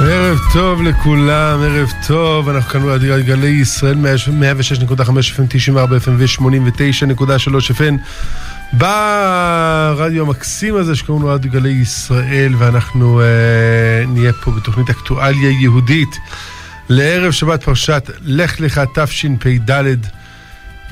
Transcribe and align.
ערב 0.00 0.38
טוב 0.52 0.82
לכולם, 0.82 1.60
ערב 1.62 1.92
טוב, 2.06 2.48
אנחנו 2.48 2.70
כאן 2.70 2.82
ברדיו 2.82 3.24
גלי 3.24 3.48
ישראל 3.48 3.96
106.5 4.98 5.00
FM, 5.10 5.42
94 5.48 5.96
FM 5.96 6.10
ו-89.3 6.18 7.72
FM 7.72 7.94
ברדיו 8.72 10.26
המקסים 10.26 10.76
הזה 10.76 10.96
שקוראים 10.96 11.24
לו 11.24 11.32
רדיו 11.32 11.50
גלי 11.50 11.68
ישראל 11.68 12.54
ואנחנו 12.58 13.20
אה, 13.20 14.06
נהיה 14.06 14.32
פה 14.32 14.50
בתוכנית 14.50 14.90
אקטואליה 14.90 15.50
יהודית. 15.50 16.18
לערב 16.88 17.30
שבת 17.32 17.62
פרשת 17.62 18.10
לך 18.22 18.60
לך 18.60 18.80
תשפ"ד. 18.94 19.70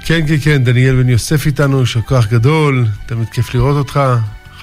כן 0.04 0.26
כן 0.26 0.36
כן, 0.44 0.64
דניאל 0.64 1.02
בן 1.02 1.08
יוסף 1.08 1.46
איתנו, 1.46 1.80
יישר 1.80 2.00
כוח 2.00 2.26
גדול, 2.26 2.86
תמיד 3.06 3.28
כיף 3.28 3.54
לראות 3.54 3.76
אותך, 3.76 4.00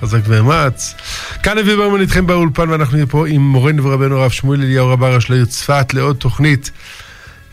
חזק 0.01 0.19
ואמץ. 0.27 0.95
כאן 1.43 1.57
אבי 1.57 1.75
ברמן 1.75 2.01
איתכם 2.01 2.27
באולפן 2.27 2.69
ואנחנו 2.69 2.95
נהיה 2.95 3.07
פה 3.07 3.27
עם 3.27 3.41
מורנו 3.41 3.83
ורבנו 3.83 4.21
הרב 4.21 4.31
שמואל 4.31 4.61
אליהו 4.61 4.89
רב 4.89 5.03
הראש 5.03 5.29
לעיר 5.29 5.45
צפת 5.45 5.93
לעוד 5.93 6.15
תוכנית 6.15 6.71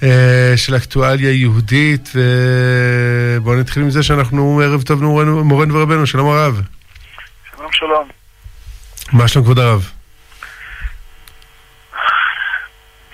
אה, 0.03 0.53
של 0.57 0.77
אקטואליה 0.77 1.33
יהודית 1.33 2.09
ובואו 2.15 3.57
נתחיל 3.57 3.83
עם 3.83 3.91
זה 3.91 4.03
שאנחנו 4.03 4.61
ערב 4.65 4.83
טוב 4.83 5.05
מורנו, 5.05 5.75
ורבנו, 5.75 6.07
שלום 6.07 6.29
הרב. 6.29 6.61
שלום 7.57 7.73
שלום. 7.73 8.09
מה 9.13 9.29
שלום 9.29 9.45
כבוד 9.45 9.59
הרב? 9.59 9.91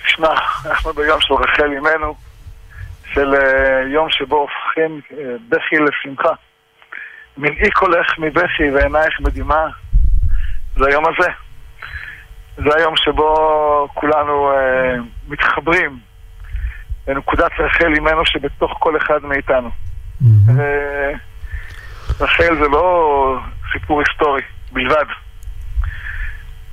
תשמע, 0.05 0.29
אנחנו 0.65 0.93
ביום 0.93 1.21
של 1.21 1.33
רחל 1.33 1.71
אימנו, 1.71 2.15
של 3.13 3.33
uh, 3.33 3.93
יום 3.93 4.07
שבו 4.09 4.35
הופכים 4.35 5.01
uh, 5.11 5.15
בכי 5.49 5.75
לשמחה. 5.75 6.33
מנעי 7.37 7.71
קולך 7.71 8.19
מבכי 8.19 8.71
ועינייך 8.73 9.19
מדמעה, 9.19 9.67
זה 10.75 10.85
היום 10.87 11.03
הזה. 11.07 11.29
זה 12.57 12.77
היום 12.77 12.95
שבו 12.97 13.87
כולנו 13.93 14.51
uh, 14.51 15.01
מתחברים 15.27 15.99
לנקודת 17.07 17.51
רחל 17.59 17.93
אימנו 17.93 18.25
שבתוך 18.25 18.71
כל 18.79 18.97
אחד 18.97 19.23
מאיתנו. 19.23 19.69
Mm-hmm. 20.21 20.51
רחל 22.19 22.55
זה 22.55 22.67
לא 22.71 23.37
סיפור 23.73 23.99
היסטורי 23.99 24.41
בלבד. 24.71 25.05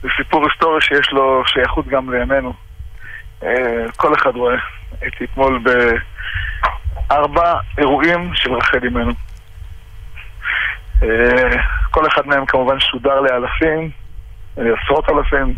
זה 0.03 0.09
סיפור 0.17 0.45
היסטורי 0.45 0.81
שיש 0.81 1.13
לו 1.13 1.43
שייכות 1.47 1.89
גם 1.89 2.11
לימינו. 2.11 2.53
כל 3.97 4.15
אחד 4.15 4.37
רואה. 4.37 4.57
הייתי 5.01 5.25
אתמול 5.25 5.61
בארבע 7.09 7.55
אירועים 7.79 8.31
של 8.35 8.55
רחל 8.55 8.79
אימנו. 8.85 9.13
כל 11.91 12.07
אחד 12.07 12.27
מהם 12.27 12.47
כמובן 12.47 12.81
שודר 12.81 13.21
לאלפים, 13.21 13.91
עשרות 14.57 15.09
אלפים. 15.11 15.55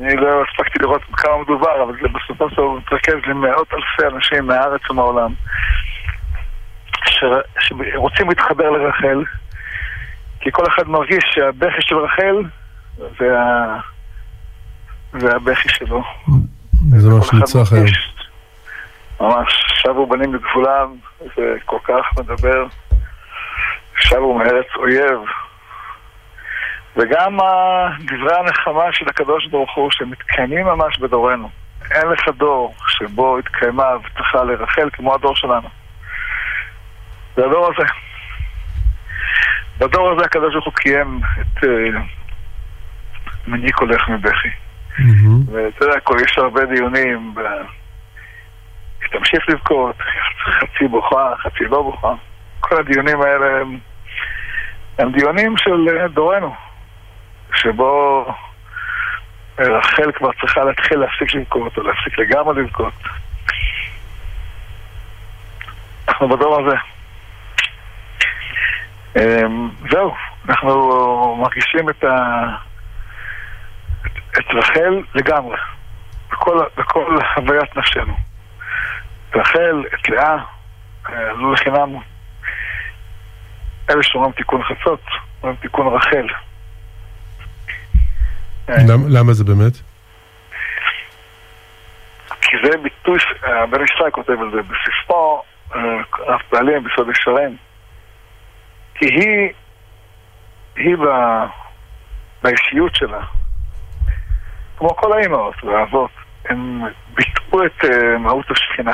אני 0.00 0.16
לא 0.16 0.42
הספקתי 0.42 0.78
לראות 0.78 1.02
כמה 1.12 1.38
מדובר, 1.42 1.82
אבל 1.82 1.92
זה 2.02 2.08
בסופו 2.08 2.50
של 2.50 2.56
דבר 2.56 2.70
מתרכז 2.70 3.14
למאות 3.26 3.68
אלפי 3.74 4.14
אנשים 4.14 4.46
מהארץ 4.46 4.90
ומהעולם 4.90 5.32
שרוצים 7.58 8.28
להתחבר 8.28 8.70
לרחל, 8.70 9.24
כי 10.40 10.50
כל 10.52 10.62
אחד 10.68 10.88
מרגיש 10.88 11.24
שהבכי 11.34 11.80
של 11.80 11.96
רחל 11.96 12.42
זה, 13.18 13.36
הבכי 15.36 15.68
שלו. 15.68 16.02
זה 16.96 17.08
מה 17.08 17.24
שנצרך 17.24 17.72
היום. 17.72 17.86
ממש, 19.20 19.64
שבו 19.82 20.06
בנים 20.06 20.32
בגבולם, 20.32 20.94
זה 21.36 21.56
כל 21.64 21.78
כך 21.84 22.18
מדבר. 22.18 22.66
שבו 24.08 24.34
מארץ 24.34 24.66
אויב. 24.76 25.20
וגם 26.96 27.38
דברי 28.00 28.36
הנחמה 28.38 28.92
של 28.92 29.08
הקדוש 29.08 29.46
ברוך 29.46 29.76
הוא 29.76 29.90
שמתקיימים 29.90 30.66
ממש 30.66 30.98
בדורנו. 30.98 31.50
אין 31.90 32.08
לך 32.08 32.28
דור 32.36 32.74
שבו 32.88 33.38
התקיימה 33.38 33.84
הבטחה 33.84 34.44
לרחל 34.44 34.88
כמו 34.92 35.14
הדור 35.14 35.36
שלנו. 35.36 35.68
זה 37.36 37.44
הדור 37.44 37.70
הזה. 37.72 37.88
בדור 39.78 40.10
הזה 40.10 40.24
הקדוש 40.24 40.52
ברוך 40.52 40.64
הוא 40.64 40.74
קיים 40.74 41.20
את 41.40 41.64
uh, 41.64 41.68
מניק 43.46 43.78
הולך 43.78 44.08
מבכי. 44.08 44.48
Mm-hmm. 44.48 45.52
ואתה 45.52 45.84
יודע, 45.84 46.22
יש 46.24 46.38
הרבה 46.38 46.64
דיונים. 46.64 47.34
תמשיך 49.12 49.48
לבכות, 49.48 49.96
חצי 50.38 50.88
בוכה, 50.90 51.34
חצי 51.36 51.64
לא 51.64 51.82
בוכה. 51.82 52.12
כל 52.60 52.76
הדיונים 52.80 53.20
האלה 53.20 53.60
הם, 53.60 53.78
הם 54.98 55.12
דיונים 55.12 55.56
של 55.56 56.08
דורנו, 56.08 56.54
שבו 57.54 58.24
רחל 59.58 60.12
כבר 60.12 60.30
צריכה 60.40 60.64
להתחיל 60.64 60.98
להפסיק 60.98 61.34
לבכות, 61.34 61.78
או 61.78 61.82
להפסיק 61.82 62.18
לגמרי 62.18 62.62
לבכות. 62.62 62.92
אנחנו 66.08 66.28
בדור 66.28 66.60
הזה. 66.60 66.76
זהו, 69.90 70.14
אנחנו 70.48 71.36
מרגישים 71.40 71.90
את, 71.90 72.04
ה... 72.04 72.46
את, 74.38 74.54
רחל 74.54 75.02
לגמרי, 75.14 75.56
בכל, 76.32 76.58
בכל 76.76 77.18
הוויית 77.36 77.76
נפשנו. 77.76 78.16
את 79.30 79.36
רחל, 79.36 79.84
את 79.94 80.08
לאה, 80.08 80.36
לא 81.08 81.52
לחינם. 81.52 81.96
אלה 83.90 84.02
שאומרים 84.02 84.32
תיקון 84.32 84.62
חצות, 84.62 85.00
אומרים 85.42 85.56
תיקון 85.60 85.94
רחל. 85.94 86.26
למה 89.08 89.32
זה 89.32 89.44
באמת? 89.44 89.72
כי 92.40 92.56
זה 92.64 92.78
ביטוי, 92.82 93.18
בן 93.70 93.84
ישראל 93.84 94.10
כותב 94.10 94.32
על 94.40 94.50
זה 94.50 94.62
בספרו, 94.62 95.42
רב 96.18 96.40
פעלים, 96.50 96.84
בסוד 96.84 97.08
ישרים. 97.08 97.56
כי 98.94 99.06
היא, 99.06 99.52
היא 100.76 100.96
באישיות 102.42 102.96
שלה, 102.96 103.20
כמו 104.78 104.96
כל 104.96 105.12
האימהות 105.12 105.64
והאבות, 105.64 106.10
הם 106.44 106.82
ביטאו 107.14 107.66
את 107.66 107.84
מהות 108.18 108.50
השכינה. 108.50 108.92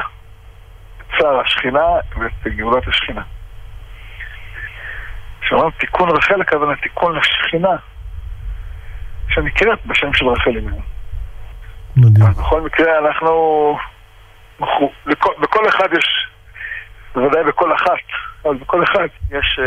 את 0.98 1.18
צער 1.18 1.40
השכינה 1.40 1.86
ואת 2.16 2.54
גאולת 2.56 2.88
השכינה. 2.88 3.22
כשאומרים 5.52 5.70
תיקון 5.80 6.08
רחל, 6.10 6.40
הכוונה 6.40 6.76
תיקון 6.76 7.16
לשכינה, 7.16 7.76
שנקראת 9.28 9.86
בשם 9.86 10.14
של 10.14 10.28
רחל 10.28 10.50
אימנו. 10.50 10.80
מדהים. 11.96 12.30
בכל 12.30 12.60
מקרה 12.60 12.98
אנחנו... 12.98 13.78
לכל, 15.06 15.32
בכל 15.40 15.68
אחד 15.68 15.88
יש, 15.98 16.28
בוודאי 17.14 17.44
בכל 17.44 17.74
אחת, 17.74 18.06
אבל 18.44 18.54
בכל 18.56 18.84
אחד 18.84 19.06
יש, 19.30 19.60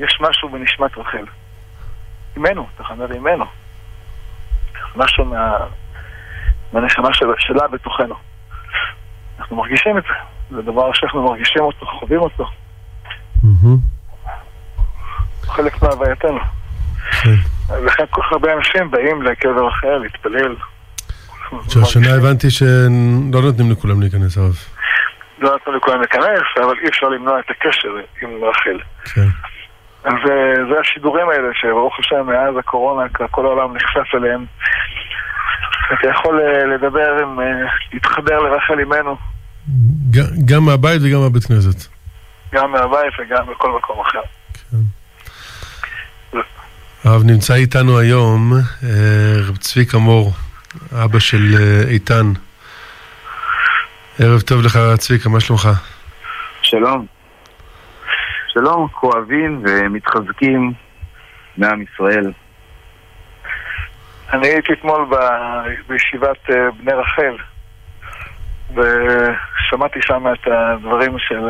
יש 0.00 0.18
משהו 0.20 0.48
בנשמת 0.48 0.98
רחל. 0.98 1.24
אימנו, 2.36 2.66
תחנה 2.76 3.06
לאימנו. 3.06 3.44
משהו 4.96 5.24
מה, 5.24 5.56
מהנשמה 6.72 7.14
של, 7.14 7.26
שלה 7.38 7.68
בתוכנו. 7.68 8.14
אנחנו 9.38 9.56
מרגישים 9.56 9.98
את 9.98 10.02
זה. 10.02 10.14
זה 10.56 10.62
דבר 10.62 10.92
שאנחנו 10.92 11.22
מרגישים 11.22 11.62
אותו, 11.62 11.86
חווים 11.86 12.20
אותו. 12.20 12.46
חלק 15.50 15.82
מהווייתנו. 15.82 16.38
לכן 17.84 18.04
כל 18.10 18.22
כך 18.22 18.32
הרבה 18.32 18.54
אנשים 18.54 18.90
באים 18.90 19.22
לקבר 19.22 19.68
אחר 19.68 19.98
להתפלל. 19.98 20.54
שהשנה 21.68 22.14
הבנתי 22.14 22.50
שלא 22.50 23.42
נותנים 23.42 23.70
לכולם 23.70 24.00
להיכנס 24.00 24.36
הרב. 24.36 24.54
לא 25.38 25.56
נתנו 25.56 25.76
לכולם 25.76 26.00
להיכנס, 26.00 26.42
אבל 26.64 26.74
אי 26.82 26.88
אפשר 26.88 27.08
למנוע 27.08 27.40
את 27.40 27.50
הקשר 27.50 27.88
עם 28.22 28.30
רחל. 28.44 28.78
כן. 29.14 29.28
אז 30.04 30.14
זה 30.70 30.80
השידורים 30.80 31.28
האלה, 31.28 31.48
שברוך 31.54 31.98
השם 31.98 32.26
מאז 32.26 32.56
הקורונה 32.58 33.02
כל 33.30 33.46
העולם 33.46 33.76
נחשף 33.76 34.14
אליהם. 34.14 34.44
אתה 35.92 36.08
יכול 36.08 36.40
לדבר 36.74 37.16
עם, 37.22 37.38
להתחבר 37.92 38.38
לרחל 38.38 38.78
אימנו. 38.78 39.16
גם 40.44 40.64
מהבית 40.64 41.02
וגם 41.04 41.20
מהבית 41.20 41.44
כנסת. 41.44 41.88
גם 42.52 42.72
מהבית 42.72 43.12
וגם 43.18 43.46
בכל 43.46 43.72
מקום 43.72 44.00
אחר. 44.00 44.22
כן. 44.70 44.76
הרב 47.04 47.22
נמצא 47.24 47.54
איתנו 47.54 47.98
היום 47.98 48.52
רב 49.48 49.56
צביקה 49.56 49.98
מור, 49.98 50.32
אבא 51.04 51.18
של 51.18 51.54
איתן. 51.88 52.32
ערב 54.18 54.40
טוב 54.40 54.62
לך 54.62 54.78
צביקה, 54.98 55.28
מה 55.28 55.40
שלומך? 55.40 55.68
שלום. 56.62 57.06
שלום, 58.48 58.88
כואבים 58.92 59.64
ומתחזקים 59.66 60.72
מעם 61.56 61.82
ישראל. 61.82 62.32
אני 64.32 64.48
הייתי 64.48 64.72
אתמול 64.72 65.06
ב... 65.10 65.14
בישיבת 65.88 66.50
בני 66.78 66.92
רחל 66.92 67.36
ושמעתי 68.70 69.98
שם 70.02 70.24
את 70.32 70.46
הדברים 70.46 71.16
של 71.18 71.40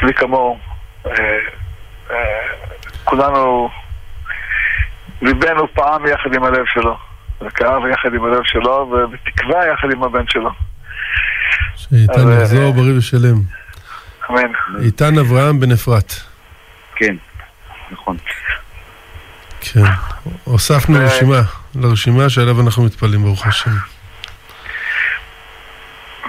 צביקה 0.00 0.26
מור. 0.26 0.58
כולנו, 3.04 3.70
ליבנו 5.22 5.74
פעם 5.74 6.06
יחד 6.06 6.34
עם 6.34 6.44
הלב 6.44 6.64
שלו. 6.66 6.96
וכאב 7.40 7.86
יחד 7.86 8.14
עם 8.14 8.24
הלב 8.24 8.42
שלו, 8.44 8.72
ובתקווה 8.72 9.66
יחד 9.66 9.90
עם 9.92 10.02
הבן 10.02 10.26
שלו. 10.28 10.50
שאיתן 11.76 12.32
יחזור 12.32 12.64
אה, 12.64 12.72
בריא 12.72 12.98
ושלם. 12.98 13.36
אמן. 14.30 14.52
איתן 14.84 15.18
אברהם 15.18 15.60
בן 15.60 15.72
אפרת. 15.72 16.12
כן, 16.94 17.16
נכון. 17.90 18.16
כן. 19.60 19.80
הוספנו 20.44 20.98
רשימה, 21.04 21.40
לרשימה 21.74 22.28
שעליו 22.28 22.60
אנחנו 22.60 22.84
מתפללים, 22.84 23.22
ברוך 23.22 23.46
השם. 23.46 23.70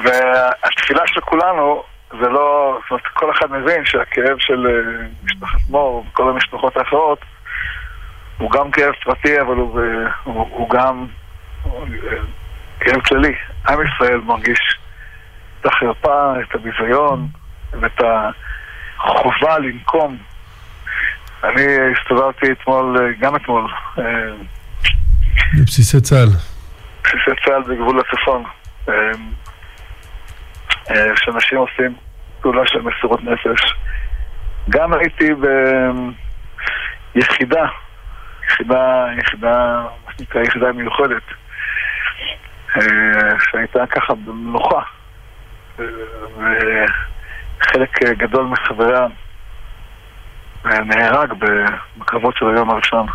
והתפילה 0.04 1.02
של 1.06 1.22
כולנו, 1.22 1.84
זה 2.12 2.30
לא, 2.30 2.78
זאת 2.82 2.92
אומרת, 2.92 3.08
כל 3.14 3.32
אחד 3.32 3.52
מבין 3.52 3.86
שהכאב 3.86 4.36
של 4.40 4.68
אה, 4.68 5.06
משפחת 5.24 5.60
מור 5.70 6.06
וכל 6.10 6.30
המשפחות 6.30 6.78
האחרות 6.78 7.20
הוא 8.38 8.52
גם 8.52 8.72
כאב 8.72 8.94
פרטי, 9.04 9.42
אבל 9.42 9.56
הוא, 9.56 9.80
אה, 9.80 10.12
הוא, 10.24 10.48
הוא 10.52 10.70
גם 10.70 11.06
כאב 12.80 13.02
כללי. 13.02 13.36
עם 13.70 13.80
ישראל 13.82 14.18
מרגיש 14.18 14.60
את 15.62 15.66
החרפה, 15.66 16.34
את 16.42 16.56
הביזיון 16.56 17.28
ואת 17.72 18.02
החובה 18.98 19.60
לנקום. 19.60 20.18
אני 21.44 21.66
הסתובבתי 21.92 22.52
אתמול, 22.52 22.98
אה, 23.00 23.14
גם 23.20 23.36
אתמול, 23.36 23.72
אה, 23.98 24.04
בבסיסי 25.54 26.02
צה"ל. 26.02 26.30
בסיסי 27.04 27.32
צה"ל 27.46 27.62
בגבול 27.62 28.00
הצפון. 28.00 28.44
שאנשים 31.16 31.58
עושים 31.58 31.96
פעולה 32.42 32.62
של 32.68 32.82
מסירות 32.82 33.24
נפש. 33.24 33.76
גם 34.70 34.94
הייתי 34.94 35.30
ביחידה, 37.16 37.66
יחידה, 38.48 39.06
יחידה, 39.18 39.86
מה 40.06 40.12
שנקרא 40.18 40.42
יחידה 40.42 40.72
מיוחדת, 40.72 41.24
אה, 42.76 43.40
שהייתה 43.52 43.88
ככה 43.88 44.14
במנוחה. 44.14 44.82
אה, 45.80 45.86
וחלק 47.60 48.04
גדול 48.04 48.46
מחבריה 48.46 49.08
נהרג 50.66 51.34
בקרבות 51.98 52.38
של 52.38 52.50
היום 52.50 52.70
הראשון. 52.70 53.08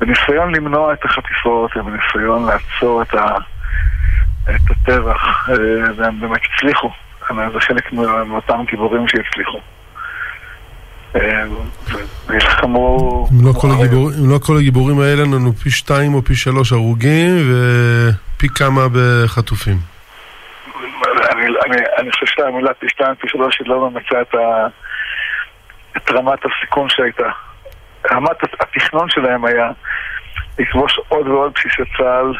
בניסיון 0.00 0.54
למנוע 0.54 0.92
את 0.92 1.04
החטיפות 1.04 1.76
ובניסיון 1.76 2.46
לעצור 2.46 3.02
את, 3.02 3.14
ה, 3.14 3.36
את 4.44 4.70
הטבח, 4.70 5.48
אה, 5.48 5.54
והם 5.96 6.20
באמת 6.20 6.40
הצליחו. 6.54 6.90
אה, 7.30 7.50
זה 7.50 7.60
חלק 7.60 7.92
מאותם 8.26 8.64
גיבורים 8.70 9.08
שהצליחו. 9.08 9.58
אם 13.32 13.46
לא 13.46 13.52
לא 14.32 14.38
כל 14.38 14.56
הגיבורים 14.58 15.00
האלה, 15.00 15.22
לנו 15.22 15.52
פי 15.52 15.70
שתיים 15.70 16.14
או 16.14 16.22
פי 16.22 16.34
שלוש 16.34 16.72
הרוגים 16.72 17.36
ופי 17.48 18.48
כמה 18.48 18.80
בחטופים. 18.92 19.76
אני, 21.98 22.10
חושב 22.10 22.26
שהמילה 22.26 22.74
פי 22.74 22.88
שתיים, 22.88 23.14
פי 23.14 23.28
שלוש, 23.28 23.58
היא 23.60 23.68
לא 23.68 23.90
ממצה 23.90 24.20
את, 24.20 24.34
את 25.96 26.10
רמת 26.10 26.38
הסיכון 26.44 26.88
שהייתה. 26.88 27.28
רמת 28.12 28.36
התכנון 28.60 29.08
שלהם 29.08 29.44
היה 29.44 29.70
לכבוש 30.58 31.00
עוד 31.08 31.28
ועוד 31.28 31.52
בסיסי 31.54 31.82
צה"ל 31.98 32.32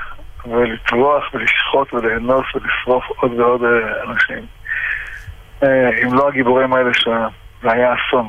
ולטבוח 0.46 1.24
ולשחוט 1.34 1.94
ולאנוס 1.94 2.46
ולשרוף 2.54 3.04
עוד 3.16 3.32
ועוד 3.40 3.62
אה, 3.64 4.02
אנשים. 4.02 4.46
אה, 5.62 5.90
אם 6.02 6.14
לא 6.14 6.28
הגיבורים 6.28 6.72
האלה, 6.72 6.90
זה 7.62 7.72
היה 7.72 7.94
אסון. 7.94 8.28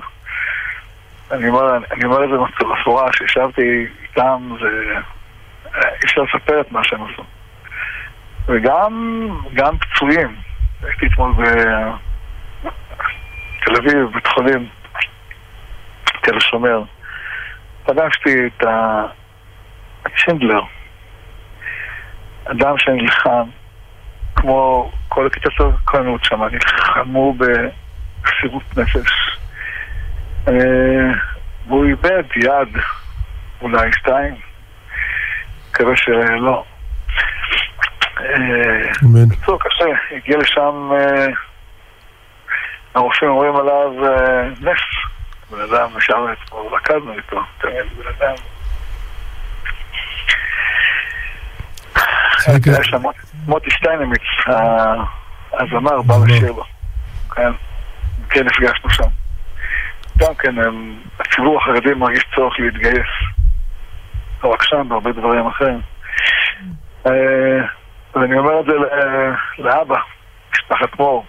אני 1.31 1.49
אומר, 1.49 1.61
אני 1.91 2.05
אומר 2.05 2.23
את 2.23 2.29
זה 2.29 2.35
בצורה 2.65 3.13
שישבתי 3.13 3.85
איתם, 4.03 4.49
זה... 4.61 4.67
אי 5.75 6.05
אפשר 6.05 6.21
לספר 6.21 6.61
את 6.61 6.71
מה 6.71 6.83
שהם 6.83 6.99
עשו. 7.03 7.23
וגם 8.45 9.27
גם 9.53 9.77
פצועים. 9.77 10.35
הייתי 10.83 11.07
אתמול 11.07 11.33
בתל 11.33 11.91
אביב, 13.77 14.13
בית 14.13 14.27
חולים, 14.27 14.69
תל 16.21 16.37
השומר. 16.37 16.81
פגשתי 17.85 18.47
את 18.47 18.63
ה- 18.63 19.05
שינדלר, 20.15 20.61
אדם 22.45 22.77
שנלחם, 22.77 23.49
כמו 24.35 24.91
כל 25.07 25.27
הכיתות 25.27 25.53
הכהנות 25.59 26.23
שם, 26.23 26.43
נלחמו 26.43 27.33
במסירות 27.33 28.77
נפש. 28.77 29.39
אה, 30.49 31.13
והוא 31.67 31.85
איבד 31.85 32.23
יד, 32.35 32.81
אולי 33.61 33.89
שתיים, 33.93 34.35
מקווה 35.69 35.95
שלא. 35.95 36.63
אה, 38.19 38.25
אמן. 39.03 39.27
בקיצור, 39.29 39.59
קשה. 39.59 39.85
הגיע 40.15 40.37
לשם, 40.37 40.89
אה, 40.93 41.25
הרופאים 42.95 43.29
אומרים 43.31 43.55
עליו 43.55 44.05
אה, 44.05 44.43
נס. 44.61 44.79
בן 45.51 45.61
אדם, 45.61 45.89
ושם 45.95 46.25
אתמול 46.45 46.73
רקדנו 46.73 47.13
איתו, 47.13 47.41
תמיד 47.61 47.75
בן 47.97 48.07
אדם. 48.19 48.33
צביקה, 52.37 52.71
היה 52.71 52.83
שם 52.83 53.01
מוטי- 53.47 53.71
שטיינמיץ, 53.71 54.21
הזמר, 55.53 56.01
בא. 56.01 56.13
לשיר 56.27 56.51
לו. 56.51 56.63
כן, 57.35 57.51
כן 58.29 58.45
נפגשנו 58.45 58.89
שם. 58.89 59.03
גם 60.19 60.35
כן, 60.35 60.59
הם- 60.59 60.99
הציבור 61.19 61.57
החרדי 61.61 61.93
מרגיש 61.93 62.25
צורך 62.35 62.59
להתגייס. 62.59 63.07
לא 64.43 64.49
רק 64.49 64.63
שם, 64.63 64.89
בהרבה 64.89 65.11
דברים 65.11 65.47
אחרים. 65.47 65.81
אה, 67.07 67.65
ואני 68.15 68.37
אומר 68.37 68.59
את 68.59 68.65
זה 68.65 68.71
לאבא, 69.57 69.97
משפחת 70.53 70.99
מור, 70.99 71.25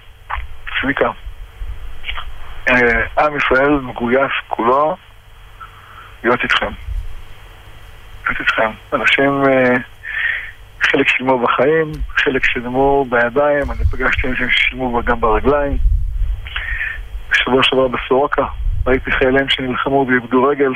צביקה. 0.81 1.11
אה, 2.69 3.25
עם 3.25 3.37
ישראל 3.37 3.71
מגויס 3.71 4.33
כולו 4.49 4.97
להיות 6.25 6.43
איתכם. 6.43 6.73
להיות 8.27 8.41
איתכם. 8.41 8.71
אנשים, 8.93 9.43
אה, 9.49 9.75
חלק 10.81 11.09
שילמו 11.09 11.39
בחיים, 11.39 11.93
חלק 12.17 12.45
שילמו 12.45 13.05
בידיים, 13.09 13.71
אני 13.71 13.85
פגשתי 13.93 14.29
אנשים 14.29 14.51
ששילמו 14.51 15.03
גם 15.05 15.21
ברגליים. 15.21 15.79
בשבוע 17.31 17.63
שעבר 17.63 17.89
בסורוקה 17.89 18.45
ראיתי 18.87 19.13
חיילים 19.13 19.49
שנלחמו 19.49 20.07
ואיבדו 20.09 20.45
רגל. 20.45 20.73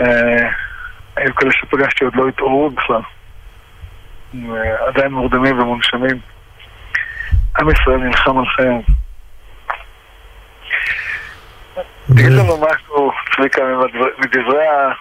אה, 0.00 0.48
היו 1.16 1.34
כאלה 1.34 1.52
שפגשתי 1.52 2.04
עוד 2.04 2.16
לא 2.16 2.28
התעוררו 2.28 2.70
בכלל. 2.70 3.00
אה, 4.34 4.88
עדיין 4.88 5.12
מורדמים 5.12 5.60
ומונשמים. 5.60 6.20
עם 7.60 7.70
ישראל 7.70 7.96
נלחם 7.96 8.38
על 8.38 8.44
חייהם. 8.56 8.80
תגיד. 12.06 12.26
לנו 12.32 12.56
משהו, 12.66 13.12
צביקה, 13.36 13.62
מדבר- 13.62 14.14
מדברי 14.18 14.66
ה... 14.66 14.92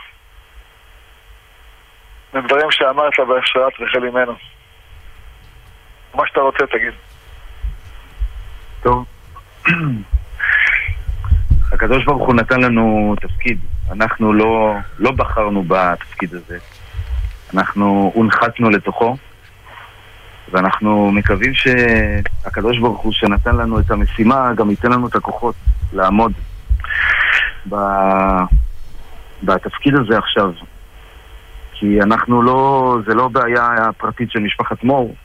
מדברים 2.33 2.71
שאמרת 2.71 3.13
בהשראת 3.19 3.73
רחל 3.79 4.03
אימנו. 4.05 4.33
מה 6.15 6.27
שאתה 6.27 6.39
רוצה 6.39 6.65
תגיד. 6.67 6.93
טוב. 8.83 9.05
הקדוש 11.81 12.05
ברוך 12.05 12.27
הוא 12.27 12.35
נתן 12.35 12.61
לנו 12.61 13.15
תפקיד. 13.21 13.59
אנחנו 13.91 14.33
לא, 14.33 14.75
לא 14.99 15.11
בחרנו 15.11 15.63
בתפקיד 15.67 16.33
הזה. 16.33 16.57
אנחנו 17.53 18.11
הונחתנו 18.15 18.69
לתוכו, 18.69 19.17
ואנחנו 20.51 21.11
מקווים 21.11 21.53
שהקדוש 21.53 22.79
ברוך 22.79 23.01
הוא 23.01 23.11
שנתן 23.11 23.55
לנו 23.55 23.79
את 23.79 23.91
המשימה, 23.91 24.53
גם 24.53 24.69
ייתן 24.69 24.91
לנו 24.91 25.07
את 25.07 25.15
הכוחות 25.15 25.55
לעמוד 25.93 26.31
ב... 27.69 27.75
בתפקיד 29.43 29.95
הזה 29.95 30.17
עכשיו. 30.17 30.51
כי 31.73 32.01
אנחנו 32.01 32.41
לא, 32.41 32.97
זה 33.07 33.13
לא 33.13 33.27
בעיה 33.27 33.89
פרטית 33.97 34.31
של 34.31 34.39
משפחת 34.39 34.83
מור, 34.83 35.15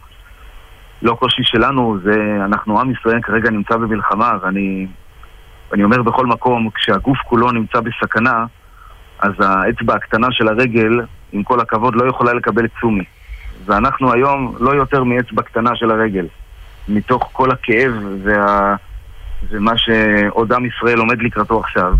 לא 1.02 1.14
קושי 1.14 1.42
שלנו, 1.44 1.98
זה, 2.02 2.14
אנחנו 2.44 2.80
עם 2.80 2.90
ישראל 2.90 3.22
כרגע 3.22 3.50
נמצא 3.50 3.76
במלחמה, 3.76 4.32
ואני, 4.42 4.86
ואני 5.70 5.84
אומר 5.84 6.02
בכל 6.02 6.26
מקום, 6.26 6.70
כשהגוף 6.74 7.18
כולו 7.18 7.52
נמצא 7.52 7.80
בסכנה, 7.80 8.44
אז 9.18 9.32
האצבע 9.38 9.94
הקטנה 9.94 10.26
של 10.30 10.48
הרגל, 10.48 11.00
עם 11.32 11.42
כל 11.42 11.60
הכבוד, 11.60 11.94
לא 11.96 12.08
יכולה 12.08 12.32
לקבל 12.32 12.66
צומי. 12.80 13.04
ואנחנו 13.64 14.12
היום 14.12 14.54
לא 14.60 14.70
יותר 14.70 15.04
מאצבע 15.04 15.42
קטנה 15.42 15.76
של 15.76 15.90
הרגל. 15.90 16.26
מתוך 16.88 17.30
כל 17.32 17.50
הכאב 17.50 17.92
וה, 18.24 18.76
ומה 19.50 19.72
שעוד 19.76 20.52
עם 20.52 20.66
ישראל 20.66 20.98
עומד 20.98 21.22
לקראתו 21.22 21.60
עכשיו. 21.60 21.94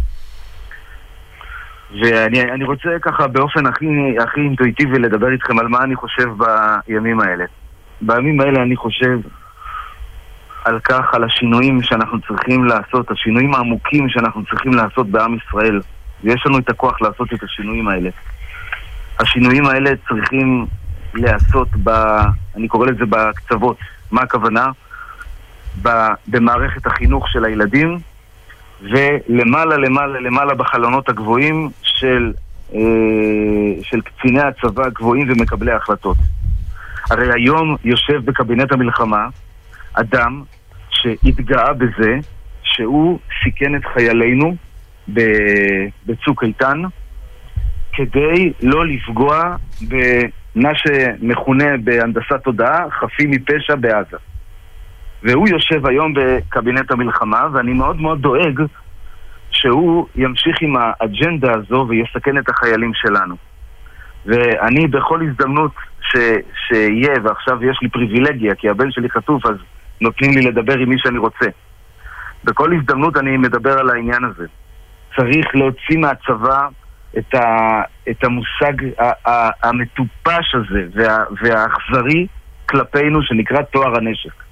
ואני 1.90 2.42
אני 2.42 2.64
רוצה 2.64 2.88
ככה 3.02 3.26
באופן 3.26 3.66
הכי, 3.66 3.87
הכי 4.23 4.40
אינטואיטיבי 4.40 4.99
לדבר 4.99 5.32
איתכם 5.32 5.58
על 5.58 5.68
מה 5.68 5.78
אני 5.82 5.96
חושב 5.96 6.28
בימים 6.87 7.20
האלה. 7.20 7.44
בימים 8.00 8.40
האלה 8.40 8.62
אני 8.62 8.76
חושב 8.76 9.18
על 10.66 10.78
כך, 10.80 11.14
על 11.14 11.25
השינויים 11.25 11.82
שאנחנו 11.82 12.18
צריכים 12.20 12.64
לעשות, 12.64 13.11
השינויים 13.11 13.54
העמוקים 13.54 14.08
שאנחנו 14.08 14.44
צריכים 14.44 14.75
לעשות 14.75 15.11
בעם 15.11 15.37
ישראל. 15.37 15.80
ויש 16.25 16.46
לנו 16.46 16.58
את 16.58 16.70
הכוח 16.70 17.02
לעשות 17.02 17.32
את 17.32 17.42
השינויים 17.42 17.88
האלה. 17.88 18.11
השינויים 19.20 19.66
האלה 19.66 19.90
צריכים 20.08 20.66
להיעשות, 21.14 21.68
ב, 21.82 21.90
אני 22.56 22.68
קורא 22.68 22.87
לזה 22.87 23.04
בקצוות. 23.08 23.76
מה 24.11 24.23
הכוונה? 24.23 24.66
ב, 25.82 25.88
במערכת 26.28 26.87
החינוך 26.87 27.28
של 27.28 27.44
הילדים, 27.44 27.99
ולמעלה 28.82 29.76
למעלה 29.76 30.20
למעלה 30.20 30.54
בחלונות 30.54 31.08
הגבוהים 31.08 31.70
של, 31.82 32.32
אה, 32.75 32.80
של 33.82 34.00
קציני 34.00 34.40
הצבא 34.40 34.87
הגבוהים 34.87 35.30
ומקבלי 35.30 35.73
ההחלטות. 35.73 36.16
הרי 37.11 37.32
היום 37.32 37.76
יושב 37.85 38.25
בקבינט 38.25 38.73
המלחמה 38.73 39.28
אדם 39.92 40.42
שהתגאה 41.06 41.72
בזה 41.72 42.18
שהוא 42.62 43.18
סיכן 43.44 43.76
את 43.76 43.84
חיילינו 43.84 44.56
בצוק 46.06 46.44
איתן 46.44 46.82
כדי 47.92 48.52
לא 48.62 48.86
לפגוע 48.86 49.56
במה 49.88 50.70
שמכונה 50.75 51.76
בהנדסת 51.84 52.42
תודעה 52.44 52.90
חפים 52.90 53.30
מפשע 53.30 53.75
בעזה. 53.75 54.16
והוא 55.22 55.48
יושב 55.48 55.86
היום 55.86 56.14
בקבינט 56.14 56.90
המלחמה, 56.90 57.46
ואני 57.52 57.72
מאוד 57.72 58.00
מאוד 58.00 58.22
דואג 58.22 58.62
שהוא 59.50 60.06
ימשיך 60.16 60.56
עם 60.62 60.75
האג'נדה 60.76 61.52
הזו 61.52 61.86
ויסכן 61.88 62.38
את 62.38 62.48
החיילים 62.48 62.92
שלנו. 62.94 63.34
ואני 64.26 64.86
בכל 64.86 65.20
הזדמנות 65.22 65.72
ש, 66.00 66.16
שיהיה, 66.68 67.14
ועכשיו 67.25 67.64
יש 67.64 67.78
לי 67.82 67.88
פריבילגיה, 67.88 68.54
כי 68.54 68.68
הבן 68.68 68.90
שלי 68.90 69.10
חטוף, 69.10 69.46
אז 69.46 69.56
נותנים 70.00 70.30
לי 70.30 70.40
לדבר 70.40 70.78
עם 70.78 70.88
מי 70.88 70.98
שאני 70.98 71.18
רוצה. 71.18 71.46
בכל 72.44 72.72
הזדמנות 72.76 73.16
אני 73.16 73.36
מדבר 73.36 73.78
על 73.78 73.90
העניין 73.90 74.24
הזה. 74.24 74.46
צריך 75.16 75.46
להוציא 75.54 75.98
מהצבא 75.98 76.68
את, 77.18 77.34
ה, 77.34 77.80
את 78.10 78.24
המושג 78.24 78.72
המטופש 79.62 80.54
הזה 80.54 80.86
וה, 80.94 81.16
והאכזרי 81.42 82.26
כלפינו 82.66 83.22
שנקרא 83.22 83.62
טוהר 83.62 83.96
הנשק. 83.96 84.42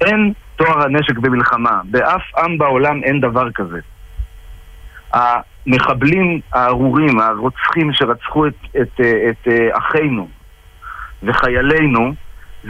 אין 0.00 0.32
טוהר 0.56 0.82
הנשק 0.82 1.18
במלחמה. 1.18 1.80
באף 1.84 2.22
עם 2.38 2.58
בעולם 2.58 3.02
אין 3.04 3.20
דבר 3.20 3.50
כזה. 3.50 3.80
המחבלים 5.12 6.40
הארורים, 6.52 7.20
הרוצחים 7.20 7.92
שרצחו 7.92 8.46
את, 8.46 8.54
את, 8.70 8.76
את, 8.80 9.00
את 9.00 9.48
אה, 9.48 9.78
אחינו 9.78 10.28
וחיילינו, 11.22 12.14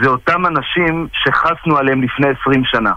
זה 0.01 0.09
אותם 0.09 0.45
אנשים 0.45 1.07
שחסנו 1.13 1.77
עליהם 1.77 2.03
לפני 2.03 2.27
עשרים 2.29 2.63
שנה. 2.65 2.91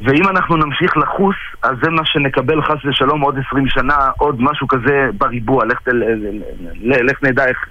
ואם 0.00 0.28
אנחנו 0.28 0.56
נמשיך 0.56 0.96
לחוס, 0.96 1.36
אז 1.62 1.72
זה 1.82 1.90
מה 1.90 2.02
שנקבל 2.04 2.62
חס 2.62 2.84
ושלום 2.84 3.20
עוד 3.20 3.38
עשרים 3.38 3.68
שנה, 3.68 3.96
עוד 4.18 4.36
משהו 4.38 4.68
כזה 4.68 5.08
בריבוע. 5.18 5.64
לך, 5.64 5.78
לך 6.80 7.22
נדע 7.22 7.46
איך, 7.46 7.68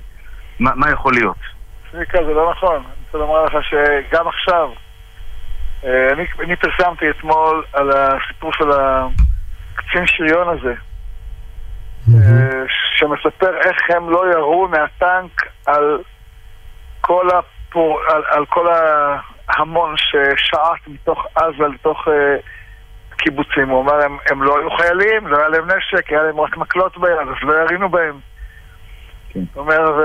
מה, 0.59 0.71
מה 0.75 0.89
יכול 0.91 1.13
להיות. 1.13 1.37
צביקה, 1.91 2.17
זה 2.25 2.33
לא 2.33 2.51
נכון. 2.51 2.75
אני 2.75 2.83
רוצה 3.05 3.17
לומר 3.17 3.43
לך 3.43 3.53
שגם 3.61 4.27
עכשיו, 4.27 4.69
אה, 5.83 6.13
אני, 6.13 6.25
אני 6.39 6.55
פרסמתי 6.55 7.09
אתמול 7.09 7.63
על 7.73 7.89
הסיפור 7.91 8.53
של 8.53 8.71
הקצין 8.71 10.05
שריון 10.05 10.47
הזה, 10.49 10.73
mm-hmm. 10.73 12.67
שמספר 12.95 13.57
איך 13.57 13.77
הם 13.95 14.09
לא 14.09 14.31
ירו 14.31 14.67
מהטנק 14.67 15.41
על 15.65 15.97
כל, 17.01 17.27
הפור, 17.29 17.99
על, 18.07 18.21
על 18.27 18.45
כל 18.45 18.67
ההמון 19.47 19.95
ששעט 19.97 20.87
מתוך 20.87 21.25
עזה 21.35 21.67
לתוך 21.73 22.07
uh, 22.07 22.11
קיבוצים. 23.17 23.69
הוא 23.69 23.81
אמר, 23.81 24.05
הם, 24.05 24.17
הם 24.31 24.43
לא 24.43 24.57
היו 24.59 24.69
חיילים, 24.71 25.27
לא 25.27 25.37
היה 25.37 25.47
להם 25.47 25.67
נשק, 25.67 26.09
היה 26.09 26.23
להם 26.23 26.39
רק 26.39 26.57
מקלות 26.57 26.97
ביד, 26.97 27.27
אז 27.27 27.35
לא 27.41 27.53
ירינו 27.53 27.89
בהם. 27.89 28.19
כן. 29.29 29.39
הוא 29.53 29.63
אומר, 29.63 30.01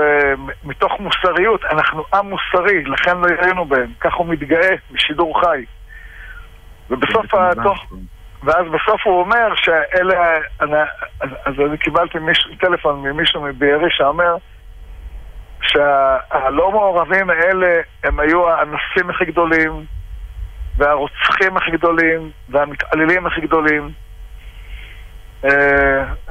מתוך 0.63 0.99
מוסריות, 0.99 1.65
אנחנו 1.65 2.03
עם 2.13 2.29
מוסרי, 2.29 2.83
לכן 2.83 3.17
לא 3.17 3.27
ירינו 3.27 3.65
בהם. 3.65 3.91
כך 3.99 4.13
הוא 4.13 4.25
מתגאה 4.27 4.75
בשידור 4.91 5.41
חי. 5.41 5.65
ובסוף 6.89 7.33
התוך... 7.33 7.85
ואז 8.43 8.65
בסוף 8.65 9.01
הוא 9.05 9.19
אומר 9.19 9.55
שאלה... 9.55 10.33
אז, 10.59 11.29
אז 11.45 11.53
אני 11.69 11.77
קיבלתי 11.77 12.19
מיש, 12.19 12.47
טלפון 12.59 13.01
ממישהו 13.01 13.41
מבארי 13.41 13.89
שאומר 13.89 14.35
שהלא 15.67 16.71
מעורבים 16.71 17.29
האלה 17.29 17.81
הם 18.03 18.19
היו 18.19 18.49
האנסים 18.49 19.09
הכי 19.09 19.25
גדולים 19.25 19.85
והרוצחים 20.77 21.57
הכי 21.57 21.71
גדולים 21.71 22.31
והמתעללים 22.49 23.27
הכי 23.27 23.41
גדולים 23.41 23.91
Uh, 25.43 25.49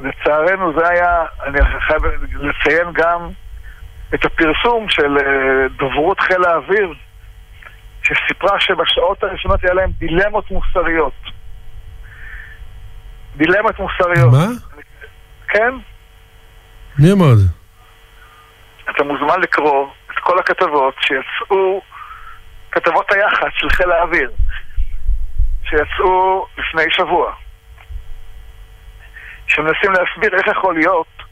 לצערנו 0.01 0.73
זה 0.79 0.89
היה, 0.89 1.25
אני 1.47 1.59
חייב 1.81 2.03
לציין 2.35 2.93
גם 2.93 3.29
את 4.15 4.25
הפרסום 4.25 4.89
של 4.89 5.17
uh, 5.17 5.23
דוברות 5.79 6.21
חיל 6.21 6.45
האוויר 6.45 6.95
שסיפרה 8.03 8.61
שבשעות 8.61 9.23
הראשונות 9.23 9.65
היה 9.65 9.75
להם 9.75 9.91
דילמות 9.99 10.51
מוסריות. 10.51 11.13
דילמות 13.37 13.79
מוסריות. 13.79 14.33
מה? 14.33 14.47
כן? 15.49 15.75
מי 16.99 17.13
אמר 17.13 17.33
את 17.33 17.39
זה? 17.39 17.56
אתה 18.91 19.05
מוזמן 19.05 19.41
לקרוא 19.41 19.89
את 20.11 20.19
כל 20.19 20.39
הכתבות 20.39 20.95
שיצאו, 21.01 21.83
כתבות 22.73 23.13
היח"צ 23.13 23.53
של 23.53 23.71
חיל 23.71 23.93
האוויר, 23.93 24.31
שיצאו 25.65 26.47
לפני 26.59 26.85
שבוע, 26.91 27.35
שמנסים 29.47 29.93
להסביר 29.93 30.39
איך 30.39 30.47
יכול 30.47 30.75
להיות 30.75 31.23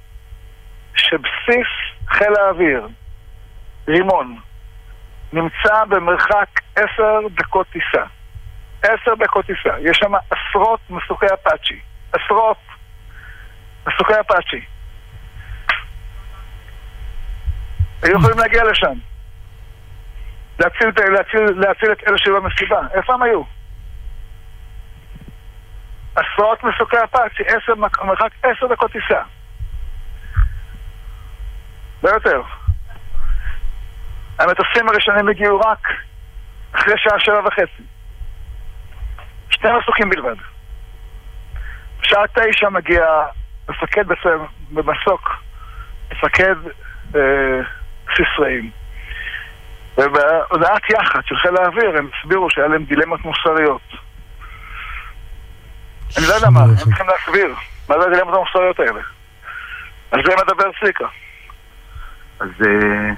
שבסיס 0.95 1.69
חיל 2.09 2.37
האוויר, 2.41 2.89
רימון, 3.89 4.39
נמצא 5.33 5.85
במרחק 5.89 6.49
עשר 6.77 7.19
דקות 7.35 7.67
טיסה. 7.67 8.05
עשר 8.83 9.15
דקות 9.19 9.47
טיסה. 9.47 9.79
יש 9.81 9.97
שם 9.97 10.13
עשרות 10.31 10.81
מסוכי 10.91 11.27
אפאצ'י. 11.27 11.81
עשרות 12.13 12.59
מסוכי 13.87 14.13
אפאצ'י. 14.21 14.65
היו 18.05 18.19
יכולים 18.19 18.39
להגיע 18.39 18.65
לשם. 18.65 18.99
להציל, 20.59 20.89
להציל, 21.11 21.41
להציל 21.57 21.93
את 21.93 22.09
אלה 22.09 22.19
שהיו 22.19 22.43
במסיבה. 22.43 22.81
איפה 22.95 23.15
הם 23.15 23.23
היו? 23.23 23.43
עשרות 26.17 26.65
מסוכי 26.65 26.97
אפאצ'י, 27.05 27.43
מרחק 28.03 28.31
עשר 28.43 28.67
דקות 28.67 28.93
טיסה. 28.93 29.23
לא 32.03 32.11
יותר. 32.11 32.43
המטוסים 34.39 34.89
הראשונים 34.89 35.29
הגיעו 35.29 35.61
רק 35.61 35.89
אחרי 36.73 36.95
שעה 36.97 37.21
שבע 37.21 37.41
וחצי. 37.47 37.83
שני 39.51 39.71
מסוקים 39.81 40.11
בלבד. 40.11 40.37
בשעה 42.01 42.25
תשע 42.27 42.69
מגיע 42.69 43.05
מפקד 43.69 44.05
במסוק, 44.71 45.31
מפקד 46.13 46.57
אה, 47.15 47.61
בסיס 48.15 48.39
ובהודעת 49.99 50.91
יח"צ 50.91 51.25
של 51.25 51.37
חיל 51.37 51.57
האוויר 51.57 51.99
הם 51.99 52.09
הסבירו 52.19 52.51
שהיה 52.51 52.69
להם 52.69 52.85
דילמות 52.85 53.25
מוסריות. 53.25 53.81
אני 56.19 56.27
לא 56.29 56.35
יודע 56.35 56.51
מה, 56.51 56.61
הם 56.61 56.75
צריכים 56.77 57.07
להסביר 57.07 57.55
מה 57.89 57.95
זה 58.01 58.07
הדילמות 58.07 58.35
המוסריות 58.35 58.81
האלה. 58.81 59.01
על 60.11 60.23
זה 60.25 60.33
מדבר 60.45 60.71
צביקה. 60.81 61.07
אז 62.41 62.49
אה, 62.67 63.11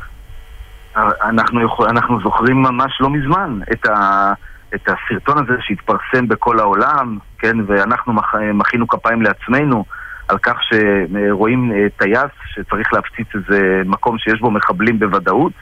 אנחנו, 1.23 1.65
יכול, 1.65 1.89
אנחנו 1.89 2.21
זוכרים 2.21 2.63
ממש 2.63 3.01
לא 3.01 3.11
מזמן 3.11 3.61
את, 3.73 3.87
ה, 3.87 4.33
את 4.75 4.89
הסרטון 4.89 5.39
הזה 5.39 5.53
שהתפרסם 5.61 6.29
בכל 6.29 6.59
העולם, 6.59 7.19
כן, 7.39 7.57
ואנחנו 7.67 8.13
מח, 8.13 8.35
מחינו 8.55 8.89
כפיים 8.89 9.23
לעצמנו 9.23 9.85
על 10.29 10.39
כך 10.39 10.59
שרואים 10.63 11.73
אה, 11.73 11.87
טייס 11.97 12.33
שצריך 12.55 12.93
להפציץ 12.93 13.27
איזה 13.35 13.83
מקום 13.85 14.19
שיש 14.19 14.41
בו 14.41 14.51
מחבלים 14.51 14.99
בוודאות, 14.99 15.53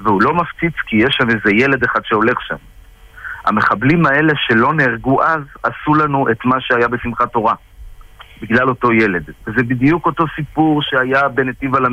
והוא 0.00 0.22
לא 0.22 0.34
מפציץ 0.34 0.74
כי 0.86 0.96
יש 0.96 1.16
שם 1.18 1.30
איזה 1.30 1.50
ילד 1.64 1.84
אחד 1.84 2.00
שהולך 2.04 2.38
שם. 2.40 2.56
המחבלים 3.44 4.06
האלה 4.06 4.32
שלא 4.36 4.72
נהרגו 4.74 5.22
אז, 5.22 5.42
עשו 5.62 5.94
לנו 5.94 6.30
את 6.30 6.44
מה 6.44 6.56
שהיה 6.60 6.88
בשמחת 6.88 7.32
תורה, 7.32 7.54
בגלל 8.42 8.68
אותו 8.68 8.92
ילד. 8.92 9.30
וזה 9.46 9.62
בדיוק 9.62 10.06
אותו 10.06 10.24
סיפור 10.36 10.82
שהיה 10.82 11.28
בנתיב 11.28 11.76
הל"ה. 11.76 11.88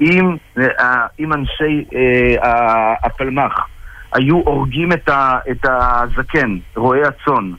אם, 0.00 0.36
אה, 0.58 1.06
אם 1.20 1.32
אנשי 1.32 1.84
אה, 1.94 2.94
הפלמ"ח 3.04 3.66
היו 4.12 4.36
הורגים 4.36 4.92
את, 4.92 5.08
ה, 5.08 5.38
את 5.50 5.66
הזקן, 5.66 6.58
רועי 6.76 7.02
הצאן, 7.02 7.52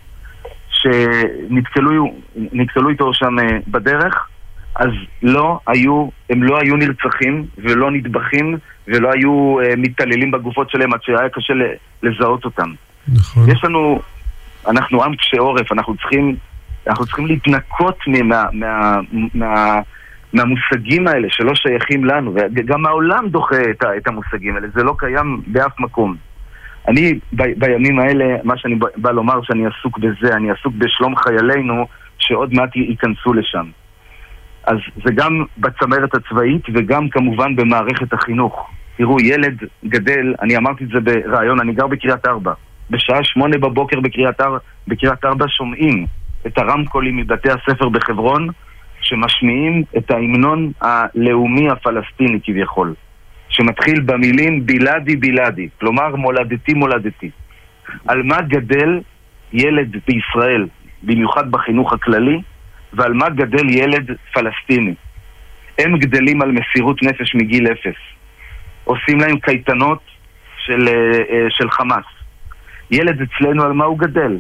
שנתקלו 0.86 2.89
איתו 2.89 3.13
שם 3.13 3.39
אה, 3.39 3.58
בדרך, 3.68 4.27
אז 4.75 4.89
לא 5.24 5.60
היו, 5.68 6.08
הם 6.30 6.44
לא 6.44 6.60
היו 6.62 6.75
נרצחים 6.75 7.46
ולא 7.58 7.92
נטבחים 7.92 8.58
ולא 8.88 9.10
היו 9.13 9.58
uh, 9.62 9.75
מתעללים 9.77 10.32
בגופות 10.32 10.70
שלהם 10.70 10.94
עד 10.94 11.00
שהיה 11.04 11.30
קשה 11.30 11.54
לזהות 12.04 12.46
אותם. 12.46 12.72
נכון. 13.13 13.50
יש 13.50 13.63
לנו, 13.63 14.01
אנחנו 14.68 15.04
עם 15.04 15.15
קשה 15.15 15.38
עורף, 15.38 15.72
אנחנו 15.72 15.96
צריכים, 15.96 16.36
אנחנו 16.88 17.06
צריכים 17.06 17.25
להתנקות 17.25 17.98
מה, 18.08 18.44
מה, 18.54 19.00
מה, 19.34 19.80
מהמושגים 20.34 21.08
האלה 21.08 21.27
שלא 21.30 21.56
שייכים 21.56 22.06
לנו, 22.06 22.34
וגם 22.56 22.86
העולם 22.86 23.30
דוחה 23.30 23.62
את 23.98 24.08
המושגים 24.08 24.56
האלה, 24.56 24.68
זה 24.74 24.84
לא 24.84 24.96
קיים 24.98 25.42
באף 25.48 25.80
מקום. 25.80 26.15
אני 26.88 27.20
ב, 27.34 27.44
בימים 27.58 28.00
האלה, 28.00 28.25
מה 28.44 28.58
שאני 28.58 28.75
בא 28.98 29.12
לומר 29.12 29.44
שאני 29.44 29.63
עסוק 29.65 29.98
בזה, 29.98 30.36
אני 30.36 30.51
עסוק 30.51 30.74
בשלום 30.77 31.15
חיילינו 31.15 31.86
שעוד 32.18 32.54
מעט 32.54 32.75
ייכנסו 32.75 33.34
לשם. 33.34 33.65
אז 34.63 34.77
זה 35.06 35.13
גם 35.15 35.44
בצמרת 35.58 36.15
הצבאית 36.15 36.63
וגם 36.74 37.10
כמובן 37.10 37.56
במערכת 37.56 38.13
החינוך. 38.13 38.70
תראו, 38.98 39.22
ילד 39.22 39.58
גדל, 39.86 40.34
אני 40.42 40.58
אמרתי 40.58 40.84
את 40.84 40.89
זה 40.89 41.00
בריאיון, 41.00 41.60
אני 41.60 41.74
גר 41.74 41.88
בקריית 41.88 42.27
ארבע. 42.27 42.54
בשעה 42.89 43.24
שמונה 43.24 43.58
בבוקר 43.58 44.00
בקריית, 44.00 44.42
אר, 44.42 44.58
בקריית 44.88 45.25
ארבע 45.25 45.46
שומעים 45.48 46.06
את 46.48 46.58
הרמקולים 46.58 47.18
מבתי 47.18 47.50
הספר 47.50 47.89
בחברון 47.89 48.50
שמשמיעים 49.01 49.84
את 49.98 50.12
ההמנון 50.12 50.72
הלאומי 50.82 51.70
הפלסטיני 51.70 52.39
כביכול. 52.44 52.94
שמתחיל 53.50 54.00
במילים 54.00 54.66
בלעדי 54.66 55.16
בלעדי, 55.16 55.70
כלומר 55.80 56.16
מולדתי 56.16 56.74
מולדתי. 56.74 57.30
על 58.08 58.24
מה 58.24 58.42
גדל 58.42 59.00
ילד 59.54 59.96
בישראל, 60.08 60.68
במיוחד 61.04 61.52
בחינוך 61.52 61.94
הכללי, 61.94 62.42
ועל 62.94 63.14
מה 63.14 63.30
גדל 63.30 63.70
ילד 63.70 64.12
פלסטיני. 64.34 64.94
הם 65.80 65.98
גדלים 65.98 66.42
על 66.42 66.52
מסירות 66.52 67.04
נפש 67.04 67.36
מגיל 67.36 67.68
אפס. 67.72 68.00
עושים 68.84 69.20
להם 69.20 69.40
קייטנות 69.40 70.00
של, 70.58 70.88
אה, 70.88 70.94
אה, 71.32 71.46
של 71.50 71.72
חמאס. 71.72 72.06
ילד 72.92 73.22
אצלנו 73.22 73.64
על 73.64 73.74
מה 73.74 73.86
הוא 73.86 74.00
גדל? 74.00 74.40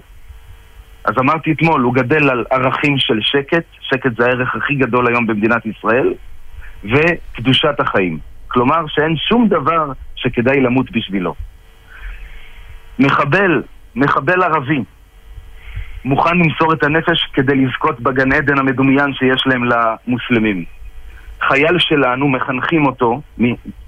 אז 1.05 1.13
אמרתי 1.19 1.51
אתמול, 1.51 1.81
הוא 1.81 1.93
גדל 1.93 2.29
על 2.29 2.45
ערכים 2.51 2.97
של 2.97 3.19
שקט, 3.21 3.65
שקט 3.81 4.11
זה 4.17 4.25
הערך 4.25 4.55
הכי 4.55 4.75
גדול 4.75 5.07
היום 5.07 5.27
במדינת 5.27 5.65
ישראל, 5.65 6.13
וקדושת 6.83 7.79
החיים. 7.79 8.19
כלומר 8.55 8.87
שאין 8.87 9.15
שום 9.17 9.47
דבר 9.47 9.91
שכדאי 10.15 10.61
למות 10.61 10.91
בשבילו. 10.91 11.35
מחבל, 12.99 13.63
מחבל 13.95 14.43
ערבי, 14.43 14.83
מוכן 16.05 16.37
למסור 16.37 16.73
את 16.73 16.83
הנפש 16.83 17.29
כדי 17.33 17.55
לזכות 17.55 17.99
בגן 17.99 18.31
עדן 18.31 18.57
המדומיין 18.57 19.13
שיש 19.13 19.43
להם 19.45 19.63
למוסלמים. 19.63 20.65
חייל 21.41 21.79
שלנו, 21.79 22.27
מחנכים 22.27 22.85
אותו 22.85 23.21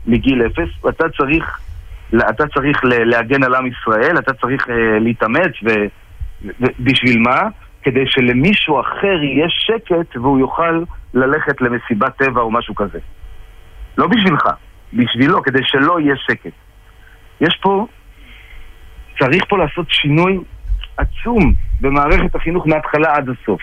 מגיל 0.06 0.46
אפס, 0.46 0.70
ואתה 0.84 1.10
צריך, 1.10 1.60
אתה 2.30 2.48
צריך 2.48 2.82
להגן 2.84 3.44
על 3.44 3.56
עם 3.56 3.68
ישראל, 3.68 4.18
אתה 4.20 4.34
צריך 4.34 4.70
אה, 4.70 5.00
להתאמץ, 5.00 5.52
ובשביל 6.42 7.20
מה? 7.20 7.42
כדי 7.84 8.04
שלמישהו 8.06 8.82
אחר 8.82 9.24
יהיה 9.24 9.48
שקט 9.50 10.18
והוא 10.18 10.40
יוכל 10.40 10.84
ללכת 11.14 11.62
למסיבת 11.62 12.18
טבע 12.18 12.42
או 12.42 12.52
משהו 12.52 12.76
כזה. 12.76 13.00
לא 13.98 14.08
בשבילך, 14.08 14.44
בשבילו, 14.94 15.44
כדי 15.44 15.60
שלא 15.64 16.00
יהיה 16.00 16.16
שקט. 16.18 16.52
יש 17.42 17.60
פה, 17.62 17.88
צריך 19.20 19.44
פה 19.50 19.58
לעשות 19.58 19.86
שינוי 19.90 20.40
עצום 20.98 21.54
במערכת 21.82 22.36
החינוך 22.36 22.68
מההתחלה 22.68 23.16
עד 23.16 23.30
הסוף. 23.30 23.62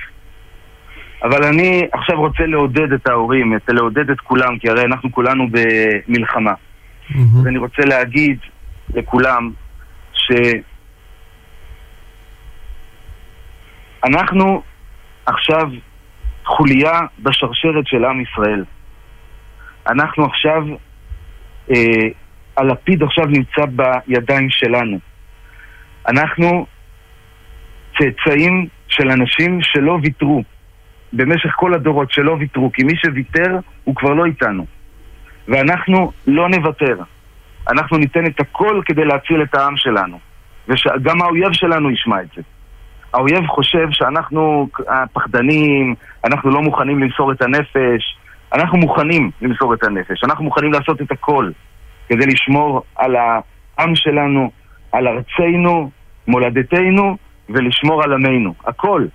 אבל 1.22 1.44
אני 1.44 1.82
עכשיו 1.92 2.18
רוצה 2.18 2.42
לעודד 2.46 2.92
את 2.92 3.08
ההורים, 3.08 3.56
את, 3.56 3.62
לעודד 3.68 4.10
את 4.10 4.20
כולם, 4.20 4.58
כי 4.58 4.68
הרי 4.68 4.82
אנחנו 4.82 5.12
כולנו 5.12 5.46
במלחמה. 5.50 6.52
Mm-hmm. 6.52 7.38
אז 7.40 7.46
אני 7.46 7.58
רוצה 7.58 7.82
להגיד 7.84 8.38
לכולם 8.94 9.50
שאנחנו 14.02 14.62
עכשיו 15.26 15.70
חוליה 16.44 17.00
בשרשרת 17.18 17.86
של 17.86 18.04
עם 18.04 18.20
ישראל. 18.20 18.64
אנחנו 19.88 20.24
עכשיו, 20.24 20.62
אה, 21.70 22.08
הלפיד 22.56 23.02
עכשיו 23.02 23.24
נמצא 23.26 23.62
בידיים 23.66 24.50
שלנו. 24.50 24.98
אנחנו 26.08 26.66
צאצאים 27.98 28.66
של 28.88 29.10
אנשים 29.10 29.58
שלא 29.62 29.98
ויתרו 30.02 30.42
במשך 31.12 31.50
כל 31.56 31.74
הדורות, 31.74 32.12
שלא 32.12 32.36
ויתרו, 32.40 32.72
כי 32.72 32.82
מי 32.82 32.96
שוויתר 32.96 33.58
הוא 33.84 33.94
כבר 33.94 34.10
לא 34.10 34.24
איתנו. 34.24 34.66
ואנחנו 35.48 36.12
לא 36.26 36.48
נוותר. 36.48 36.96
אנחנו 37.68 37.98
ניתן 37.98 38.26
את 38.26 38.40
הכל 38.40 38.82
כדי 38.84 39.04
להציל 39.04 39.42
את 39.42 39.54
העם 39.54 39.76
שלנו. 39.76 40.18
וגם 40.68 41.22
האויב 41.22 41.52
שלנו 41.52 41.90
ישמע 41.90 42.22
את 42.22 42.28
זה. 42.36 42.42
האויב 43.14 43.46
חושב 43.46 43.86
שאנחנו 43.90 44.68
פחדנים, 45.12 45.94
אנחנו 46.24 46.50
לא 46.50 46.62
מוכנים 46.62 46.98
למסור 46.98 47.32
את 47.32 47.42
הנפש, 47.42 48.16
אנחנו 48.52 48.78
מוכנים 48.78 49.30
למסור 49.42 49.74
את 49.74 49.84
הנפש, 49.84 50.24
אנחנו 50.24 50.44
מוכנים 50.44 50.72
לעשות 50.72 51.02
את 51.02 51.12
הכל 51.12 51.50
כדי 52.08 52.26
לשמור 52.26 52.82
על 52.96 53.16
העם 53.16 53.94
שלנו, 53.94 54.50
על 54.92 55.08
ארצנו, 55.08 55.90
מולדתנו, 56.28 57.16
ולשמור 57.48 58.02
על 58.04 58.12
עמנו, 58.12 58.54
הכל. 58.64 59.06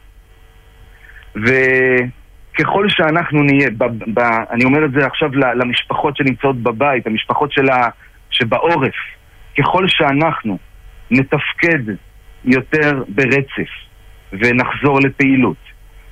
וככל 1.35 2.89
שאנחנו 2.89 3.43
נהיה, 3.43 3.69
ב, 3.77 3.83
ב, 4.13 4.19
אני 4.51 4.65
אומר 4.65 4.85
את 4.85 4.91
זה 4.91 5.05
עכשיו 5.05 5.29
למשפחות 5.35 6.17
שנמצאות 6.17 6.57
בבית, 6.63 7.07
המשפחות 7.07 7.51
שלה, 7.51 7.87
שבעורף, 8.29 8.95
ככל 9.57 9.87
שאנחנו 9.87 10.57
נתפקד 11.11 11.93
יותר 12.45 13.03
ברצף 13.07 13.69
ונחזור 14.31 14.99
לפעילות 14.99 15.57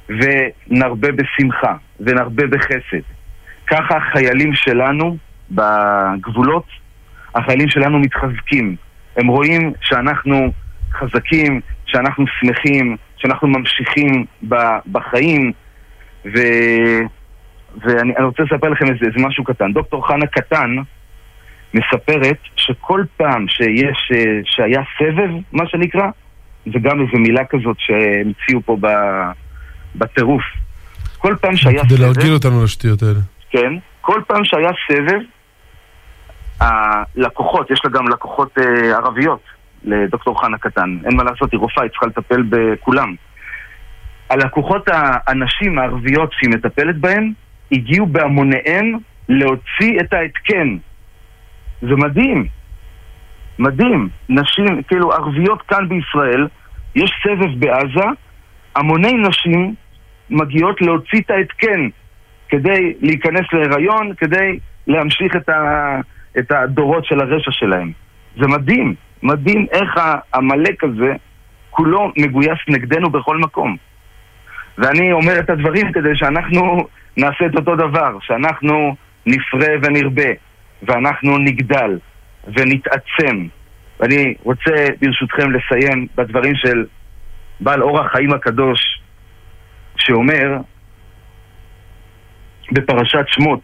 ונרבה 0.10 1.12
בשמחה 1.12 1.74
ונרבה 2.00 2.48
בחסד, 2.48 3.06
ככה 3.68 3.98
החיילים 3.98 4.54
שלנו 4.54 5.18
בגבולות, 5.52 6.66
החיילים 7.36 7.70
שלנו 7.70 8.00
מתחזקים. 8.00 8.76
הם 9.18 9.28
רואים 9.28 9.74
שאנחנו 9.82 10.52
חזקים, 10.94 11.62
שאנחנו 11.86 12.26
שמחים, 12.40 12.98
שאנחנו 13.18 13.48
ממשיכים 13.48 14.26
בחיים, 14.92 15.52
ו... 16.26 16.38
ואני 17.82 18.14
רוצה 18.24 18.44
לספר 18.44 18.70
לכם 18.70 18.86
איזה, 18.86 19.06
איזה 19.06 19.28
משהו 19.28 19.44
קטן. 19.44 19.74
דוקטור 19.74 20.08
חנה 20.08 20.28
קטן 20.28 20.76
מספרת 21.74 22.38
שכל 22.56 23.04
פעם 23.18 23.46
שיש, 23.48 24.12
שהיה 24.46 24.82
סבב, 25.00 25.30
מה 25.54 25.68
שנקרא, 25.68 26.10
זה 26.66 26.80
גם 26.82 27.02
איזו 27.02 27.18
מילה 27.18 27.46
כזאת 27.46 27.78
שהמציאו 27.80 28.62
פה 28.66 28.78
בטירוף. 29.96 30.44
כל 31.18 31.36
פעם 31.42 31.56
שהיה 31.56 31.80
סבב... 31.80 31.90
כדי 31.90 31.98
להרגיל 31.98 32.34
אותנו 32.34 32.64
לשטויות 32.64 33.02
האלה. 33.04 33.20
כן, 33.50 33.74
כל 34.02 34.22
פעם 34.28 34.46
שהיה 34.46 34.70
סבב, 34.88 35.20
הלקוחות, 36.60 37.72
יש 37.72 37.82
לה 37.86 37.92
גם 37.92 38.08
לקוחות 38.08 38.58
אה, 38.58 38.96
ערביות, 38.96 39.42
לדוקטור 39.84 40.42
חנה 40.42 40.58
קטן. 40.58 40.98
אין 41.06 41.18
מה 41.18 41.24
לעשות, 41.24 41.52
היא 41.52 41.60
רופאה, 41.60 41.84
היא 41.84 41.92
צריכה 41.92 42.06
לטפל 42.06 42.44
בכולם. 42.50 43.16
הלקוחות 44.30 44.90
הנשים 45.28 45.80
הערביות 45.80 46.32
שהיא 46.34 46.50
מטפלת 46.50 46.98
בהן, 46.98 47.34
הגיעו 47.72 48.06
בהמוניהן 48.06 48.98
להוציא 49.30 50.00
את 50.02 50.14
ההתקן. 50.14 50.78
זה 51.82 51.96
מדהים. 51.96 52.48
מדהים. 53.60 54.10
נשים, 54.30 54.84
כאילו, 54.88 55.14
ערביות 55.14 55.62
כאן 55.62 55.90
בישראל, 55.90 56.48
יש 56.96 57.12
סבב 57.24 57.60
בעזה, 57.60 58.08
המוני 58.76 59.14
נשים 59.14 59.76
מגיעות 60.30 60.82
להוציא 60.82 61.20
את 61.20 61.30
ההתקן 61.30 61.88
כדי 62.50 62.94
להיכנס 63.02 63.46
להיריון, 63.54 64.14
כדי 64.18 64.60
להמשיך 64.88 65.36
את, 65.36 65.50
ה, 65.50 66.00
את 66.40 66.52
הדורות 66.52 67.06
של 67.06 67.20
הרשע 67.20 67.52
שלהם. 67.52 67.92
זה 68.42 68.48
מדהים. 68.48 68.96
מדהים 69.24 69.66
איך 69.72 69.90
העמלק 69.98 70.84
הזה 70.84 71.14
כולו 71.70 72.12
מגויס 72.18 72.60
נגדנו 72.68 73.10
בכל 73.10 73.38
מקום. 73.38 73.78
ואני 74.78 75.12
אומר 75.12 75.40
את 75.40 75.50
הדברים 75.50 75.92
כדי 75.92 76.16
שאנחנו 76.16 76.88
נעשה 77.18 77.46
את 77.46 77.56
אותו 77.56 77.76
דבר, 77.76 78.18
שאנחנו 78.22 78.96
נפרה 79.26 79.74
ונרבה, 79.84 80.30
ואנחנו 80.84 81.38
נגדל 81.38 82.00
ונתעצם. 82.48 83.48
ואני 84.00 84.34
רוצה 84.44 84.88
ברשותכם 85.02 85.52
לסיים 85.52 86.08
בדברים 86.16 86.56
של 86.56 86.86
בעל 87.60 87.82
אורח 87.82 88.12
חיים 88.12 88.34
הקדוש, 88.34 89.02
שאומר 90.00 90.58
בפרשת 92.72 93.26
שמות, 93.28 93.62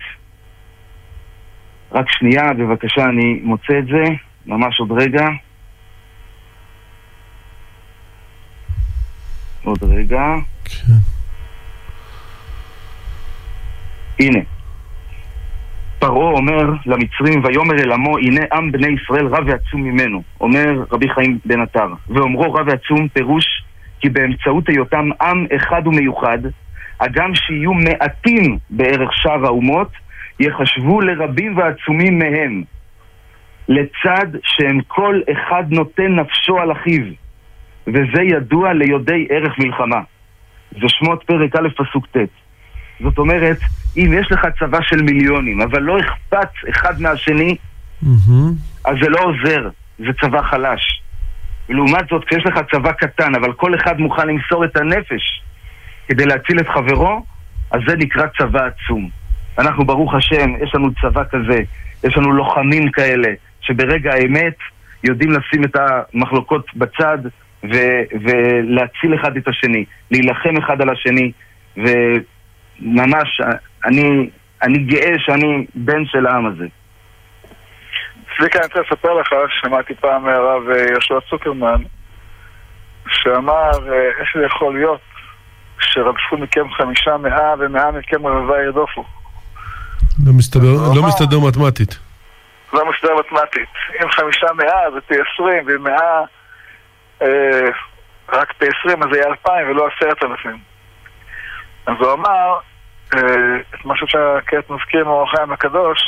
רק 1.91 2.05
שנייה, 2.09 2.53
בבקשה, 2.53 3.03
אני 3.03 3.39
מוצא 3.43 3.79
את 3.79 3.85
זה. 3.85 4.03
ממש 4.45 4.79
עוד 4.79 4.91
רגע. 4.91 5.25
עוד 9.63 9.83
רגע. 9.83 10.21
כן. 10.65 10.93
הנה. 14.19 14.39
פרעה 15.99 16.31
אומר 16.31 16.73
למצרים, 16.85 17.43
ויאמר 17.43 17.83
אל 17.83 17.91
עמו, 17.91 18.17
הנה 18.17 18.41
עם 18.53 18.71
בני 18.71 18.87
ישראל 18.87 19.27
רב 19.27 19.43
ועצום 19.47 19.83
ממנו, 19.83 20.23
אומר 20.41 20.83
רבי 20.91 21.09
חיים 21.09 21.39
בן 21.45 21.61
עטר. 21.61 21.87
ואומרו 22.09 22.53
רב 22.53 22.67
ועצום 22.67 23.07
פירוש 23.07 23.63
כי 24.03 24.09
באמצעות 24.09 24.69
היותם 24.69 25.09
עם 25.21 25.45
אחד 25.55 25.87
ומיוחד, 25.87 26.37
הגם 26.99 27.35
שיהיו 27.35 27.73
מעטים 27.73 28.57
בערך 28.69 29.09
שאר 29.13 29.45
האומות, 29.45 29.91
יחשבו 30.39 31.01
לרבים 31.01 31.57
ועצומים 31.57 32.19
מהם, 32.19 32.63
לצד 33.67 34.27
שהם 34.43 34.79
כל 34.87 35.21
אחד 35.31 35.63
נותן 35.69 36.15
נפשו 36.19 36.59
על 36.59 36.71
אחיו, 36.71 37.03
וזה 37.87 38.21
ידוע 38.21 38.73
ליודעי 38.73 39.27
ערך 39.29 39.59
מלחמה. 39.59 40.01
זה 40.71 40.87
שמות 40.87 41.23
פרק 41.23 41.55
א' 41.55 41.67
פסוק 41.77 42.07
ט'. 42.07 42.17
זאת 42.99 43.17
אומרת, 43.17 43.57
אם 43.97 44.13
יש 44.19 44.31
לך 44.31 44.41
צבא 44.59 44.81
של 44.81 45.01
מיליונים, 45.01 45.61
אבל 45.61 45.81
לא 45.81 45.99
אכפת 45.99 46.49
אחד 46.69 47.01
מהשני, 47.01 47.55
אז 48.85 48.95
זה 49.01 49.09
לא 49.09 49.19
עוזר, 49.19 49.69
זה 49.99 50.13
צבא 50.21 50.41
חלש. 50.41 51.02
ולעומת 51.69 52.07
זאת, 52.09 52.25
כשיש 52.25 52.45
לך 52.45 52.59
צבא 52.71 52.91
קטן, 52.91 53.35
אבל 53.35 53.53
כל 53.53 53.75
אחד 53.75 53.99
מוכן 53.99 54.27
למסור 54.27 54.65
את 54.65 54.77
הנפש 54.77 55.41
כדי 56.07 56.25
להציל 56.25 56.59
את 56.59 56.67
חברו, 56.67 57.25
אז 57.71 57.81
זה 57.87 57.95
נקרא 57.95 58.23
צבא 58.37 58.59
עצום. 58.65 59.09
אנחנו, 59.59 59.85
ברוך 59.85 60.13
השם, 60.13 60.49
יש 60.63 60.75
לנו 60.75 60.89
צבא 61.01 61.23
כזה, 61.31 61.59
יש 62.03 62.17
לנו 62.17 62.31
לוחמים 62.31 62.91
כאלה, 62.91 63.27
שברגע 63.61 64.13
האמת 64.13 64.55
יודעים 65.03 65.31
לשים 65.31 65.63
את 65.63 65.75
המחלוקות 65.75 66.65
בצד 66.75 67.17
ו- 67.63 68.03
ולהציל 68.23 69.15
אחד 69.15 69.37
את 69.37 69.47
השני, 69.47 69.85
להילחם 70.11 70.57
אחד 70.57 70.81
על 70.81 70.89
השני, 70.89 71.31
וממש, 71.77 73.41
אני, 73.85 74.29
אני 74.63 74.77
גאה 74.77 75.19
שאני 75.19 75.65
בן 75.75 76.05
של 76.05 76.27
העם 76.27 76.45
הזה. 76.45 76.67
צביקה, 78.37 78.59
אני 78.59 78.67
רוצה 78.67 78.79
לספר 78.79 79.13
לך, 79.13 79.29
שמעתי 79.61 79.95
פעם 79.95 80.23
מהרב 80.23 80.69
אה, 80.69 80.85
יהושע 80.91 81.15
צוקרמן, 81.29 81.81
שאמר, 83.07 83.71
אה, 83.71 84.09
איך 84.19 84.29
זה 84.35 84.45
יכול 84.45 84.73
להיות 84.73 85.01
שרדפו 85.79 86.37
מכם 86.37 86.71
חמישה 86.71 87.17
מאה 87.17 87.53
ומאה 87.59 87.91
מכם 87.91 88.27
רבבה 88.27 88.63
ירדופו? 88.63 89.03
לא 90.25 90.33
מסתדר, 90.33 90.73
לא 90.95 91.03
מסתדר 91.07 91.39
מתמטית. 91.39 91.99
לא 92.73 92.91
מסתדר 92.91 93.15
מתמטית. 93.19 93.69
אם 94.03 94.11
חמישה 94.11 94.47
מאה 94.55 94.91
זה 94.93 95.01
פי 95.01 95.13
עשרים, 95.13 95.67
ואם 95.67 95.83
מאה 95.83 96.23
אה, 97.21 97.69
רק 98.29 98.53
פי 98.57 98.65
עשרים 98.65 99.03
אז 99.03 99.09
זה 99.11 99.17
יהיה 99.17 99.27
אלפיים 99.27 99.69
ולא 99.69 99.87
עשרת 99.87 100.23
אלפים. 100.23 100.57
אז 101.85 101.93
הוא 101.99 102.13
אמר 102.13 102.59
אה, 103.15 103.55
את 103.75 103.85
משהו 103.85 104.07
שכעת 104.07 104.69
מזכיר 104.69 105.05
מאור 105.05 105.23
החיים 105.23 105.51
הקדוש, 105.51 105.99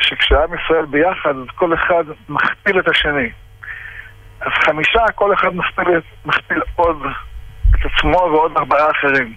שכשעם 0.00 0.54
ישראל 0.54 0.84
ביחד, 0.86 1.36
אז 1.36 1.46
כל 1.54 1.74
אחד 1.74 2.04
מכפיל 2.28 2.78
את 2.78 2.88
השני. 2.88 3.30
אז 4.40 4.52
חמישה, 4.64 5.04
כל 5.14 5.34
אחד 5.34 5.56
מכפיל, 5.56 6.00
מכפיל 6.24 6.62
עוד 6.76 7.02
את 7.70 7.80
עצמו 7.84 8.18
ועוד 8.18 8.56
ארבעה 8.56 8.90
אחרים. 8.90 9.34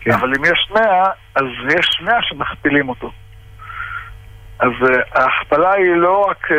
כן. 0.00 0.10
אבל 0.10 0.28
אם 0.28 0.44
יש 0.44 0.70
מאה, 0.70 1.10
אז 1.34 1.44
יש 1.78 2.00
מאה 2.00 2.22
שמכפילים 2.22 2.88
אותו. 2.88 3.10
אז 4.58 4.72
uh, 4.82 5.20
ההכפלה 5.20 5.72
היא 5.72 5.94
לא 5.94 6.24
רק 6.30 6.50
uh, 6.50 6.54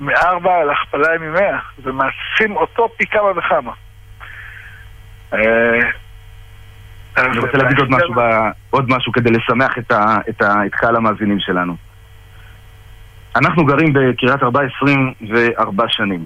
מארבע, 0.00 0.62
אלא 0.62 0.72
הכפלה 0.72 1.10
היא 1.10 1.20
ממאה. 1.20 1.58
זה 1.84 1.92
מעצים 1.92 2.56
אותו 2.56 2.88
פי 2.96 3.06
כמה 3.06 3.30
וכמה. 3.36 3.72
Uh, 5.32 5.36
אני 7.18 7.38
רוצה 7.38 7.58
להגיד 7.58 7.78
עוד 7.78 7.90
משהו. 7.90 8.14
עוד 8.70 8.90
משהו 8.90 9.12
כדי 9.12 9.30
לשמח 9.30 9.78
את, 9.78 9.92
ה... 9.92 10.16
את, 10.28 10.42
ה... 10.42 10.66
את 10.66 10.74
קהל 10.74 10.96
המאזינים 10.96 11.40
שלנו. 11.40 11.76
אנחנו 13.36 13.64
גרים 13.64 13.92
בקריית 13.92 14.42
ארבע 14.42 14.60
עשרים 14.62 15.12
וארבע 15.28 15.84
שנים. 15.88 16.24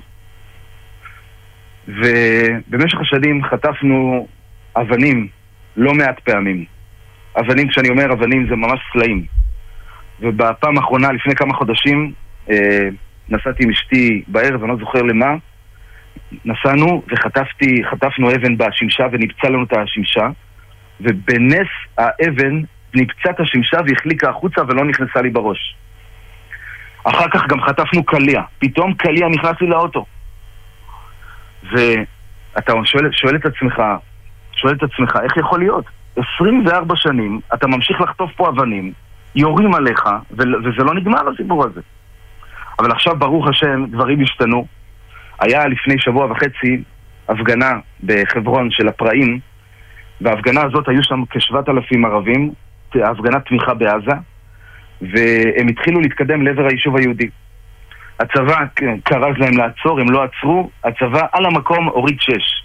ובמשך 1.89 3.01
השנים 3.01 3.45
חטפנו 3.45 4.27
אבנים 4.77 5.29
לא 5.77 5.93
מעט 5.95 6.21
פעמים. 6.21 6.65
אבנים, 7.41 7.69
כשאני 7.69 7.89
אומר 7.89 8.13
אבנים, 8.13 8.47
זה 8.51 8.57
ממש 8.57 8.81
סלעים. 8.93 9.27
ובפעם 10.21 10.79
האחרונה, 10.79 11.13
לפני 11.13 11.35
כמה 11.35 11.55
חודשים, 11.55 12.13
אה, 12.51 12.89
נסעתי 13.29 13.65
עם 13.65 13.71
אשתי 13.71 14.23
בערב, 14.29 14.63
אני 14.63 14.71
לא 14.71 14.77
זוכר 14.77 15.03
למה, 15.03 15.35
נסענו 16.45 17.03
וחטפתי, 17.13 17.83
חטפנו 17.91 18.31
אבן 18.31 18.57
בשמשה 18.57 19.05
ונפצע 19.13 19.49
לנו 19.49 19.65
את 19.65 19.73
השמשה, 19.77 20.29
ובנס 21.01 21.69
האבן 21.99 22.63
נפצע 22.95 23.31
את 23.31 23.41
השמשה 23.41 23.79
והחליקה 23.87 24.31
החוצה 24.31 24.61
ולא 24.69 24.85
נכנסה 24.85 25.23
לי 25.23 25.31
בראש. 25.31 25.77
אחר 27.05 27.29
כך 27.31 27.47
גם 27.49 27.61
חטפנו 27.61 28.05
קליע, 28.05 28.43
פתאום 28.59 28.95
קליע 28.95 29.29
נכנס 29.29 29.61
לי 29.61 29.67
לאוטו. 29.67 30.05
ואתה 31.63 32.73
שואל, 32.85 33.13
שואל 33.13 33.37
את 33.37 33.47
עצמך, 33.47 33.83
שואל 34.53 34.75
את 34.75 34.83
עצמך, 34.83 35.19
איך 35.23 35.37
יכול 35.37 35.59
להיות? 35.59 35.85
24 36.35 36.97
שנים, 36.97 37.41
אתה 37.55 37.67
ממשיך 37.67 38.01
לחטוף 38.01 38.31
פה 38.37 38.49
אבנים, 38.49 38.93
יורים 39.35 39.75
עליך, 39.75 40.05
וזה 40.31 40.85
לא 40.85 40.95
נגמר 40.95 41.29
הסיפור 41.29 41.65
הזה. 41.65 41.81
אבל 42.79 42.93
עכשיו, 42.93 43.17
ברוך 43.17 43.49
השם, 43.49 43.85
דברים 43.91 44.23
השתנו. 44.23 44.67
היה 45.41 45.67
לפני 45.67 45.95
שבוע 45.99 46.27
וחצי 46.31 46.83
הפגנה 47.29 47.73
בחברון 48.05 48.71
של 48.71 48.89
הפראים, 48.89 49.41
בהפגנה 50.23 50.63
הזאת 50.63 50.89
היו 50.89 51.05
שם 51.05 51.23
כשבעת 51.31 51.69
אלפים 51.69 52.05
ערבים, 52.05 52.53
הפגנת 52.95 53.47
תמיכה 53.49 53.75
בעזה, 53.75 54.17
והם 55.01 55.69
התחילו 55.69 56.01
להתקדם 56.01 56.43
לעבר 56.43 56.67
היישוב 56.67 56.97
היהודי. 56.97 57.29
הצבא 58.21 58.59
כרז 59.05 59.37
להם 59.39 59.57
לעצור, 59.57 60.01
הם 60.01 60.11
לא 60.11 60.25
עצרו, 60.25 60.71
הצבא 60.85 61.27
על 61.33 61.47
המקום 61.47 61.89
הוריד 61.89 62.17
שש. 62.21 62.65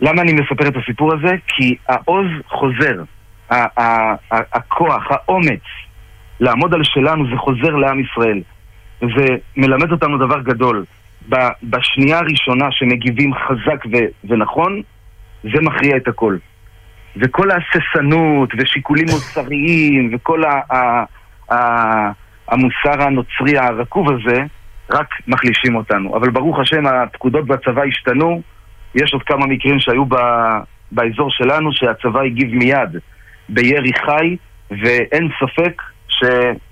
למה 0.00 0.22
אני 0.22 0.32
מספר 0.32 0.68
את 0.68 0.76
הסיפור 0.76 1.14
הזה? 1.14 1.34
כי 1.46 1.76
העוז 1.88 2.26
חוזר. 2.48 3.02
הכוח, 4.30 5.06
האומץ 5.10 5.62
לעמוד 6.40 6.74
על 6.74 6.84
שלנו 6.84 7.30
זה 7.30 7.36
חוזר 7.36 7.76
לעם 7.76 8.00
ישראל. 8.00 8.40
וזה 9.02 9.26
מלמד 9.56 9.92
אותנו 9.92 10.18
דבר 10.18 10.40
גדול. 10.40 10.84
בשנייה 11.62 12.18
הראשונה 12.18 12.66
שמגיבים 12.70 13.32
חזק 13.34 13.84
ונכון, 14.24 14.82
זה 15.42 15.60
מכריע 15.60 15.96
את 15.96 16.08
הכל. 16.08 16.36
וכל 17.16 17.48
ההססנות 17.50 18.48
ושיקולים 18.58 19.04
מוסריים 19.04 20.10
וכל 20.14 20.44
ה- 20.44 20.74
ה- 20.76 21.04
ה- 21.54 22.10
המוסר 22.48 23.02
הנוצרי 23.02 23.58
הרקוב 23.58 24.06
הזה, 24.12 24.42
רק 24.90 25.08
מחלישים 25.26 25.76
אותנו. 25.76 26.16
אבל 26.16 26.30
ברוך 26.30 26.58
השם, 26.58 26.86
הפקודות 26.86 27.46
בצבא 27.46 27.82
השתנו. 27.88 28.42
יש 28.94 29.12
עוד 29.12 29.22
כמה 29.22 29.46
מקרים 29.46 29.80
שהיו 29.80 30.04
ב- 30.04 30.60
באזור 30.92 31.30
שלנו 31.30 31.70
שהצבא 31.72 32.20
הגיב 32.20 32.54
מיד 32.54 32.96
בירי 33.48 33.92
חי, 34.06 34.36
ואין 34.70 35.28
ספק 35.40 35.82
ש, 36.08 36.24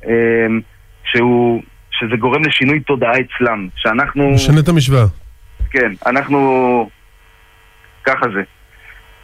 אמ, 0.07 0.61
שהוא, 1.05 1.63
שזה 1.91 2.17
גורם 2.17 2.43
לשינוי 2.45 2.81
תודעה 2.81 3.13
אצלם. 3.13 3.69
שאנחנו... 3.77 4.31
משנה 4.31 4.61
את 4.61 4.69
המשוואה. 4.69 5.05
כן, 5.71 5.93
אנחנו... 6.07 6.91
ככה 8.05 8.27
זה. 8.35 8.43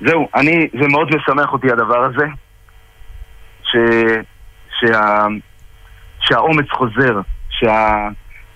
זהו, 0.00 0.28
אני, 0.34 0.68
זה 0.80 0.88
מאוד 0.88 1.08
משמח 1.16 1.52
אותי 1.52 1.72
הדבר 1.72 2.04
הזה, 2.04 2.26
ש, 3.62 3.76
שה, 4.80 5.26
שהאומץ 6.20 6.66
חוזר, 6.70 7.20
שה, 7.50 8.08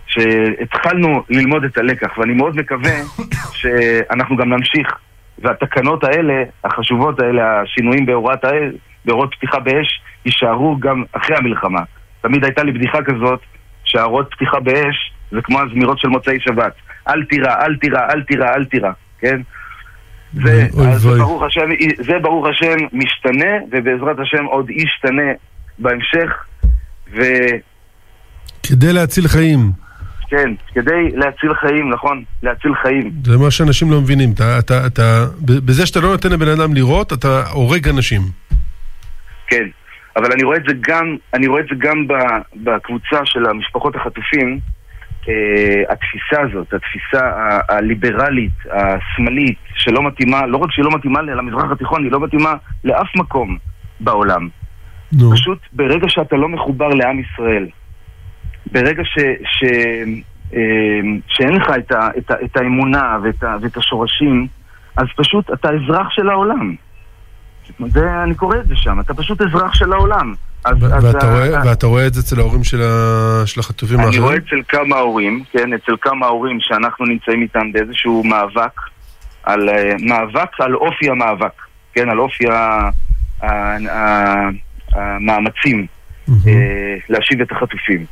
שהתחלנו 0.06 1.22
ללמוד 1.28 1.64
את 1.64 1.78
הלקח, 1.78 2.18
ואני 2.18 2.34
מאוד 2.34 2.56
מקווה 2.56 2.92
שאנחנו 3.58 4.36
גם 4.36 4.52
נמשיך, 4.52 4.88
והתקנות 5.38 6.04
האלה, 6.04 6.42
החשובות 6.64 7.20
האלה, 7.20 7.60
השינויים 7.60 8.06
בהוראת 8.06 8.44
האל, 8.44 8.72
בהוראות 9.04 9.34
פתיחה 9.34 9.58
באש, 9.58 10.00
יישארו 10.24 10.76
גם 10.80 11.04
אחרי 11.12 11.36
המלחמה. 11.36 11.80
תמיד 12.20 12.44
הייתה 12.44 12.62
לי 12.62 12.72
בדיחה 12.72 12.98
כזאת, 13.02 13.40
שההוראות 13.84 14.34
פתיחה 14.34 14.60
באש 14.60 15.12
זה 15.30 15.42
כמו 15.42 15.60
הזמירות 15.60 15.98
של 15.98 16.08
מוצאי 16.08 16.40
שבת. 16.40 16.72
אל 17.08 17.24
תירא, 17.24 17.54
אל 17.64 17.76
תירא, 17.76 18.00
אל 18.10 18.22
תירא, 18.22 18.48
אל 18.54 18.64
תירא, 18.64 18.90
כן? 19.20 19.40
זה, 20.34 20.66
אז 20.92 21.06
ברוך 21.06 21.42
השם, 21.42 21.68
זה 21.98 22.12
ברוך 22.22 22.46
השם 22.46 22.76
משתנה, 22.92 23.52
ובעזרת 23.70 24.16
השם 24.18 24.44
עוד 24.44 24.70
ישתנה 24.70 25.32
בהמשך, 25.78 26.30
ו... 27.12 27.22
כדי 28.62 28.92
להציל 28.92 29.28
חיים. 29.28 29.70
כן, 30.28 30.50
כדי 30.74 31.10
להציל 31.14 31.54
חיים, 31.54 31.90
נכון, 31.90 32.24
להציל 32.42 32.74
חיים. 32.82 33.12
זה 33.24 33.38
מה 33.38 33.50
שאנשים 33.50 33.90
לא 33.90 34.00
מבינים. 34.00 34.32
אתה, 34.32 34.58
אתה, 34.58 34.86
אתה, 34.86 35.24
בזה 35.40 35.86
שאתה 35.86 36.00
לא 36.00 36.08
נותן 36.08 36.32
לבן 36.32 36.48
אדם 36.48 36.74
לראות, 36.74 37.12
אתה 37.12 37.42
הורג 37.52 37.88
אנשים. 37.88 38.20
כן, 39.46 39.64
אבל 40.16 40.32
אני 40.32 40.42
רואה 40.42 40.56
את 40.56 40.62
זה 40.68 40.74
גם, 40.80 41.16
אני 41.34 41.46
רואה 41.46 41.60
את 41.60 41.66
זה 41.70 41.74
גם 41.78 42.06
בקבוצה 42.56 43.18
של 43.24 43.46
המשפחות 43.46 43.96
החטופים, 43.96 44.60
התפיסה 45.88 46.42
הזאת, 46.42 46.74
התפיסה 46.74 47.30
הליברלית, 47.68 48.52
השמאלית, 48.70 49.58
שלא 49.74 50.02
מתאימה, 50.02 50.46
לא 50.46 50.56
רק 50.56 50.70
שהיא 50.70 50.84
לא 50.84 50.90
מתאימה 50.90 51.22
למזרח 51.22 51.70
התיכון, 51.72 52.04
היא 52.04 52.12
לא 52.12 52.20
מתאימה 52.20 52.54
לאף 52.84 53.16
מקום 53.16 53.58
בעולם. 54.00 54.48
נו. 55.12 55.32
פשוט 55.32 55.58
ברגע 55.72 56.08
שאתה 56.08 56.36
לא 56.36 56.48
מחובר 56.48 56.88
לעם 56.88 57.20
ישראל, 57.20 57.66
ברגע 58.72 59.02
ש, 59.04 59.18
ש, 59.44 59.64
אה, 60.54 61.00
שאין 61.28 61.52
לך 61.52 61.66
את, 61.78 61.92
ה, 61.92 62.08
את, 62.18 62.30
ה, 62.30 62.34
את 62.44 62.56
האמונה 62.56 63.18
ואת, 63.22 63.42
ה, 63.42 63.56
ואת 63.62 63.76
השורשים, 63.76 64.46
אז 64.96 65.06
פשוט 65.16 65.50
אתה 65.52 65.68
אזרח 65.68 66.10
של 66.10 66.28
העולם. 66.28 66.74
זה, 67.88 68.22
אני 68.22 68.34
קורא 68.34 68.56
את 68.56 68.68
זה 68.68 68.76
שם, 68.76 69.00
אתה 69.00 69.14
פשוט 69.14 69.40
אזרח 69.42 69.74
של 69.74 69.92
העולם. 69.92 70.34
אז, 70.64 70.76
אז 70.76 71.04
ואתה, 71.04 71.26
ה... 71.26 71.30
רואה, 71.30 71.66
ואתה 71.66 71.86
רואה 71.86 72.06
את 72.06 72.14
זה 72.14 72.20
אצל 72.20 72.40
ההורים 72.40 72.64
של, 72.64 72.82
ה... 72.82 73.42
של 73.46 73.60
החטופים 73.60 74.00
האחרים? 74.00 74.14
אני 74.14 74.22
רואה 74.22 74.36
אצל 74.36 74.62
כמה 74.68 74.96
הורים, 74.96 75.44
כן, 75.52 75.72
אצל 75.72 75.92
כמה 76.00 76.26
הורים 76.26 76.58
שאנחנו 76.60 77.06
נמצאים 77.06 77.42
איתם 77.42 77.72
באיזשהו 77.72 78.24
מאבק, 78.24 78.80
על 79.42 79.68
uh, 79.68 79.72
מאבק 80.08 80.60
על 80.60 80.74
אופי 80.74 81.10
המאבק, 81.10 81.62
כן, 81.92 82.10
על 82.10 82.18
אופי 82.18 82.44
המאמצים 84.92 85.86
uh, 86.28 86.32
להשיב 87.08 87.40
את 87.40 87.52
החטופים. 87.52 88.04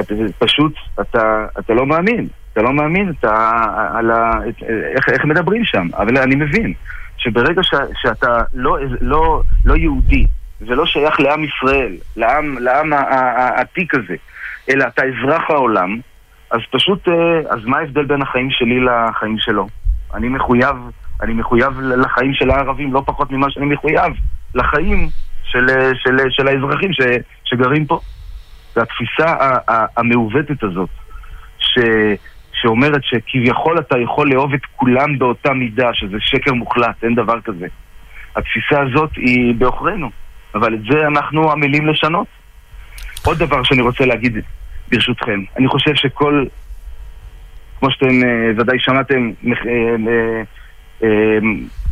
אתה, 0.00 0.14
פשוט, 0.38 0.74
אתה, 1.00 1.46
אתה 1.58 1.74
לא 1.74 1.86
מאמין, 1.86 2.28
אתה 2.52 2.62
לא 2.62 2.72
מאמין 2.72 3.12
אתה, 3.18 3.50
על 3.94 4.10
ה, 4.10 4.32
איך, 4.94 5.08
איך 5.08 5.24
מדברים 5.24 5.64
שם, 5.64 5.88
אבל 5.96 6.18
אני 6.18 6.34
מבין 6.34 6.74
שברגע 7.20 7.62
ש, 7.62 7.74
שאתה 8.02 8.42
לא, 8.54 8.76
לא, 9.00 9.42
לא 9.64 9.76
יהודי, 9.76 10.26
ולא 10.60 10.86
שייך 10.86 11.20
לעם 11.20 11.44
ישראל, 11.44 11.96
לעם, 12.16 12.58
לעם 12.58 12.92
העתיק 12.92 13.94
הזה, 13.94 14.14
אלא 14.70 14.84
אתה 14.84 15.02
אזרח 15.04 15.50
העולם, 15.50 16.00
אז 16.50 16.60
פשוט, 16.70 17.08
אה, 17.08 17.40
אז 17.50 17.64
מה 17.64 17.78
ההבדל 17.78 18.04
בין 18.04 18.22
החיים 18.22 18.50
שלי 18.50 18.80
לחיים 18.80 19.36
שלו? 19.38 19.68
אני 20.14 20.28
מחויב, 20.28 20.76
אני 21.22 21.32
מחויב 21.32 21.80
לחיים 21.80 22.34
של 22.34 22.50
הערבים 22.50 22.92
לא 22.92 23.02
פחות 23.06 23.30
ממה 23.30 23.50
שאני 23.50 23.66
מחויב 23.66 24.12
לחיים 24.54 25.08
של, 25.44 25.66
של, 25.94 26.16
של 26.30 26.48
האזרחים 26.48 26.92
ש, 26.92 27.00
שגרים 27.44 27.86
פה. 27.86 28.00
והתפיסה 28.76 29.36
המעוותת 29.96 30.62
הזאת, 30.62 30.88
ש, 31.58 31.78
שאומרת 32.62 33.00
שכביכול 33.04 33.78
אתה 33.78 33.98
יכול 33.98 34.30
לאהוב 34.32 34.54
את 34.54 34.66
כולם 34.76 35.18
באותה 35.18 35.52
מידה, 35.52 35.94
שזה 35.94 36.16
שקר 36.20 36.52
מוחלט, 36.54 37.04
אין 37.04 37.14
דבר 37.14 37.40
כזה. 37.40 37.66
התפיסה 38.36 38.82
הזאת 38.82 39.10
היא 39.16 39.54
בעוכרינו. 39.54 40.10
אבל 40.54 40.74
את 40.74 40.80
זה 40.90 41.06
אנחנו 41.06 41.52
עמלים 41.52 41.86
לשנות. 41.86 42.26
עוד 43.26 43.38
דבר 43.38 43.62
שאני 43.62 43.82
רוצה 43.82 44.06
להגיד, 44.06 44.38
ברשותכם, 44.90 45.40
אני 45.58 45.68
חושב 45.68 45.94
שכל, 45.94 46.44
כמו 47.78 47.90
שאתם 47.90 48.08
uh, 48.08 48.60
ודאי 48.60 48.78
שמעתם, 48.78 49.30
uh, 49.44 49.48
uh, 51.00 51.04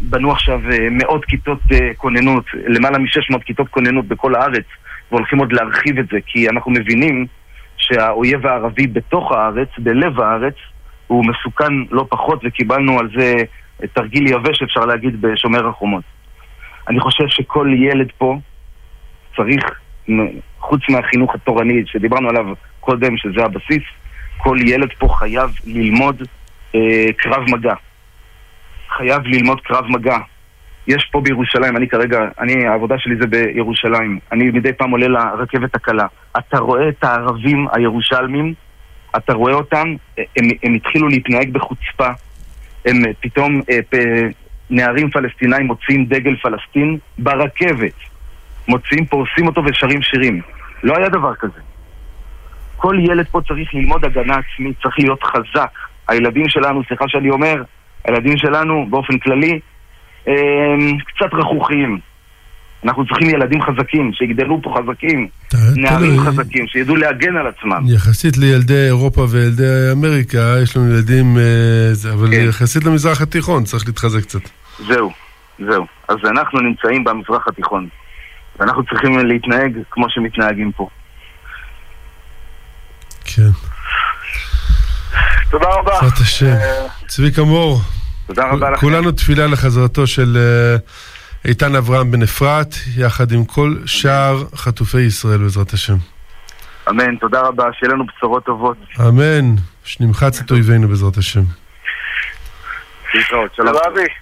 בנו 0.01 0.33
עכשיו 0.33 0.61
מאות 0.91 1.25
כיתות 1.25 1.61
כוננות, 1.97 2.45
למעלה 2.55 2.99
מ-600 2.99 3.39
כיתות 3.45 3.69
כוננות 3.69 4.07
בכל 4.09 4.35
הארץ, 4.35 4.65
והולכים 5.11 5.39
עוד 5.39 5.53
להרחיב 5.53 5.99
את 5.99 6.09
זה, 6.09 6.19
כי 6.27 6.49
אנחנו 6.49 6.71
מבינים 6.71 7.27
שהאויב 7.79 8.47
הערבי 8.47 8.87
בתוך 8.87 9.33
הארץ, 9.33 9.69
בלב 9.79 10.21
הארץ, 10.21 10.55
הוא 11.07 11.25
מסוכן 11.27 11.73
לא 11.91 12.07
פחות, 12.09 12.41
וקיבלנו 12.45 12.99
על 12.99 13.09
זה 13.19 13.35
תרגיל 13.93 14.27
יבש, 14.27 14.63
אפשר 14.63 14.81
להגיד, 14.81 15.21
בשומר 15.21 15.69
החומות. 15.69 16.05
אני 16.89 17.01
חושב 17.01 17.25
שכל 17.29 17.69
ילד 17.77 18.09
פה 18.19 18.39
צריך, 19.37 19.65
חוץ 20.59 20.81
מהחינוך 20.89 21.35
התורני 21.35 21.83
שדיברנו 21.87 22.29
עליו 22.29 22.47
קודם, 22.81 23.17
שזה 23.17 23.45
הבסיס, 23.45 23.83
כל 24.37 24.57
ילד 24.67 24.89
פה 24.99 25.09
חייב 25.09 25.51
ללמוד 25.67 26.23
אה, 26.75 27.07
קרב 27.17 27.45
מגע. 27.51 27.75
חייב 28.97 29.23
ללמוד 29.27 29.61
קרב 29.61 29.85
מגע. 29.89 30.19
יש 30.89 31.09
פה 31.13 31.21
בירושלים, 31.21 31.77
אני 31.77 31.89
כרגע, 31.89 32.19
אני, 32.41 32.67
העבודה 32.67 32.95
שלי 32.99 33.17
זה 33.21 33.27
בירושלים. 33.27 34.19
אני 34.33 34.45
מדי 34.45 34.73
פעם 34.73 34.91
עולה 34.91 35.09
לרכבת 35.09 35.75
הקלה. 35.75 36.07
אתה 36.39 36.59
רואה 36.59 36.89
את 36.89 37.05
הערבים 37.05 37.67
הירושלמים, 37.73 38.55
אתה 39.17 39.33
רואה 39.33 39.55
אותם, 39.55 39.95
הם, 40.19 40.49
הם 40.63 40.75
התחילו 40.75 41.09
להתנהג 41.09 41.53
בחוצפה. 41.53 42.09
הם 42.87 42.97
פתאום, 43.21 43.61
אה, 43.71 43.79
נערים 44.71 45.11
פלסטינאים 45.11 45.67
מוציאים 45.67 46.05
דגל 46.05 46.37
פלסטין 46.37 46.99
ברכבת. 47.19 47.95
מוציאים, 48.69 49.07
פורסים 49.07 49.47
אותו 49.47 49.63
ושרים 49.65 50.03
שירים. 50.03 50.41
לא 50.83 50.97
היה 50.97 51.09
דבר 51.09 51.35
כזה. 51.35 51.61
כל 52.77 52.97
ילד 53.01 53.27
פה 53.27 53.41
צריך 53.49 53.75
ללמוד 53.75 54.05
הגנה 54.05 54.37
עצמית, 54.37 54.77
צריך 54.83 54.99
להיות 54.99 55.23
חזק. 55.23 55.71
הילדים 56.09 56.49
שלנו, 56.49 56.83
סליחה 56.89 57.05
שאני 57.09 57.31
אומר, 57.31 57.63
הילדים 58.05 58.37
שלנו 58.37 58.87
באופן 58.91 59.19
כללי, 59.19 59.61
קצת 61.07 61.35
רכוכים. 61.35 61.99
אנחנו 62.85 63.07
צריכים 63.07 63.31
ילדים 63.31 63.63
חזקים, 63.63 64.11
שיגדלו 64.15 64.63
פה 64.63 64.75
חזקים, 64.79 65.29
נערים 65.77 66.21
חזקים, 66.21 66.67
שידעו 66.67 66.97
להגן 66.97 67.37
על 67.37 67.47
עצמם. 67.47 67.83
יחסית 67.87 68.37
לילדי 68.37 68.87
אירופה 68.87 69.27
וילדי 69.31 69.93
אמריקה, 69.93 70.57
יש 70.63 70.77
לנו 70.77 70.95
ילדים, 70.95 71.39
אה, 71.39 72.13
אבל 72.13 72.31
כן. 72.31 72.45
יחסית 72.49 72.85
למזרח 72.85 73.21
התיכון, 73.21 73.65
צריך 73.65 73.87
להתחזק 73.87 74.23
קצת. 74.23 74.41
זהו, 74.87 75.13
זהו. 75.59 75.87
אז 76.09 76.17
אנחנו 76.25 76.61
נמצאים 76.61 77.05
במזרח 77.05 77.49
התיכון. 77.49 77.89
ואנחנו 78.59 78.85
צריכים 78.85 79.19
להתנהג 79.19 79.79
כמו 79.91 80.11
שמתנהגים 80.11 80.73
פה. 80.73 80.89
כן. 83.25 83.51
תודה 85.51 85.67
רבה. 85.69 85.93
בעזרת 86.01 86.19
השם. 86.21 86.47
אה, 86.47 86.87
צביקה 87.07 87.43
מור. 87.43 87.81
תודה 88.29 88.49
רבה 88.49 88.71
לכם. 88.71 88.81
כולנו 88.81 89.13
תפילה 89.13 89.47
לחזרתו 89.47 90.07
של 90.07 90.37
אה, 90.37 90.77
איתן 91.45 91.75
אברהם 91.75 92.11
בן 92.11 92.23
אפרת, 92.23 92.75
יחד 92.97 93.33
עם 93.33 93.45
כל 93.45 93.75
שאר 93.87 94.37
חטופי 94.55 95.01
ישראל 95.01 95.39
בעזרת 95.39 95.73
השם. 95.73 95.97
אמן, 96.91 97.17
תודה 97.17 97.41
רבה, 97.41 97.65
שיהיה 97.73 97.93
לנו 97.93 98.05
בשורות 98.07 98.45
טובות. 98.45 98.77
אמן, 99.01 99.55
שנמחץ 99.85 100.41
את 100.41 100.51
אויבינו 100.51 100.89
בעזרת 100.89 101.17
השם. 101.17 101.41
להתראות, 103.15 103.55
שלום. 103.55 103.75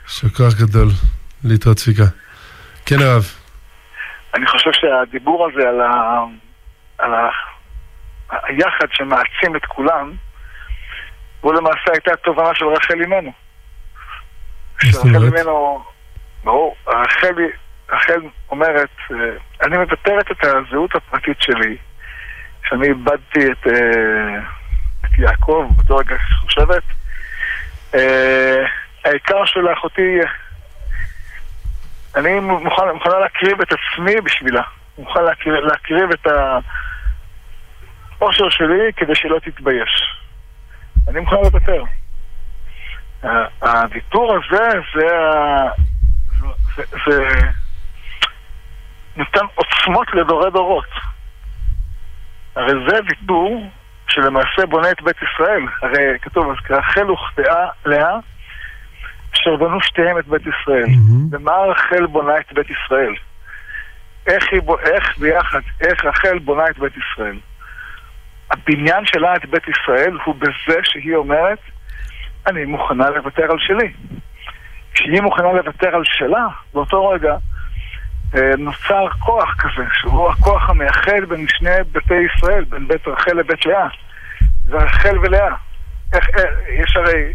שכוח 0.07 0.55
גדול. 0.55 0.89
להתראות 1.45 1.77
צביקה. 1.77 2.05
כן 2.87 2.97
הרב. 3.01 3.25
אני 4.35 4.47
חושב 4.47 4.71
שהדיבור 4.73 5.49
הזה 5.49 5.69
על, 5.69 5.81
ה... 5.81 6.25
על 6.99 7.15
ה... 7.15 7.29
היחד 8.31 8.87
שמעצים 8.93 9.57
את 9.57 9.65
כולם, 9.65 10.13
הוא 11.41 11.55
למעשה 11.55 11.93
הייתה 11.93 12.13
התובנה 12.13 12.55
של 12.55 12.65
רחל 12.65 13.01
אימנו. 13.01 13.46
רחל 14.85 15.25
אימנו, 15.25 15.85
ברור, 16.45 16.77
רחל, 16.87 17.35
רחל 17.91 18.21
אומרת, 18.51 18.91
אה, 19.11 19.17
אני 19.67 19.77
מוותרת 19.77 20.31
את 20.31 20.45
הזהות 20.45 20.95
הפרטית 20.95 21.37
שלי, 21.41 21.77
שאני 22.69 22.89
איבדתי 22.89 23.53
את, 23.53 23.67
אה, 23.67 24.39
את 25.05 25.19
יעקב 25.19 25.69
באותו 25.77 25.97
רגע 25.97 26.17
חושבת, 26.41 26.83
אה, 27.95 28.65
העיקר 29.05 29.45
של 29.45 29.73
אחותי 29.73 30.21
אני 32.17 32.41
מוכן, 32.41 32.89
מוכנה 32.95 33.19
להקריב 33.19 33.61
את 33.61 33.69
עצמי 33.73 34.21
בשבילה. 34.21 34.63
מוכן 34.99 35.25
להקריב, 35.25 35.55
להקריב 35.55 36.11
את 36.11 36.27
האושר 38.21 38.49
שלי 38.51 38.93
כדי 38.97 39.15
שלא 39.15 39.39
תתבייש. 39.39 40.17
אני 41.09 41.21
מוכן 41.21 41.37
לוותר. 41.37 41.83
הוויתור 43.61 44.35
הזה 44.35 44.69
זה, 44.95 45.07
זה, 46.77 46.83
זה 47.07 47.29
נותן 49.17 49.45
עוצמות 49.55 50.15
לדורי 50.15 50.51
דורות. 50.51 50.91
הרי 52.57 52.73
זה 52.89 52.97
ויתור 53.09 53.71
שלמעשה 54.09 54.67
בונה 54.67 54.91
את 54.91 55.03
בית 55.03 55.17
ישראל. 55.23 55.63
הרי 55.83 56.19
כתוב, 56.23 56.51
אז 56.51 56.57
כרחל 56.65 57.11
וכתאה 57.11 57.69
לאה 57.87 58.19
אשר 59.35 59.57
בנו 59.57 59.81
שתיהם 59.81 60.19
את 60.19 60.27
בית 60.27 60.43
ישראל. 60.43 60.85
Mm-hmm. 60.85 61.37
ומה 61.37 61.53
רחל 61.53 62.07
בונה 62.07 62.39
את 62.39 62.53
בית 62.53 62.67
ישראל? 62.71 63.15
איך, 64.27 64.45
היא, 64.53 64.61
איך 64.93 65.19
ביחד, 65.19 65.61
איך 65.81 66.05
רחל 66.05 66.39
בונה 66.39 66.67
את 66.71 66.79
בית 66.79 66.93
ישראל? 66.97 67.39
הבניין 68.51 69.07
שלה 69.07 69.37
את 69.37 69.47
בית 69.47 69.63
ישראל 69.69 70.19
הוא 70.25 70.35
בזה 70.35 70.81
שהיא 70.83 71.15
אומרת, 71.15 71.59
אני 72.47 72.65
מוכנה 72.65 73.11
לוותר 73.11 73.51
על 73.51 73.59
שלי. 73.59 73.93
כשהיא 74.95 75.21
מוכנה 75.21 75.53
לוותר 75.53 75.97
על 75.97 76.03
שלה, 76.05 76.47
באותו 76.75 77.09
רגע 77.09 77.37
אה, 78.35 78.57
נוצר 78.59 79.09
כוח 79.19 79.55
כזה, 79.59 79.89
שהוא 79.93 80.31
הכוח 80.31 80.71
המאחד 80.71 81.25
בין 81.29 81.47
שני 81.49 81.77
ביתי 81.93 82.15
ישראל, 82.15 82.65
בין 82.65 82.89
בית 82.89 83.09
רחל 83.09 83.33
לבית 83.33 83.67
לאה. 83.67 83.89
זה 84.65 84.77
רחל 84.77 85.19
ולאה. 85.19 85.55
איך, 86.13 86.29
איך, 86.29 86.51
יש 86.69 86.97
הרי, 86.97 87.33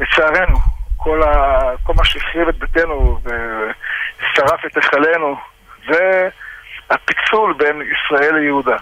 לצערנו, 0.00 0.58
כל, 0.96 1.22
ה, 1.22 1.60
כל 1.82 1.92
מה 1.96 2.04
שהחריב 2.04 2.48
את 2.48 2.58
ביתנו 2.58 3.20
ושרף 3.24 4.66
את 4.66 4.76
היכלנו, 4.76 5.36
זה 5.88 6.28
הפיצול 6.90 7.54
בין 7.58 7.82
ישראל 7.82 8.34
ליהודה. 8.34 8.76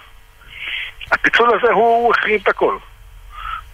הפיצול 1.11 1.49
הזה 1.55 1.73
הוא 1.73 2.13
החריב 2.13 2.41
את 2.43 2.47
הכל. 2.47 2.77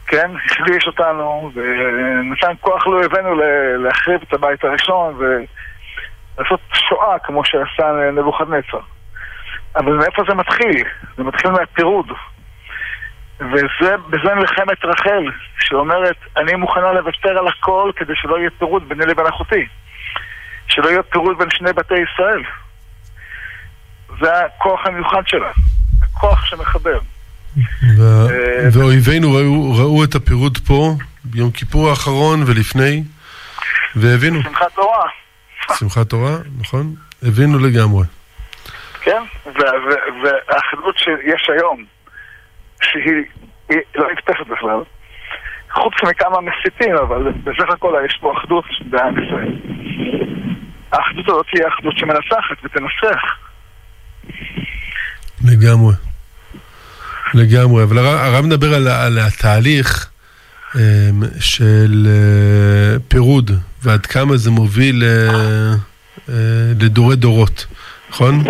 כן? 0.08 0.32
החליש 0.46 0.88
אותנו 0.88 1.52
ונתן 1.54 2.52
כוח 2.62 2.88
לאויבינו 2.88 3.36
להחריב 3.78 4.22
את 4.28 4.34
הבית 4.34 4.64
הראשון 4.64 5.16
ולעשות 5.18 6.60
שואה 6.74 7.20
כמו 7.20 7.46
שעשה 7.46 7.92
נבוכדנצר. 8.14 8.80
אבל 9.76 9.92
מאיפה 9.92 10.24
זה 10.28 10.34
מתחיל? 10.34 10.84
זה 11.18 11.24
מתחיל 11.24 11.52
מהפירוד. 11.52 12.12
ובזה 13.40 14.36
מלחמת 14.36 14.86
רחל, 14.86 15.32
שאומרת, 15.60 16.18
אני 16.38 16.56
מוכנה 16.56 16.94
לוותר 16.94 17.38
על 17.38 17.48
הכל 17.48 17.92
כדי 17.96 18.14
שלא 18.16 18.38
יהיה 18.40 18.50
פירוד 18.60 18.90
ביני 18.90 19.06
לבין 19.06 19.26
אחותי. 19.26 19.68
שלא 20.68 20.90
יהיה 20.90 21.04
פירוד 21.04 21.38
בין 21.38 21.50
שני 21.50 21.74
בתי 21.74 21.96
ישראל. 21.98 22.44
זה 24.22 24.46
הכוח 24.46 24.86
המיוחד 24.86 25.28
שלה, 25.28 25.52
הכוח 26.04 26.46
שמחבר. 26.46 27.00
אה, 28.00 28.26
ואויבינו 28.74 29.34
ראו, 29.34 29.76
ראו 29.76 30.04
את 30.04 30.16
הפירוד 30.16 30.58
פה 30.58 30.96
ביום 31.24 31.52
כיפור 31.52 31.90
האחרון 31.90 32.44
ולפני, 32.48 33.04
והבינו. 33.96 34.44
שמחת 34.44 34.74
תורה. 34.76 35.10
שמחת 35.80 36.10
תורה, 36.10 36.38
נכון? 36.60 36.96
הבינו 37.24 37.60
לגמרי. 37.60 38.04
כן, 39.02 39.22
והאחדות 39.46 40.98
שיש 40.98 41.50
היום, 41.50 41.86
שהיא 42.82 43.24
לא 43.96 44.12
נתפסת 44.12 44.48
בכלל, 44.48 44.80
חוץ 45.72 45.94
מכמה 46.04 46.38
מסיתים, 46.42 46.96
אבל 46.96 47.32
בסך 47.44 47.70
הכל 47.70 47.94
יש 48.06 48.18
פה 48.22 48.34
אחדות 48.38 48.66
בעם 48.90 49.24
ישראל. 49.24 49.56
האחדות 50.92 51.30
הזאת 51.30 51.46
תהיה 51.52 51.68
אחדות 51.68 51.98
שמנצחת 51.98 52.58
ותנצח. 52.64 53.22
לגמרי. 55.46 56.07
לגמרי, 57.34 57.84
אבל 57.84 57.98
הרב 57.98 58.46
מדבר 58.46 58.74
על, 58.74 58.88
על 58.88 59.20
התהליך 59.20 60.08
um, 60.74 60.78
של 61.40 62.08
uh, 62.08 63.02
פירוד 63.08 63.52
ועד 63.84 64.06
כמה 64.06 64.38
זה 64.38 64.52
מוביל 64.52 65.04
uh, 65.04 66.28
uh, 66.28 66.32
לדורי 66.80 67.16
דורות, 67.16 67.66
נכון? 68.10 68.44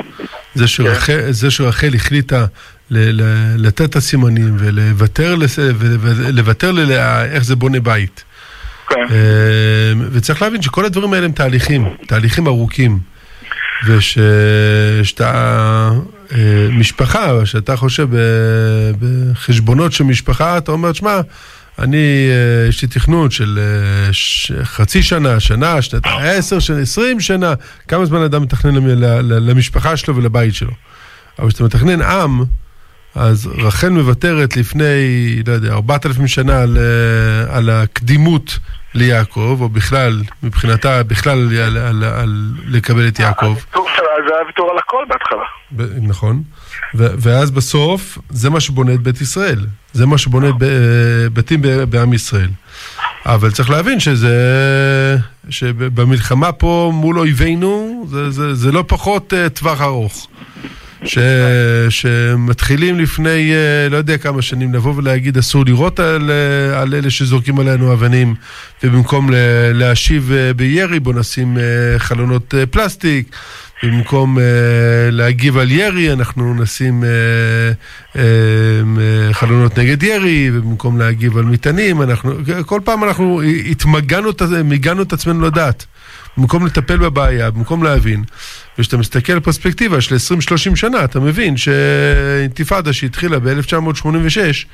זה 0.56 0.68
שרחל, 0.68 1.22
כן. 1.22 1.32
זה 1.32 1.52
שרחל 1.52 1.96
החליטה 1.96 2.46
ל, 2.92 3.22
ל, 3.22 3.24
לתת 3.58 3.90
את 3.90 3.96
הסימנים 3.96 4.56
ולוותר 4.60 5.36
לוותר 6.34 6.72
ל, 6.72 6.92
איך 7.32 7.44
זה 7.44 7.56
בונה 7.56 7.80
בית. 7.80 8.24
כן. 8.90 8.96
Uh, 9.08 9.12
וצריך 10.12 10.42
להבין 10.42 10.62
שכל 10.62 10.86
הדברים 10.86 11.14
האלה 11.14 11.26
הם 11.26 11.32
תהליכים, 11.32 11.96
תהליכים 12.08 12.48
ארוכים. 12.48 13.00
ושאתה 13.86 15.32
אה, 15.34 15.92
משפחה, 16.72 17.46
שאתה 17.46 17.76
חושב 17.76 18.08
בחשבונות 19.00 19.94
של 19.94 20.04
משפחה, 20.04 20.58
אתה 20.58 20.72
אומר, 20.72 20.94
שמע, 20.94 21.22
אני, 21.80 22.30
אה, 22.30 22.68
יש 22.68 22.82
לי 22.82 22.88
תכנון 22.88 23.32
של 23.32 23.60
אה, 23.60 24.64
חצי 24.64 25.04
שנה, 25.04 25.40
שנה, 25.40 25.82
שנתיים, 25.82 26.20
עשר 26.22 26.60
שנה, 26.60 26.80
עשרים 26.80 27.20
שנה, 27.20 27.54
כמה 27.88 28.06
זמן 28.06 28.22
אדם 28.22 28.42
מתכנן 28.42 28.76
למשפחה 29.30 29.98
שלו 29.98 30.16
ולבית 30.16 30.56
שלו. 30.56 30.72
אבל 31.40 31.48
כשאתה 31.48 31.64
מתכנן 31.64 32.02
עם, 32.02 32.44
אז 33.16 33.50
רחל 33.58 33.90
מוותרת 33.90 34.58
לפני, 34.58 35.44
לא 35.48 35.54
יודע, 35.54 35.74
ארבעת 35.74 36.06
אלפים 36.06 36.28
שנה 36.28 36.62
על, 36.62 36.78
על 37.50 37.70
הקדימות 37.70 38.60
ליעקב, 38.98 39.58
או 39.62 39.70
בכלל, 39.70 40.22
מבחינתה, 40.44 41.04
בכלל 41.04 41.58
על, 41.58 41.78
על, 41.78 42.04
על 42.04 42.52
לקבל 42.66 43.08
את 43.08 43.20
יעקב. 43.20 43.56
זה 44.28 44.36
היה 44.36 44.46
ויתור 44.46 44.72
על 44.72 44.78
הכל 44.78 45.04
בהתחלה. 45.10 45.44
נכון. 46.02 46.44
ואז 46.94 47.52
בסוף, 47.52 48.18
זה 48.30 48.50
מה 48.50 48.60
שבונה 48.60 48.94
את 48.94 49.00
בית 49.00 49.22
ישראל. 49.22 49.66
זה 49.94 50.06
מה 50.06 50.18
שבונה 50.18 50.50
את 50.50 50.56
בתים 51.34 51.62
בעם 51.90 52.14
ישראל. 52.14 52.50
אבל 53.26 53.52
צריך 53.52 53.70
להבין 53.70 54.00
שזה, 54.00 55.18
שבמלחמה 55.50 56.52
פה 56.52 56.92
מול 56.94 57.20
אויבינו, 57.20 58.06
זה, 58.10 58.32
זה, 58.32 58.56
זה 58.56 58.72
לא 58.72 58.84
פחות 58.88 59.34
uh, 59.34 59.50
טווח 59.50 59.82
ארוך. 59.82 60.28
ש, 61.04 61.18
שמתחילים 61.90 63.00
לפני, 63.00 63.52
uh, 63.52 63.92
לא 63.92 63.98
יודע 63.98 64.18
כמה 64.18 64.42
שנים, 64.42 64.74
לבוא 64.74 64.94
ולהגיד 64.96 65.38
אסור 65.38 65.66
לירות 65.66 66.00
על, 66.00 66.30
uh, 66.30 66.76
על 66.78 66.94
אלה 66.94 67.10
שזורקים 67.10 67.60
עלינו 67.60 67.94
אבנים, 67.94 68.36
ובמקום 68.84 69.30
להשיב 69.74 70.32
uh, 70.32 70.54
בירי 70.54 71.00
בוא 71.00 71.14
נשים 71.14 71.58
חלונות 71.98 72.54
פלסטיק. 72.72 73.36
במקום 73.84 74.38
uh, 74.38 74.42
להגיב 75.12 75.58
על 75.58 75.72
ירי, 75.72 76.14
אנחנו 76.14 76.54
נשים 76.54 77.04
uh, 77.04 78.16
uh, 78.16 78.18
חלונות 79.32 79.80
נגד 79.80 80.04
ירי, 80.04 80.50
ובמקום 80.54 81.00
להגיב 81.00 81.38
על 81.38 81.44
מטענים, 81.44 82.02
אנחנו, 82.02 82.34
כל 82.66 82.82
פעם 82.84 83.04
אנחנו 83.04 83.42
התמגנו, 83.42 84.30
מיגנו 84.64 85.02
את 85.02 85.14
עצמנו 85.14 85.46
לדעת. 85.46 85.86
במקום 86.38 86.66
לטפל 86.66 86.98
בבעיה, 86.98 87.52
במקום 87.52 87.84
להבין. 87.84 88.24
וכשאתה 88.80 88.98
מסתכל 88.98 89.34
על 89.34 89.40
פרספקטיבה 89.40 90.02
של 90.02 90.16
20-30 90.16 90.76
שנה, 90.76 91.04
אתה 91.04 91.20
מבין 91.20 91.58
שאינתיפאדה 91.58 92.94
שהתחילה 92.94 93.40
ב-1986, 93.40 94.68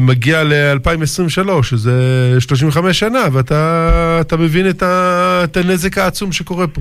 מגיע 0.00 0.44
ל-2023, 0.44 1.62
שזה 1.62 1.92
35 2.40 2.98
שנה, 2.98 3.18
ואתה 3.32 4.36
מבין 4.38 4.70
את, 4.70 4.82
ה, 4.82 5.40
את 5.44 5.56
הנזק 5.56 5.98
העצום 5.98 6.32
שקורה 6.32 6.66
פה. 6.66 6.80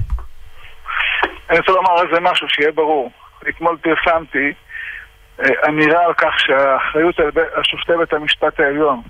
אני 1.50 1.60
רוצה 1.60 1.72
לומר 1.72 2.00
על 2.00 2.08
זה 2.14 2.20
משהו, 2.20 2.48
שיהיה 2.50 2.72
ברור. 2.72 3.12
אתמול 3.50 3.78
פרסמתי 3.82 4.54
אה, 5.40 5.70
אמירה 5.70 6.06
על 6.06 6.14
כך 6.14 6.40
שהאחריות 6.40 7.20
על 7.54 7.64
שופטי 7.64 7.92
בית 8.00 8.14
המשפט 8.14 8.60
העליון, 8.60 9.02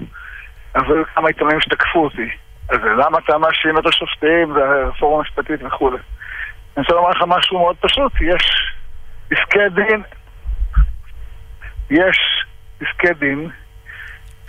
אבל 0.75 1.03
כמה 1.15 1.27
עיתונאים 1.27 1.61
שתקפו 1.61 2.03
אותי. 2.03 2.29
אז 2.69 2.79
למה 2.97 3.17
אתה 3.17 3.37
מאשים 3.37 3.77
את 3.77 3.85
השופטים 3.85 4.51
והרפורמה 4.55 5.17
המשפטית 5.17 5.63
וכולי? 5.63 5.97
אני 6.77 6.83
רוצה 6.83 6.93
לומר 6.93 7.09
לך 7.09 7.23
משהו 7.27 7.59
מאוד 7.59 7.75
פשוט, 7.79 8.11
יש 8.21 8.73
פסקי 9.29 9.69
דין, 9.75 10.01
יש 11.89 12.17
פסקי 12.77 13.13
דין 13.19 13.49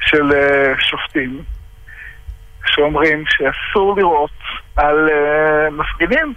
של 0.00 0.30
uh, 0.30 0.84
שופטים 0.84 1.42
שאומרים 2.66 3.24
שאסור 3.28 3.96
לראות 3.96 4.30
על 4.76 5.08
uh, 5.08 5.70
מפגינים 5.70 6.34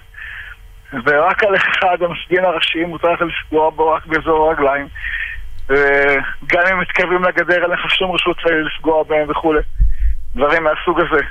ורק 1.05 1.43
על 1.43 1.55
אחד 1.55 1.97
המסגין 2.01 2.45
הראשי 2.45 2.85
מותר 2.85 3.11
לך 3.11 3.21
לפגוע 3.21 3.69
בו 3.69 3.91
רק 3.91 4.05
באזור 4.05 4.49
הרגליים. 4.49 4.87
גם 6.47 6.61
אם 6.71 6.79
מתקרבים 6.79 7.23
לגדר 7.23 7.63
אין 7.63 7.71
לך 7.71 7.95
שום 7.95 8.11
רשות 8.11 8.37
לפגוע 8.45 9.03
בהם 9.03 9.29
וכולי. 9.29 9.61
דברים 10.35 10.63
מהסוג 10.63 10.99
הזה, 10.99 11.21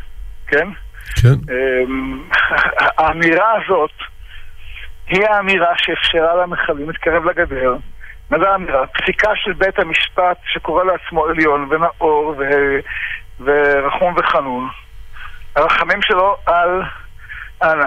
כן? 0.46 0.68
כן. 1.22 1.52
אמ, 1.52 2.22
האמירה 2.98 3.52
הזאת 3.52 3.90
היא 5.08 5.26
האמירה 5.30 5.72
שאפשרה 5.76 6.42
למחבלים 6.42 6.90
להתקרב 6.90 7.24
לגדר. 7.24 7.76
מה 8.30 8.38
זה 8.38 8.50
האמירה? 8.50 8.86
פסיקה 8.86 9.30
של 9.34 9.52
בית 9.52 9.78
המשפט 9.78 10.36
שקורא 10.44 10.84
לעצמו 10.84 11.24
עליון 11.24 11.68
ונאור 11.70 12.34
ו... 12.38 12.44
ורחום 13.40 14.14
וחנון. 14.16 14.68
הרחמים 15.56 16.02
שלו 16.02 16.36
על 16.46 16.82
על, 17.60 17.80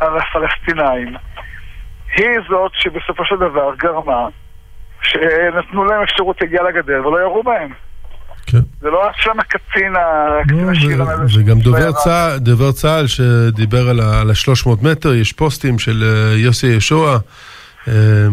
על 0.00 0.18
הפלסטינאים, 0.18 1.16
היא 2.12 2.38
זאת 2.48 2.72
שבסופו 2.74 3.24
של 3.24 3.36
דבר 3.36 3.74
גרמה 3.74 4.28
שנתנו 5.02 5.84
להם 5.84 6.02
אפשרות 6.02 6.40
להגיע 6.40 6.62
לגדר 6.62 7.06
ולא 7.06 7.20
ירו 7.20 7.42
בהם. 7.42 7.72
כן. 8.46 8.58
זה 8.80 8.90
לא 8.90 9.08
שם 9.16 9.40
הקצין, 9.40 9.94
הקצין 9.96 10.66
לא, 10.66 10.72
השיר 10.72 11.02
הזה. 11.02 11.40
וגם 11.40 11.58
דובר 11.58 11.92
צה"ל, 11.92 12.38
דובר 12.38 12.72
צה"ל 12.72 13.06
שדיבר 13.06 13.88
על 13.88 14.00
ה-300 14.00 14.68
מטר, 14.82 15.14
יש 15.14 15.32
פוסטים 15.32 15.78
של 15.78 16.04
אה, 16.04 16.38
יוסי 16.38 16.66
ישוע. 16.66 17.18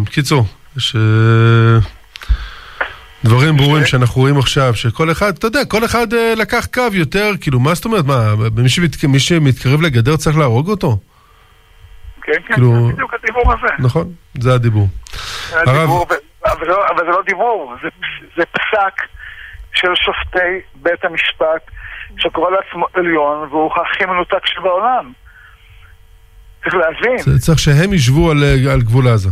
בקיצור, 0.04 0.46
אה, 0.76 0.82
ש... 0.82 0.96
דברים 3.26 3.58
ברורים 3.58 3.86
שאנחנו 3.86 4.22
רואים 4.22 4.38
עכשיו, 4.38 4.76
שכל 4.76 5.12
אחד, 5.12 5.34
אתה 5.38 5.48
יודע, 5.48 5.66
כל 5.66 5.86
אחד 5.86 6.14
אה, 6.14 6.34
לקח 6.38 6.66
קו 6.74 6.82
יותר, 6.92 7.32
כאילו, 7.42 7.60
מה 7.60 7.74
זאת 7.74 7.86
אומרת, 7.86 8.06
מה, 8.06 8.34
מי 9.08 9.20
שמתקרב 9.20 9.82
לגדר 9.82 10.18
צריך 10.18 10.38
להרוג 10.38 10.70
אותו? 10.70 10.98
כן, 12.22 12.32
כן, 12.48 12.54
כאילו... 12.54 12.88
זה 12.88 12.94
בדיוק 12.94 13.14
הדיבור 13.14 13.54
הזה. 13.54 13.74
נכון, 13.80 14.12
זה 14.40 14.54
הדיבור. 14.54 14.88
הרב... 15.54 15.90
אבל, 16.46 16.68
לא, 16.68 16.88
אבל 16.90 17.06
זה 17.06 17.12
לא 17.12 17.22
דיבור, 17.26 17.76
זה, 17.84 17.90
זה 18.38 18.44
פסק 18.46 19.02
של 19.74 19.96
שופטי 19.96 20.62
בית 20.76 21.06
המשפט, 21.06 21.72
שקורא 22.18 22.52
לעצמו 22.52 22.86
עליון, 22.94 23.48
והוא 23.50 23.72
הכי 23.76 24.06
מנותק 24.06 24.46
שבעולם. 24.46 25.12
צריך 26.64 26.76
להבין. 26.76 27.40
צריך 27.40 27.60
שהם 27.60 27.94
ישבו 27.94 28.32
על, 28.32 28.38
על 28.74 28.82
גבול 28.82 29.08
עזה. 29.08 29.30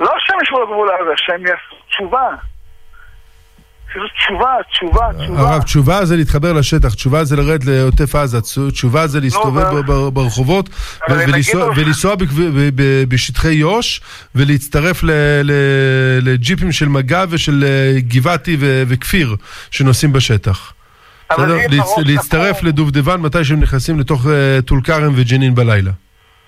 לא 0.00 0.10
שהם 0.18 0.36
ישבו 0.42 0.58
על 0.58 0.66
גבול 0.66 0.88
עזה, 0.90 1.12
שהם 1.16 1.46
יעשו 1.46 1.84
תשובה. 1.88 2.28
תשובה, 3.92 4.56
תשובה, 4.70 5.08
תשובה. 5.18 5.40
הרב, 5.40 5.62
תשובה 5.62 6.04
זה 6.04 6.16
להתחבר 6.16 6.52
לשטח, 6.52 6.94
תשובה 6.94 7.24
זה 7.24 7.36
לרדת 7.36 7.64
לעוטף 7.64 8.14
עזה, 8.14 8.38
תשובה 8.72 9.06
זה 9.06 9.20
להסתובב 9.20 9.80
ברחובות 10.10 10.68
ולנסוע 11.10 12.16
בשטחי 13.08 13.52
יו"ש 13.52 14.00
ולהצטרף 14.34 15.00
לג'יפים 16.22 16.72
של 16.72 16.88
מג"ב 16.88 17.26
ושל 17.30 17.64
אה, 17.66 18.00
גבעתי 18.00 18.56
וכפיר 18.60 19.36
שנוסעים 19.70 20.12
בשטח. 20.12 20.72
להצטרף 22.06 22.62
לדובדבן 22.62 23.20
מתי 23.20 23.44
שהם 23.44 23.60
נכנסים 23.60 24.00
לתוך 24.00 24.26
אה, 24.26 24.58
טול 24.66 24.80
כרם 24.84 25.12
וג'נין 25.16 25.54
בלילה. 25.54 25.90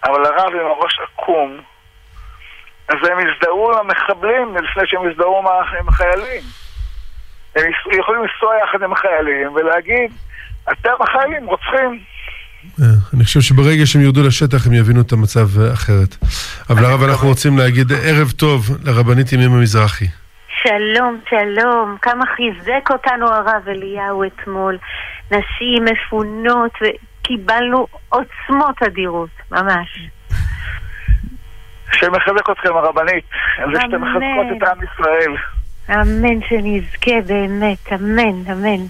אבל 0.05 0.24
הרב 0.24 0.53
עם 0.53 0.66
הראש 0.66 0.99
עקום, 1.12 1.61
אז 2.88 2.97
הם 3.11 3.18
הזדהו 3.18 3.70
למחבלים 3.70 4.57
לפני 4.57 4.82
שהם 4.86 5.11
הזדהו 5.11 5.38
עם 5.78 5.88
החיילים. 5.88 6.43
הם 7.57 7.64
יכולים 7.98 8.22
לנסוע 8.22 8.55
יחד 8.64 8.82
עם 8.82 8.92
החיילים 8.92 9.53
ולהגיד, 9.55 10.11
אתם 10.72 10.90
החיילים 11.01 11.46
רוצחים. 11.46 12.01
אה, 12.80 12.86
אני 13.14 13.24
חושב 13.24 13.40
שברגע 13.40 13.86
שהם 13.86 14.03
ירדו 14.03 14.20
לשטח 14.26 14.66
הם 14.66 14.72
יבינו 14.72 15.01
את 15.01 15.12
המצב 15.12 15.61
אה, 15.61 15.72
אחרת. 15.72 16.16
אבל 16.70 16.84
הרב, 16.84 17.03
אנחנו 17.03 17.28
רוצים 17.28 17.59
להגיד 17.59 17.92
ערב 17.92 18.30
טוב 18.30 18.61
לרבנית 18.84 19.32
ימימה 19.32 19.57
מזרחי. 19.57 20.05
שלום, 20.62 21.20
שלום. 21.30 21.96
כמה 22.03 22.24
חיזק 22.36 22.90
אותנו 22.90 23.26
הרב 23.28 23.68
אליהו 23.68 24.24
אתמול. 24.24 24.78
נשים 25.30 25.84
מפונות, 25.84 26.72
וקיבלנו 26.80 27.86
עוצמות 28.09 28.82
אדירות, 28.86 29.30
ממש. 29.51 30.09
שמחזק 31.92 32.51
אתכם 32.51 32.76
הרבנית, 32.76 33.24
על 33.59 33.74
זה 33.74 33.80
שאתם 33.80 34.03
מחזקות 34.03 34.46
את 34.57 34.68
עם 34.68 34.78
ישראל. 34.84 35.36
אמן 35.91 36.43
שנזכה 36.49 37.20
באמת, 37.26 37.93
אמן, 37.93 38.53
אמן. 38.53 38.84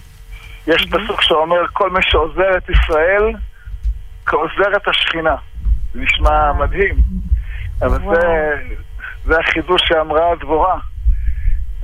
יש 0.66 0.86
פסוק 0.90 1.22
שאומר, 1.22 1.66
כל 1.72 1.90
מי 1.90 2.02
שעוזר 2.02 2.56
את 2.56 2.70
ישראל, 2.70 3.32
כעוזר 4.26 4.76
את 4.76 4.88
השכינה. 4.88 5.36
זה 5.94 6.00
נשמע 6.00 6.52
מדהים, 6.52 6.96
אבל 7.82 7.98
זה, 8.14 8.52
זה 9.24 9.38
החידוש 9.40 9.82
שאמרה 9.84 10.32
הדבורה. 10.32 10.78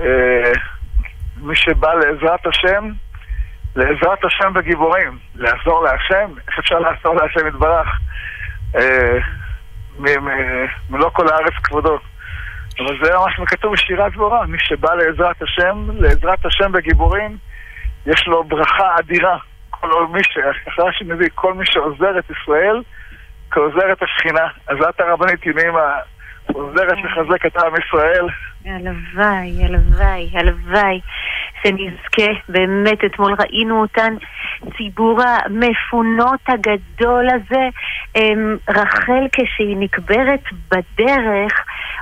אה, 0.01 0.53
מי 1.37 1.57
שבא 1.57 1.95
לעזרת 1.95 2.47
השם, 2.47 2.91
לעזרת 3.77 4.25
השם 4.25 4.53
בגיבורים, 4.55 5.19
לעזור 5.35 5.85
להשם, 5.85 6.31
איך 6.49 6.59
אפשר 6.59 6.79
לעזור 6.79 7.15
להשם 7.15 7.47
יתברך? 7.47 7.89
אה, 8.77 9.19
מלוא 10.91 11.11
כל 11.11 11.29
הארץ 11.29 11.55
כבודו. 11.65 11.99
אבל 12.79 13.05
זה 13.05 13.11
ממש 13.15 13.35
כתוב 13.47 13.73
בשירת 13.73 14.13
דבורה, 14.13 14.47
מי 14.47 14.59
שבא 14.61 14.95
לעזרת 14.95 15.43
השם, 15.43 15.89
לעזרת 15.91 16.47
השם 16.47 16.73
בגיבורים, 16.73 17.37
יש 18.07 18.27
לו 18.27 18.45
ברכה 18.45 18.97
אדירה. 18.99 19.39
כל 19.71 20.07
מי 20.07 20.21
ש... 20.23 20.39
אחרי 20.69 20.93
שמביא 20.93 21.29
כל 21.35 21.55
מי 21.55 21.67
שעוזר 21.67 22.19
את 22.19 22.25
ישראל, 22.31 22.83
כעוזר 23.51 23.93
את 23.93 24.03
השכינה. 24.03 24.47
אז 24.69 24.77
את 24.89 25.01
הרבנית 25.01 25.47
ימימה 25.47 25.99
עוזרת 26.53 26.99
לחזק 27.05 27.47
את 27.47 27.57
עם 27.57 27.73
ישראל. 27.87 28.27
הלוואי, 28.67 29.65
הלוואי, 29.65 30.31
הלוואי 30.35 31.01
שנזכה. 31.63 32.33
באמת, 32.49 33.05
אתמול 33.05 33.35
ראינו 33.39 33.81
אותן, 33.81 34.15
ציבור 34.77 35.21
המפונות 35.23 36.41
הגדול 36.49 37.29
הזה. 37.31 37.69
אמ, 38.17 38.57
רחל, 38.69 39.27
כשהיא 39.33 39.77
נקברת 39.77 40.43
בדרך, 40.71 41.53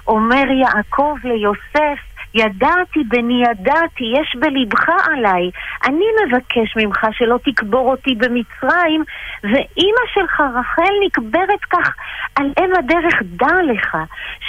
אומר 0.06 0.44
יעקב 0.60 1.14
ליוסף, 1.24 2.13
ידעתי 2.34 3.00
בני 3.08 3.42
ידעתי, 3.42 4.04
יש 4.20 4.36
בלבך 4.40 4.88
עליי. 5.04 5.50
אני 5.86 6.04
מבקש 6.26 6.76
ממך 6.76 7.06
שלא 7.12 7.38
תקבור 7.44 7.90
אותי 7.90 8.14
במצרים, 8.14 9.04
ואימא 9.42 10.04
שלך 10.14 10.40
רחל 10.40 10.92
נקברת 11.06 11.64
כך 11.70 11.94
על 12.36 12.46
אם 12.60 12.70
הדרך. 12.78 13.22
דע 13.22 13.62
לך 13.72 13.96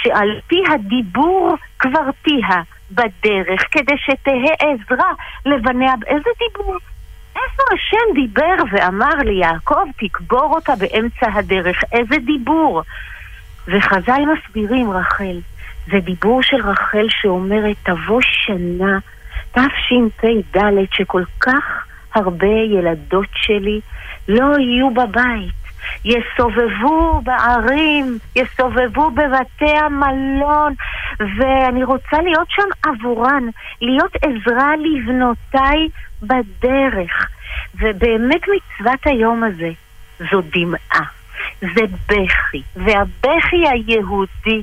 שעל 0.02 0.40
פי 0.46 0.62
הדיבור 0.74 1.56
קברתיה 1.76 2.62
בדרך, 2.90 3.62
כדי 3.70 3.96
שתהא 3.98 4.54
עזרה 4.58 5.12
לבניה. 5.46 5.92
איזה 6.06 6.30
דיבור? 6.38 6.76
איפה 7.36 7.62
השם 7.74 8.14
דיבר 8.14 8.64
ואמר 8.72 9.14
לי, 9.24 9.34
יעקב, 9.34 9.84
תקבור 9.98 10.54
אותה 10.54 10.72
באמצע 10.76 11.26
הדרך? 11.32 11.84
איזה 11.92 12.16
דיבור? 12.16 12.82
וחז"ל 13.68 14.22
מסבירים, 14.32 14.90
רחל, 14.90 15.38
זה 15.86 15.98
דיבור 16.00 16.42
של 16.42 16.56
רחל 16.56 17.06
שאומרת, 17.08 17.76
תבוא 17.82 18.20
שנה, 18.22 18.98
תשפ"ד, 19.52 20.60
שכל 20.92 21.22
כך 21.40 21.86
הרבה 22.14 22.46
ילדות 22.46 23.28
שלי 23.34 23.80
לא 24.28 24.58
יהיו 24.58 24.90
בבית. 24.90 25.66
יסובבו 26.04 27.20
בערים, 27.24 28.18
יסובבו 28.36 29.10
בבתי 29.10 29.76
המלון, 29.76 30.74
ואני 31.20 31.84
רוצה 31.84 32.22
להיות 32.22 32.48
שם 32.50 32.90
עבורן, 32.90 33.44
להיות 33.80 34.12
עזרה 34.22 34.72
לבנותיי 34.76 35.88
בדרך. 36.22 37.28
ובאמת 37.74 38.40
מצוות 38.42 39.06
היום 39.06 39.44
הזה 39.44 39.70
זו 40.30 40.40
דמעה, 40.40 41.06
זה 41.60 41.82
בכי, 42.08 42.62
והבכי 42.76 43.68
היהודי 43.70 44.62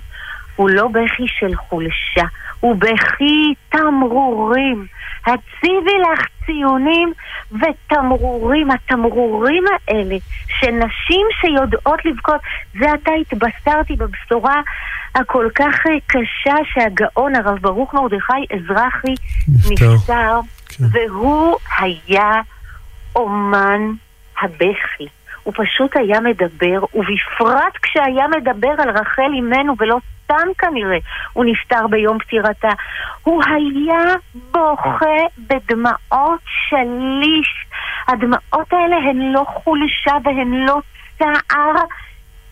הוא 0.55 0.69
לא 0.69 0.87
בכי 0.87 1.23
של 1.27 1.55
חולשה, 1.55 2.25
הוא 2.59 2.75
בכי 2.75 3.53
תמרורים. 3.69 4.85
הציבי 5.25 5.97
לך 6.11 6.27
ציונים 6.45 7.13
ותמרורים. 7.51 8.71
התמרורים 8.71 9.63
האלה 9.87 10.15
שנשים 10.47 11.27
שיודעות 11.41 12.05
לבכות, 12.05 12.41
זה 12.79 12.91
עתה 12.91 13.11
התבשרתי 13.21 13.95
בבשורה 13.95 14.61
הכל 15.15 15.47
כך 15.55 15.75
קשה 16.07 16.55
שהגאון 16.73 17.35
הרב 17.35 17.57
ברוך 17.61 17.93
מרדכי 17.93 18.45
אזרחי 18.55 19.13
נפטר, 19.47 19.93
נפטר 19.93 20.39
כן. 20.69 20.83
והוא 20.91 21.57
היה 21.79 22.41
אומן 23.15 23.81
הבכי. 24.41 25.07
הוא 25.43 25.53
פשוט 25.57 25.97
היה 25.97 26.19
מדבר, 26.19 26.85
ובפרט 26.93 27.77
כשהיה 27.81 28.27
מדבר 28.27 28.73
על 28.77 28.89
רחל 28.89 29.31
אימנו 29.33 29.75
ולא 29.79 29.97
סתם 30.33 30.47
כנראה, 30.57 30.97
הוא 31.33 31.45
נפטר 31.45 31.87
ביום 31.87 32.19
פטירתה. 32.19 32.69
הוא 33.23 33.43
היה 33.43 34.15
בוכה 34.51 35.17
בדמעות 35.37 36.41
שליש. 36.69 37.65
הדמעות 38.07 38.73
האלה 38.73 38.95
הן 38.95 39.31
לא 39.31 39.45
חולשה 39.47 40.17
והן 40.23 40.53
לא 40.53 40.79
צער, 41.19 41.73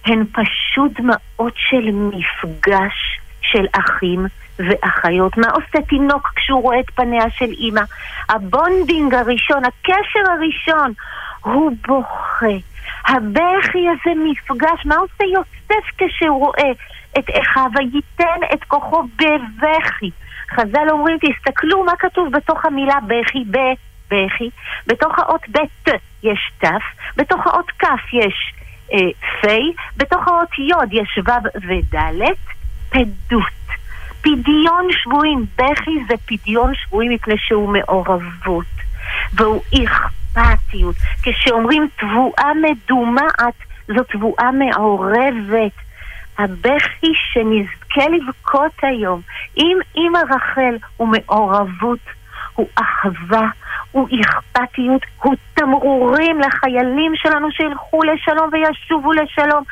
הן 0.06 0.24
פשוט 0.32 0.92
דמעות 1.00 1.54
של 1.56 1.90
מפגש 1.92 3.20
של 3.42 3.66
אחים 3.72 4.26
ואחיות. 4.60 5.38
מה 5.38 5.48
עושה 5.48 5.86
תינוק 5.90 6.32
כשהוא 6.36 6.62
רואה 6.62 6.80
את 6.80 6.90
פניה 6.96 7.30
של 7.30 7.50
אימא? 7.52 7.82
ה 8.30 8.40
bonding 8.40 9.14
הראשון, 9.14 9.66
הקשר 9.66 10.32
הראשון, 10.32 10.94
הוא 11.44 11.72
בוכה. 11.88 12.56
הבכי 13.08 13.88
הזה 13.90 14.22
מפגש, 14.24 14.86
מה 14.86 14.96
עושה 14.96 15.24
יוסף 15.24 15.86
כשהוא 15.98 16.40
רואה 16.40 16.72
את 17.20 17.26
אחיו, 17.30 17.70
וייתן 17.76 18.40
את 18.54 18.64
כוחו 18.64 19.04
בבכי. 19.04 20.12
חז"ל 20.56 20.90
אומרים, 20.90 21.18
תסתכלו 21.18 21.84
מה 21.84 21.96
כתוב 22.00 22.32
בתוך 22.32 22.66
המילה 22.66 22.98
בכי, 23.08 23.44
בבכי. 23.46 24.50
בתוך 24.88 25.20
האות 25.20 25.42
ב' 25.50 25.90
יש 26.24 26.52
ת', 26.64 26.66
בתוך 27.18 27.48
האות 27.48 27.72
כ' 27.80 28.14
יש 28.14 28.54
אה, 28.94 28.98
פ', 29.42 29.48
בתוך 29.98 30.28
האות 30.28 30.60
י' 30.60 31.02
יש 31.02 31.20
ו' 31.28 31.60
וד', 31.68 32.24
פדות. 32.90 33.62
פדיון 34.22 34.88
שבויים, 34.92 35.46
בכי 35.56 35.92
זה 36.08 36.14
פדיון 36.26 36.76
שבויים 36.76 37.12
מפני 37.12 37.36
שהוא 37.38 37.74
מעורבות, 37.74 38.66
והוא 39.34 39.62
אכפתיות. 39.74 40.96
כשאומרים 41.24 41.88
תבואה 42.00 42.52
מדומעת, 42.62 43.54
זו 43.88 44.04
תבואה 44.04 44.52
מעורבת. 44.52 45.72
הבכי 46.38 47.12
שנזכה 47.34 48.10
לבכות 48.10 48.72
היום 48.82 49.22
עם 49.56 49.78
אמא 49.98 50.20
רחל 50.36 50.78
הוא 50.98 51.08
מעורבות, 51.08 52.00
הוא 52.56 52.68
אהבה, 52.78 53.48
הוא 53.92 54.08
אכפתיות, 54.22 55.02
הוא 55.24 55.36
תמרורים 55.54 56.40
לחיילים 56.40 57.12
שלנו 57.16 57.52
שילכו 57.52 58.04
לשלום 58.04 58.50
וישובו 58.52 59.14
לשלום, 59.14 59.64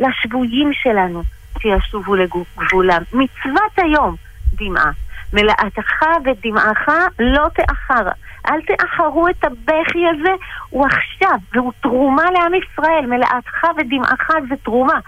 לשבויים 0.00 0.70
שלנו 0.72 1.22
שישובו 1.58 2.14
לגבולם. 2.14 3.02
מצוות 3.12 3.72
היום, 3.76 4.16
דמעה. 4.54 4.90
מלאתך 5.32 6.02
ודמעך 6.24 6.88
לא 7.18 7.48
תאחר. 7.54 8.08
אל 8.50 8.60
תאחרו 8.62 9.28
את 9.28 9.44
הבכי 9.44 10.04
הזה, 10.08 10.32
הוא 10.70 10.86
עכשיו, 10.86 11.38
והוא 11.52 11.72
תרומה 11.80 12.24
לעם 12.30 12.52
ישראל. 12.54 13.06
מלאתך 13.06 13.64
ודמעך 13.78 14.30
זה 14.48 14.54
תרומה. 14.62 15.00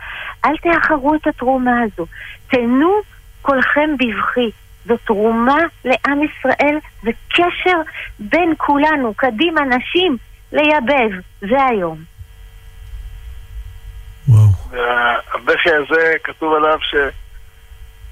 אל 0.45 0.57
תאחרו 0.57 1.14
את 1.14 1.27
התרומה 1.27 1.81
הזו. 1.83 2.07
תנו 2.51 2.93
קולכם 3.43 3.91
בבכי. 3.99 4.51
זו 4.87 4.97
תרומה 4.97 5.59
לעם 5.85 6.22
ישראל, 6.22 6.79
זה 7.03 7.11
קשר 7.29 7.79
בין 8.18 8.53
כולנו, 8.57 9.14
קדימה 9.14 9.61
נשים, 9.61 10.16
לייבב. 10.53 11.20
זה 11.41 11.64
היום. 11.66 11.99
והבכי 14.70 15.70
הזה, 15.70 16.14
כתוב 16.25 16.55
עליו 16.55 16.79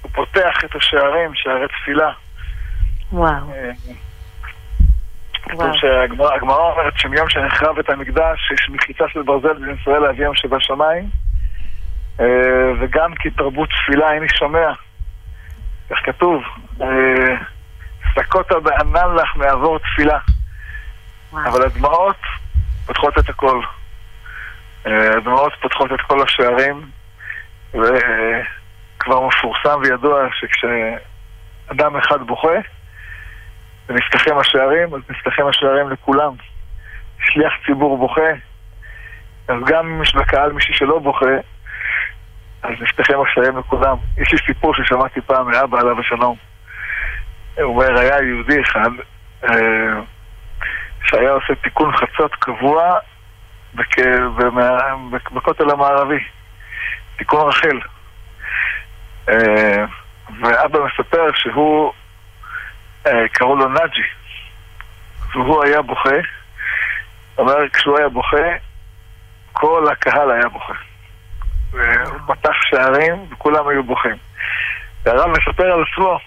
שהוא 0.03 0.11
פותח 0.11 0.65
את 0.65 0.75
השערים, 0.75 1.31
שערי 1.35 1.67
תפילה. 1.67 2.11
וואו. 3.11 3.53
אה, 3.53 3.71
כתוב 5.43 5.71
שהגמרא 5.73 6.71
אומרת 6.71 6.93
שמיום 6.97 7.29
שנחרב 7.29 7.79
את 7.79 7.89
המקדש 7.89 8.51
יש 8.53 8.69
מחיצה 8.69 9.03
של 9.13 9.21
ברזל 9.21 9.53
בין 9.53 9.75
ישראל 9.81 10.01
לאביהם 10.01 10.35
שבשמיים 10.35 11.09
אה, 12.19 12.25
וגם 12.79 13.15
כי 13.15 13.29
תרבות 13.29 13.69
תפילה 13.69 14.13
איני 14.13 14.29
שומע 14.29 14.71
כך 15.89 15.97
כתוב 16.03 16.43
אה, 16.81 17.35
סקוטה 18.15 18.59
בענן 18.59 19.15
לך 19.15 19.35
מעבור 19.35 19.79
תפילה. 19.79 20.19
אבל 21.33 21.65
הדמעות 21.65 22.17
פותחות 22.85 23.17
את 23.19 23.29
הכל. 23.29 23.61
הדמעות 24.85 25.53
פותחות 25.61 25.91
את 25.93 26.01
כל 26.01 26.23
השערים, 26.23 26.81
וכבר 29.03 29.27
מפורסם 29.27 29.79
וידוע 29.81 30.27
שכשאדם 30.31 31.95
אחד 31.95 32.21
בוכה, 32.21 32.57
ונפתחים 33.89 34.37
השערים, 34.37 34.93
אז 34.93 35.01
נפתחים 35.09 35.47
השערים 35.47 35.89
לכולם. 35.89 36.31
שליח 37.19 37.53
ציבור 37.65 37.97
בוכה, 37.97 38.31
אז 39.47 39.55
גם 39.65 39.87
אם 39.87 40.01
יש 40.01 40.15
בקהל 40.15 40.51
מישהו 40.51 40.73
שלא 40.73 40.99
בוכה, 40.99 41.35
אז 42.63 42.71
נפתחים 42.81 43.15
השערים 43.21 43.57
לכולם. 43.57 43.97
יש 44.17 44.31
לי 44.31 44.37
סיפור 44.45 44.73
ששמעתי 44.75 45.21
פעם 45.21 45.51
מאבא 45.51 45.79
עליו 45.79 45.99
השלום. 45.99 46.35
הוא 47.55 47.65
אומר, 47.65 47.99
היה 47.99 48.21
יהודי 48.21 48.61
אחד, 48.61 48.89
אה, 49.43 49.99
שהיה 51.05 51.31
עושה 51.31 51.55
תיקון 51.55 51.91
חצות 51.97 52.35
קבוע 52.35 52.97
בכ... 53.73 53.99
במה... 54.37 54.77
בכותל 55.31 55.69
המערבי, 55.71 56.23
תיקון 57.17 57.47
רחל. 57.47 57.79
אה, 59.29 59.85
ואבא 60.41 60.79
מספר 60.79 61.31
שהוא, 61.35 61.93
אה, 63.07 63.27
קראו 63.31 63.55
לו 63.55 63.69
נאג'י, 63.69 64.01
והוא 65.33 65.63
היה 65.63 65.81
בוכה, 65.81 66.15
אומר, 67.37 67.69
כשהוא 67.73 67.97
היה 67.97 68.09
בוכה, 68.09 68.47
כל 69.53 69.87
הקהל 69.91 70.31
היה 70.31 70.49
בוכה. 70.49 70.73
והוא 71.71 72.19
פתח 72.27 72.55
שערים 72.69 73.25
וכולם 73.31 73.67
היו 73.67 73.83
בוכים. 73.83 74.15
והרב 75.05 75.29
מספר 75.29 75.71
על 75.71 75.83
עצמו, 75.83 76.19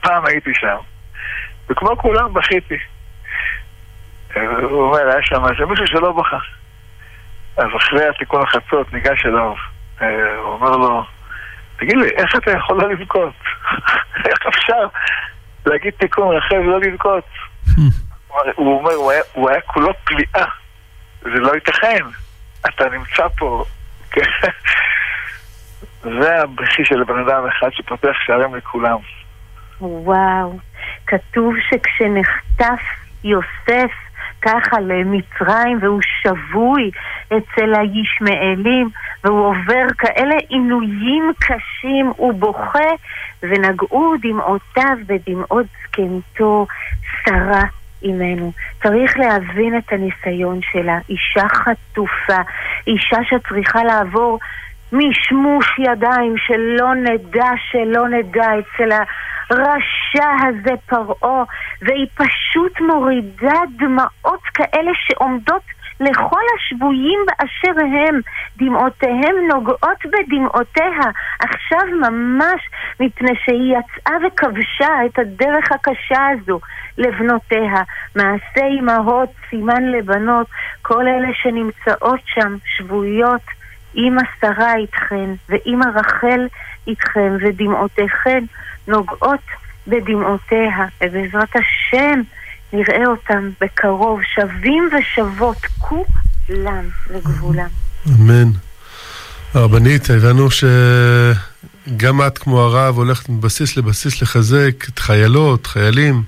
פעם 0.00 0.26
הייתי 0.26 0.50
שם, 0.54 0.76
וכמו 1.68 1.96
כולם 1.98 2.34
בכיתי. 2.34 2.78
הוא 4.34 4.82
אומר, 4.82 5.08
היה 5.08 5.22
שם 5.22 5.44
איזה 5.44 5.66
מישהו 5.66 5.86
שלא 5.86 6.12
בכה. 6.12 6.38
אז 7.56 7.66
אחרי 7.76 8.08
התיקון 8.08 8.42
החצות 8.42 8.92
ניגש 8.92 9.26
אליו, 9.26 9.54
אה, 10.02 10.36
הוא 10.36 10.52
אומר 10.52 10.76
לו, 10.76 11.04
תגיד 11.76 11.96
לי, 11.96 12.08
איך 12.08 12.36
אתה 12.36 12.50
יכול 12.50 12.82
לא 12.82 12.88
לבכות? 12.88 13.34
איך 14.28 14.38
אפשר 14.48 14.86
להגיד 15.66 15.92
תיקון 15.98 16.36
רחל 16.36 16.56
ולא 16.56 16.80
לבכות? 16.80 17.24
הוא 18.56 18.78
אומר, 18.78 18.92
הוא 18.92 19.10
היה, 19.10 19.22
הוא 19.32 19.50
היה 19.50 19.60
כולו 19.60 19.92
פליאה, 20.04 20.46
זה 21.22 21.40
לא 21.40 21.54
ייתכן, 21.54 22.04
אתה 22.68 22.84
נמצא 22.88 23.28
פה. 23.38 23.64
זה 26.20 26.42
הבכי 26.42 26.84
של 26.84 27.04
בן 27.04 27.18
אדם 27.18 27.46
אחד 27.46 27.68
שפותח 27.72 28.16
שערים 28.26 28.54
לכולם. 28.54 28.96
וואו, 29.80 30.58
כתוב 31.06 31.54
שכשנחטף 31.70 32.82
יוסף 33.24 33.90
ככה 34.42 34.80
למצרים 34.80 35.78
והוא 35.80 36.00
שבוי 36.22 36.90
אצל 37.26 37.74
הישמעאלים 37.74 38.88
והוא 39.24 39.46
עובר 39.46 39.86
כאלה 39.98 40.34
עינויים 40.48 41.32
קשים, 41.40 42.12
הוא 42.16 42.34
בוכה 42.34 42.90
ונגעו 43.42 44.14
דמעותיו 44.22 44.96
בדמעות 45.06 45.66
זקנתו 45.82 46.66
שרה 47.24 47.62
אימנו. 48.02 48.52
צריך 48.82 49.18
להבין 49.18 49.78
את 49.78 49.92
הניסיון 49.92 50.60
שלה. 50.72 50.98
אישה 51.08 51.48
חטופה, 51.48 52.42
אישה 52.86 53.18
שצריכה 53.24 53.84
לעבור 53.84 54.38
משמוש 54.92 55.78
ידיים 55.78 56.34
שלא 56.46 56.94
נדע, 56.94 57.50
שלא 57.70 58.08
נדע 58.08 58.46
אצל 58.58 58.92
הרשע 59.50 60.30
הזה 60.48 60.74
פרעה, 60.86 61.44
והיא 61.82 62.06
פשוט 62.14 62.80
מורידה 62.80 63.60
דמעות 63.78 64.42
כאלה 64.54 64.90
שעומדות 64.94 65.62
לכל 66.00 66.42
השבויים 66.56 67.20
באשר 67.26 67.80
הם, 67.80 68.20
דמעותיהם 68.56 69.34
נוגעות 69.52 70.06
בדמעותיה, 70.06 71.10
עכשיו 71.40 71.86
ממש 72.00 72.60
מפני 73.00 73.32
שהיא 73.44 73.76
יצאה 73.76 74.16
וכבשה 74.26 74.88
את 75.06 75.18
הדרך 75.18 75.72
הקשה 75.72 76.26
הזו 76.32 76.60
לבנותיה. 76.98 77.82
מעשה 78.16 78.66
אמהות, 78.80 79.28
סימן 79.50 79.84
לבנות, 79.84 80.46
כל 80.82 81.08
אלה 81.08 81.28
שנמצאות 81.34 82.20
שם 82.24 82.56
שבויות, 82.76 83.55
אמא 83.96 84.22
שרה 84.40 84.74
איתכן, 84.74 85.30
ואמא 85.48 85.86
רחל 85.94 86.46
איתכן, 86.86 87.32
ודמעותיכן 87.40 88.44
נוגעות 88.88 89.40
בדמעותיה, 89.86 90.86
ובעזרת 91.00 91.56
השם 91.56 92.20
נראה 92.72 93.06
אותם 93.06 93.50
בקרוב, 93.60 94.20
שווים 94.34 94.88
ושוות, 94.98 95.66
כולם 95.78 96.84
לגבולם. 97.10 97.68
אמן. 98.08 98.50
הרבנית, 99.54 100.10
הבנו 100.10 100.48
שגם 100.50 102.22
את 102.26 102.38
כמו 102.38 102.60
הרב 102.60 102.96
הולכת 102.96 103.28
מבסיס 103.28 103.76
לבסיס 103.76 104.22
לחזק 104.22 104.88
את 104.88 104.98
חיילות, 104.98 105.66
חיילים. 105.66 106.22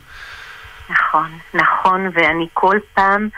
נכון, 0.90 1.30
נכון, 1.54 2.10
ואני 2.14 2.46
כל 2.52 2.76
פעם 2.94 3.28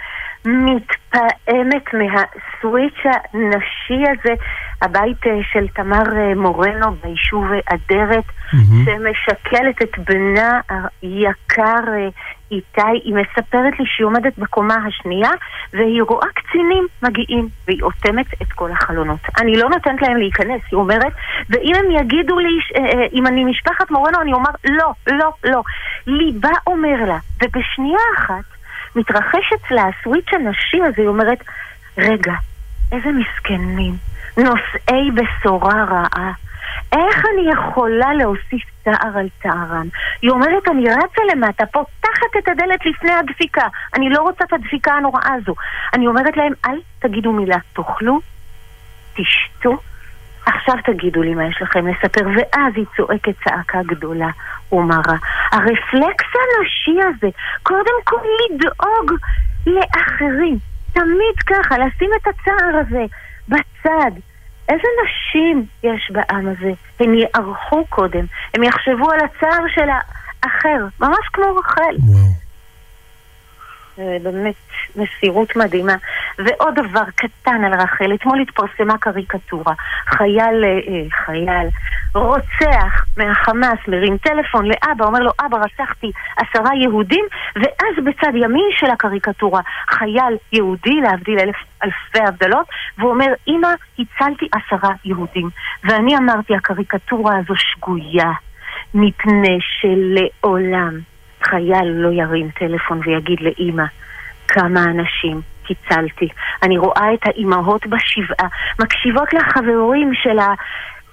מתפעמת 0.44 1.84
מהסוויץ' 1.94 3.02
הנשי 3.04 4.04
הזה, 4.10 4.34
הבית 4.82 5.26
אה, 5.26 5.32
של 5.52 5.68
תמר 5.68 6.16
אה, 6.16 6.34
מורנו 6.34 6.90
ביישוב 7.02 7.44
אדרת, 7.66 8.24
Mhm. 8.52 8.84
שמשקלת 8.84 9.82
את 9.82 9.98
בנה 9.98 10.60
היקר 11.02 11.84
אה, 11.88 12.08
איתי, 12.50 13.00
היא 13.04 13.14
מספרת 13.14 13.78
לי 13.78 13.84
שהיא 13.86 14.06
עומדת 14.06 14.38
בקומה 14.38 14.74
השנייה 14.86 15.30
והיא 15.72 16.02
רואה 16.02 16.26
קצינים 16.34 16.86
מגיעים 17.02 17.48
והיא 17.66 17.82
אוטמת 17.82 18.26
את 18.42 18.52
כל 18.52 18.70
החלונות. 18.72 19.20
אני 19.40 19.56
לא 19.56 19.68
נותנת 19.68 20.02
להם 20.02 20.16
להיכנס, 20.16 20.60
היא 20.70 20.76
אומרת, 20.78 21.12
ואם 21.50 21.72
הם 21.74 21.90
יגידו 21.90 22.38
לי, 22.38 22.58
אה, 22.76 22.84
אה, 22.84 23.06
אם 23.12 23.26
אני 23.26 23.44
משפחת 23.44 23.90
מורנו, 23.90 24.20
אני 24.20 24.32
אומר, 24.32 24.50
לא, 24.64 24.92
לא, 25.06 25.32
לא. 25.44 25.62
ליבה 26.06 26.52
אומר 26.66 27.04
לה, 27.08 27.18
ובשנייה 27.42 28.00
אחת 28.18 28.44
מתרחש 28.96 29.52
אצלה 29.54 29.82
הסוויץ' 29.82 30.32
הנשי 30.32 30.82
הזה, 30.82 31.02
היא 31.02 31.08
אומרת, 31.08 31.38
רגע, 31.98 32.32
איזה 32.92 33.08
מסכנים, 33.08 33.96
נושאי 34.36 35.10
בשורה 35.14 35.84
רעה. 35.84 36.32
איך 36.92 37.24
אני 37.32 37.52
יכולה 37.52 38.14
להוסיף 38.14 38.62
צער 38.84 39.18
על 39.18 39.28
צערם? 39.42 39.88
היא 40.22 40.30
אומרת, 40.30 40.68
אני 40.68 40.84
רצה 40.90 41.22
למטה, 41.32 41.66
פותחת 41.66 42.36
את 42.38 42.48
הדלת 42.48 42.86
לפני 42.86 43.12
הדפיקה. 43.12 43.68
אני 43.94 44.10
לא 44.10 44.22
רוצה 44.22 44.44
את 44.44 44.52
הדפיקה 44.52 44.92
הנוראה 44.92 45.34
הזו. 45.34 45.54
אני 45.94 46.06
אומרת 46.06 46.36
להם, 46.36 46.52
אל 46.66 46.80
תגידו 46.98 47.32
מילה, 47.32 47.56
תאכלו, 47.72 48.20
תשתו, 49.14 49.78
עכשיו 50.46 50.74
תגידו 50.84 51.22
לי 51.22 51.34
מה 51.34 51.46
יש 51.46 51.62
לכם 51.62 51.86
לספר. 51.86 52.26
ואז 52.26 52.72
היא 52.76 52.84
צועקת 52.96 53.34
צעקה 53.44 53.78
גדולה 53.86 54.28
ומרה. 54.72 55.16
הרפלקס 55.52 56.26
הנשי 56.34 56.98
הזה, 57.08 57.28
קודם 57.62 58.04
כל 58.04 58.16
לדאוג 58.50 59.12
לאחרים. 59.66 60.58
תמיד 60.92 61.36
ככה, 61.46 61.78
לשים 61.78 62.10
את 62.16 62.26
הצער 62.26 62.80
הזה 62.80 63.04
בצד. 63.48 64.10
איזה 64.68 64.88
נשים 65.04 65.66
יש 65.82 66.10
בעם 66.10 66.48
הזה? 66.48 66.72
הם 67.00 67.14
יערכו 67.14 67.86
קודם, 67.88 68.24
הם 68.54 68.62
יחשבו 68.62 69.10
על 69.10 69.18
הצער 69.20 69.64
של 69.74 69.88
האחר, 69.88 70.86
ממש 71.00 71.28
כמו 71.32 71.44
רחל. 71.56 71.96
וואו. 72.06 72.49
באמת 74.22 74.54
מסירות 74.96 75.56
מדהימה. 75.56 75.94
ועוד 76.38 76.74
דבר 76.74 77.04
קטן 77.14 77.64
על 77.64 77.74
רחל, 77.80 78.14
אתמול 78.14 78.40
התפרסמה 78.40 78.98
קריקטורה. 78.98 79.74
חייל, 80.06 80.64
אה, 80.64 81.24
חייל, 81.24 81.68
רוצח 82.14 83.04
מהחמאס 83.16 83.78
מרים 83.88 84.16
טלפון 84.18 84.66
לאבא, 84.66 85.04
אומר 85.04 85.18
לו, 85.20 85.30
אבא, 85.46 85.58
רצחתי 85.58 86.10
עשרה 86.36 86.74
יהודים, 86.82 87.24
ואז 87.56 88.04
בצד 88.04 88.34
ימין 88.34 88.68
של 88.76 88.90
הקריקטורה, 88.90 89.60
חייל 89.90 90.36
יהודי, 90.52 91.00
להבדיל 91.02 91.38
אלף, 91.38 91.56
אלפי 91.84 92.28
הבדלות, 92.28 92.66
והוא 92.98 93.10
אומר, 93.10 93.32
אמא, 93.48 93.68
הצלתי 93.98 94.48
עשרה 94.52 94.90
יהודים. 95.04 95.48
ואני 95.84 96.16
אמרתי, 96.16 96.54
הקריקטורה 96.54 97.36
הזו 97.36 97.54
שגויה, 97.56 98.32
מפני 98.94 99.58
שלעולם 99.60 101.09
חייל 101.50 101.88
לא 101.88 102.08
ירים 102.12 102.48
טלפון 102.58 103.00
ויגיד 103.04 103.40
לאימא 103.40 103.84
כמה 104.48 104.84
אנשים 104.84 105.40
הצלתי. 105.70 106.28
אני 106.62 106.78
רואה 106.78 107.14
את 107.14 107.26
האימהות 107.26 107.86
בשבעה, 107.86 108.48
מקשיבות 108.80 109.32
לחברים 109.32 110.12
של 110.22 110.38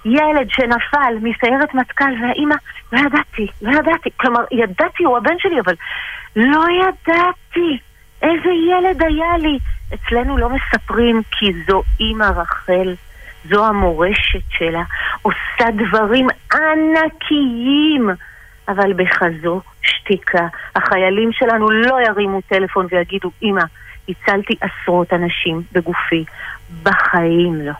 הילד 0.04 0.50
שנפל 0.50 1.14
מסיירת 1.22 1.74
מטכ"ל, 1.74 2.12
והאימא, 2.22 2.54
לא 2.92 2.98
ידעתי, 2.98 3.46
לא 3.62 3.78
ידעתי. 3.78 4.10
כלומר, 4.16 4.40
ידעתי, 4.52 5.04
הוא 5.04 5.16
הבן 5.16 5.38
שלי, 5.38 5.60
אבל 5.60 5.74
לא 6.36 6.64
ידעתי. 6.70 7.78
איזה 8.22 8.50
ילד 8.70 9.02
היה 9.02 9.38
לי. 9.38 9.58
אצלנו 9.94 10.38
לא 10.38 10.48
מספרים 10.48 11.22
כי 11.30 11.52
זו 11.68 11.82
אימא 12.00 12.24
רחל. 12.24 12.94
זו 13.44 13.66
המורשת 13.66 14.42
שלה, 14.50 14.82
עושה 15.22 15.70
דברים 15.70 16.26
ענקיים 16.52 18.10
אבל 18.68 18.92
בכזו 18.92 19.60
שתיקה. 19.88 20.46
החיילים 20.76 21.30
שלנו 21.32 21.70
לא 21.70 21.96
ירימו 22.08 22.40
טלפון 22.40 22.86
ויגידו, 22.90 23.30
אמא, 23.42 23.62
הצלתי 24.08 24.54
עשרות 24.60 25.12
אנשים 25.12 25.62
בגופי. 25.72 26.24
בחיים 26.82 27.54
לא. 27.54 27.72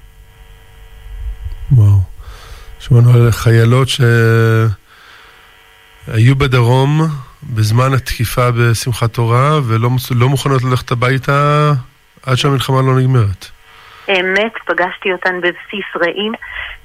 וואו. 1.72 2.00
שמענו 2.78 3.10
על 3.10 3.30
חיילות 3.30 3.88
שהיו 3.88 4.06
בדרום 6.36 7.00
בזמן 7.42 7.92
התקיפה 7.94 8.50
בשמחת 8.50 9.12
תורה 9.12 9.60
ולא 9.64 9.90
לא 10.10 10.28
מוכנות 10.28 10.62
ללכת 10.64 10.90
הביתה 10.90 11.72
עד 12.22 12.36
שהמלחמה 12.36 12.82
לא 12.82 12.98
נגמרת. 12.98 13.50
אמת, 14.08 14.52
פגשתי 14.66 15.12
אותן 15.12 15.40
בבסיס 15.40 15.86
רעים, 16.02 16.32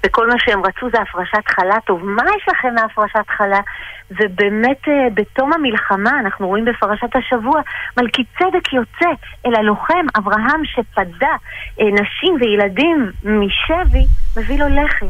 וכל 0.06 0.28
מה 0.28 0.36
שהם 0.38 0.66
רצו 0.66 0.90
זה 0.90 1.02
הפרשת 1.02 1.48
חלה. 1.48 1.76
טוב, 1.86 2.06
מה 2.06 2.24
יש 2.38 2.48
לכם 2.48 2.76
מהפרשת 2.76 3.30
חלה? 3.38 3.60
ובאמת 4.12 4.88
אה, 4.88 5.08
בתום 5.14 5.54
המלחמה, 5.54 6.20
אנחנו 6.20 6.48
רואים 6.48 6.66
בפרשת 6.66 7.16
השבוע, 7.16 7.62
מלכי 7.98 8.24
צדק 8.40 8.74
יוצא 8.74 9.10
אל 9.46 9.56
הלוחם 9.56 10.06
אברהם 10.18 10.66
שפדה 10.66 11.36
אה, 11.80 11.86
נשים 11.86 12.36
וילדים 12.40 13.12
משבי, 13.24 14.06
מביא 14.38 14.60
לו 14.60 14.84
לחם. 14.84 15.08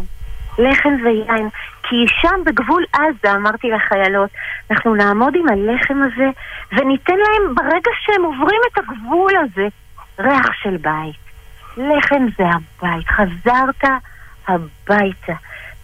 לחם 0.57 0.93
ויין. 1.03 1.49
כי 1.83 1.95
שם 2.21 2.43
בגבול 2.45 2.85
עזה, 2.93 3.35
אמרתי 3.35 3.67
לחיילות, 3.71 4.29
אנחנו 4.71 4.95
נעמוד 4.95 5.35
עם 5.35 5.47
הלחם 5.49 5.97
הזה 6.03 6.29
וניתן 6.71 7.13
להם, 7.13 7.55
ברגע 7.55 7.91
שהם 8.01 8.23
עוברים 8.23 8.61
את 8.71 8.77
הגבול 8.77 9.31
הזה, 9.35 9.67
ריח 10.19 10.53
של 10.63 10.77
בית. 10.77 11.32
לחם 11.77 12.25
זה 12.37 12.43
הבית. 12.43 13.07
חזרת 13.07 13.83
הביתה. 14.47 15.33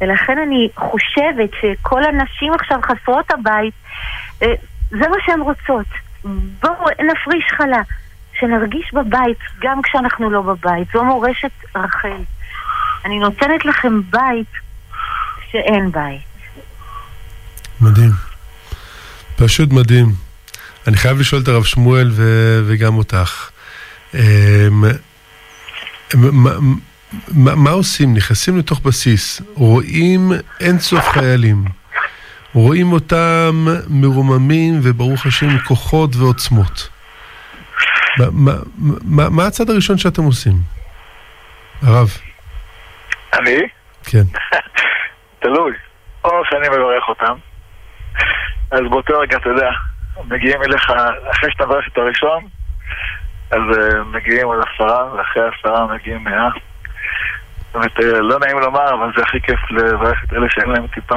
ולכן 0.01 0.37
אני 0.47 0.69
חושבת 0.75 1.49
שכל 1.61 2.03
הנשים 2.03 2.53
עכשיו 2.53 2.79
חסרות 2.83 3.31
הבית, 3.31 3.73
אה, 4.41 4.53
זה 4.89 5.07
מה 5.09 5.15
שהן 5.25 5.41
רוצות. 5.41 5.87
בואו 6.61 6.85
נפריש 7.11 7.45
חלה, 7.57 7.81
שנרגיש 8.39 8.93
בבית 8.93 9.37
גם 9.61 9.81
כשאנחנו 9.81 10.29
לא 10.29 10.41
בבית. 10.41 10.87
זו 10.93 11.03
מורשת 11.03 11.51
רחל. 11.75 12.21
אני 13.05 13.19
נותנת 13.19 13.65
לכם 13.65 14.01
בית 14.09 14.47
שאין 15.51 15.91
בית. 15.91 16.21
מדהים. 17.81 18.11
פשוט 19.35 19.73
מדהים. 19.73 20.05
אני 20.87 20.97
חייב 20.97 21.19
לשאול 21.19 21.41
את 21.41 21.47
הרב 21.47 21.63
שמואל 21.63 22.11
ו- 22.11 22.63
וגם 22.67 22.95
אותך. 22.95 23.49
מה, 26.13 26.51
מה, 27.27 27.55
מה 27.55 27.69
עושים? 27.69 28.13
נכנסים 28.13 28.57
לתוך 28.57 28.79
בסיס, 28.79 29.41
רואים 29.55 30.31
אין 30.59 30.79
סוף 30.79 31.09
חיילים, 31.09 31.65
רואים 32.53 32.91
אותם 32.91 33.65
מרוממים 33.89 34.79
וברוך 34.83 35.25
השם 35.25 35.59
כוחות 35.67 36.15
ועוצמות. 36.15 36.89
מה, 38.17 38.25
מה, 38.31 38.51
מה, 39.03 39.29
מה 39.29 39.47
הצד 39.47 39.69
הראשון 39.69 39.97
שאתם 39.97 40.23
עושים? 40.23 40.53
הרב. 41.81 42.09
אני? 43.33 43.57
כן. 44.05 44.23
תלוי. 45.41 45.73
או 46.23 46.31
שאני 46.49 46.69
מברך 46.69 47.03
אותם, 47.09 47.33
אז 48.71 48.79
באותו 48.89 49.19
רגע, 49.19 49.37
אתה 49.37 49.49
יודע, 49.49 49.69
מגיעים 50.27 50.63
אליך, 50.63 50.89
אחרי 51.31 51.51
שאתה 51.51 51.65
מברך 51.65 51.87
את 51.93 51.97
הראשון, 51.97 52.47
אז 53.51 53.61
uh, 53.71 54.03
מגיעים 54.03 54.47
עוד 54.47 54.59
עשרה, 54.59 55.13
ואחרי 55.13 55.43
עשרה 55.47 55.87
מגיעים 55.93 56.23
מאה. 56.23 56.49
אומרת, 57.73 57.97
uh, 57.97 58.03
לא 58.03 58.39
נעים 58.39 58.59
לומר, 58.59 58.93
אבל 58.93 59.11
זה 59.15 59.23
הכי 59.23 59.41
כיף 59.41 59.71
לברך 59.71 60.23
את 60.23 60.33
אלה 60.33 60.47
שאין 60.49 60.69
להם 60.69 60.87
כיפה. 60.87 61.15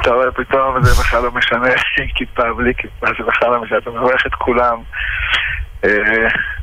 אתה 0.00 0.10
רואה 0.10 0.32
פתאום, 0.32 0.82
זה 0.82 1.02
בכלל 1.02 1.22
לא 1.22 1.30
משנה 1.30 1.68
עם 1.98 2.08
כיפה, 2.14 2.42
בלי 2.56 2.74
כיפה, 2.74 3.06
זה 3.06 3.24
בכלל 3.26 3.50
לא 3.50 3.62
משנה, 3.62 3.78
אתה 3.78 3.90
מברך 3.90 4.26
את 4.26 4.34
כולם. 4.34 4.78
Uh, 5.82 5.88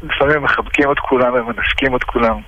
לפעמים 0.03 0.43
מחבקים 0.43 0.91
את 0.91 0.99
כולם 0.99 1.33
ומנשקים 1.33 1.95
את 1.95 2.03
כולם. 2.03 2.41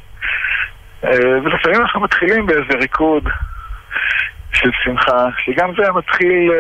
ולפעמים 1.44 1.82
אנחנו 1.82 2.02
מתחילים 2.02 2.46
באיזה 2.46 2.74
ריקוד 2.80 3.30
של 4.54 4.70
שמחה, 4.84 5.26
שגם 5.38 5.72
זה 5.76 5.92
מתחיל... 5.92 6.52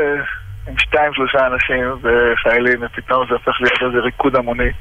עם 0.68 0.78
שתיים 0.78 1.14
שלושה 1.14 1.48
אנשים 1.48 1.96
וחיילים, 2.02 2.80
ופתאום 2.84 3.26
זה 3.28 3.34
הופך 3.34 3.62
להיות 3.62 3.82
איזה 3.82 4.04
ריקוד 4.04 4.36
המוני, 4.36 4.72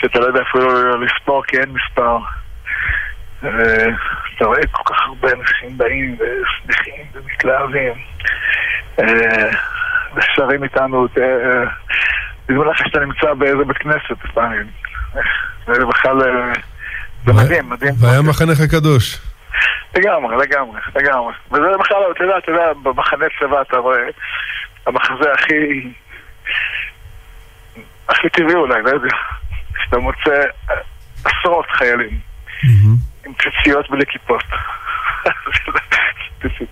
שאתה 0.00 0.18
לא 0.18 0.24
יודע 0.26 0.42
אפילו 0.42 1.00
לספור 1.00 1.44
כי 1.44 1.58
אין 1.58 1.70
מספר. 1.70 2.18
ואתה 3.42 4.44
רואה 4.44 4.66
כל 4.70 4.94
כך 4.94 5.02
הרבה 5.06 5.28
אנשים 5.32 5.78
באים 5.78 6.16
ושמחים 6.18 7.04
ומתלהבים 7.12 7.92
ושרים 10.14 10.64
איתנו, 10.64 11.08
תדעו 12.46 12.64
לך 12.64 12.78
שאתה 12.78 13.00
נמצא 13.00 13.34
באיזה 13.34 13.64
בית 13.66 13.78
כנסת 13.78 14.24
לפעמים. 14.24 14.66
זה 15.66 15.86
בכלל, 15.86 16.18
זה 17.26 17.32
מדהים, 17.32 17.70
מדהים. 17.70 17.94
והיה 18.00 18.22
מחנך 18.22 18.60
הקדוש. 18.60 19.18
לגמרי, 19.96 20.36
לגמרי, 20.36 20.80
לגמרי. 20.96 21.32
וזה 21.50 21.78
בכלל, 21.80 21.98
אתה 22.10 22.24
יודע, 22.24 22.38
אתה 22.38 22.50
יודע, 22.50 22.72
במחנה 22.82 23.26
צבא 23.40 23.60
אתה 23.60 23.78
רואה 23.78 24.02
המחזה 24.90 25.32
הכי... 25.34 25.88
הכי 28.08 28.28
טבעי 28.28 28.54
אולי, 28.54 28.82
לא 28.82 28.88
יודע. 28.88 29.16
שאתה 29.84 29.98
מוצא 29.98 30.42
עשרות 31.24 31.66
חיילים 31.70 32.18
עם 33.26 33.32
ציציות 33.42 33.90
בלי 33.90 34.06
כיפות. 34.06 34.44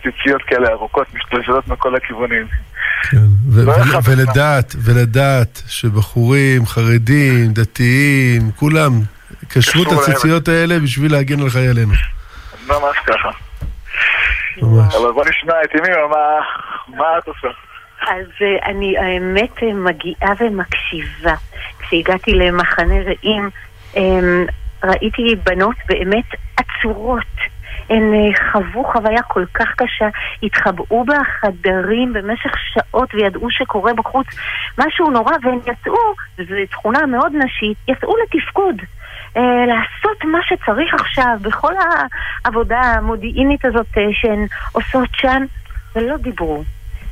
ציציות 0.02 0.42
כאלה 0.42 0.68
ארוכות 0.68 1.14
משתלשלות 1.14 1.68
מכל 1.68 1.96
הכיוונים. 1.96 2.46
כן, 3.02 3.16
לא 3.54 3.72
ולדעת, 4.04 4.74
ולדעת 4.84 5.62
שבחורים, 5.66 6.66
חרדים, 6.66 7.52
דתיים, 7.52 8.50
כולם 8.56 8.92
קשרו 9.48 9.82
את 9.82 9.88
הציציות 9.92 10.48
האלה 10.48 10.78
בשביל 10.78 11.12
להגן 11.12 11.40
על 11.40 11.50
חיילינו. 11.50 11.92
ממש 12.66 12.96
ככה. 13.06 13.30
ממש. 14.62 14.94
אבל 14.94 15.12
בוא 15.12 15.24
נשמע 15.24 15.54
את 15.64 15.74
ימי, 15.74 15.88
מה 16.88 17.18
את 17.18 17.26
עושה? 17.26 17.48
אז 18.08 18.26
אה, 18.42 18.70
אני 18.70 18.98
האמת 18.98 19.62
אה, 19.62 19.74
מגיעה 19.74 20.32
ומקשיבה. 20.40 21.34
כשהגעתי 21.78 22.32
למחנה 22.32 22.94
רעים, 22.94 23.50
אמ, 23.96 24.44
ראיתי 24.84 25.34
בנות 25.44 25.76
באמת 25.88 26.24
עצורות. 26.56 27.22
הן 27.90 28.14
אה, 28.14 28.50
חוו 28.52 28.84
חוויה 28.84 29.22
כל 29.22 29.44
כך 29.54 29.68
קשה, 29.76 30.08
התחבאו 30.42 31.04
בחדרים 31.04 32.12
במשך 32.12 32.52
שעות 32.74 33.14
וידעו 33.14 33.50
שקורה 33.50 33.94
בחוץ 33.94 34.26
משהו 34.78 35.10
נורא, 35.10 35.32
והן 35.42 35.58
יצאו, 35.58 36.14
וזו 36.38 36.54
תכונה 36.70 37.06
מאוד 37.06 37.32
נשית, 37.34 37.78
יצאו 37.88 38.14
לתפקוד. 38.16 38.76
לעשות 39.66 40.24
מה 40.24 40.38
שצריך 40.42 40.94
עכשיו 40.94 41.36
בכל 41.42 41.72
העבודה 42.44 42.80
המודיעינית 42.80 43.64
הזאת 43.64 43.98
שהן 44.12 44.46
עושות 44.72 45.08
שם, 45.14 45.44
ולא 45.96 46.16
דיברו. 46.16 46.64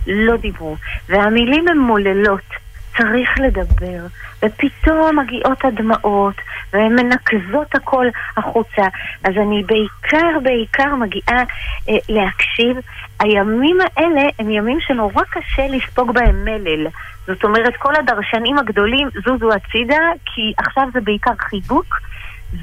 לא 0.07 0.37
דיברו. 0.37 0.77
והמילים 1.09 1.69
הן 1.69 1.79
מוללות. 1.79 2.67
צריך 2.99 3.31
לדבר, 3.39 4.07
ופתאום 4.43 5.19
מגיעות 5.19 5.65
הדמעות, 5.65 6.35
והן 6.73 6.95
מנקזות 6.95 7.75
הכל 7.75 8.07
החוצה. 8.37 8.83
אז 9.25 9.35
אני 9.37 9.63
בעיקר, 9.67 10.39
בעיקר 10.43 10.95
מגיעה 10.95 11.45
אה, 11.89 11.95
להקשיב. 12.09 12.77
הימים 13.21 13.79
האלה 13.81 14.23
הם 14.39 14.51
ימים 14.51 14.79
שנורא 14.81 15.23
קשה 15.31 15.67
לספוג 15.69 16.15
בהם 16.15 16.45
מלל. 16.45 16.87
זאת 17.27 17.45
אומרת, 17.45 17.77
כל 17.77 17.93
הדרשנים 17.97 18.59
הגדולים 18.59 19.09
זוזו 19.25 19.53
הצידה, 19.53 20.01
כי 20.25 20.53
עכשיו 20.59 20.89
זה 20.93 21.01
בעיקר 21.01 21.35
חיבוק 21.39 22.01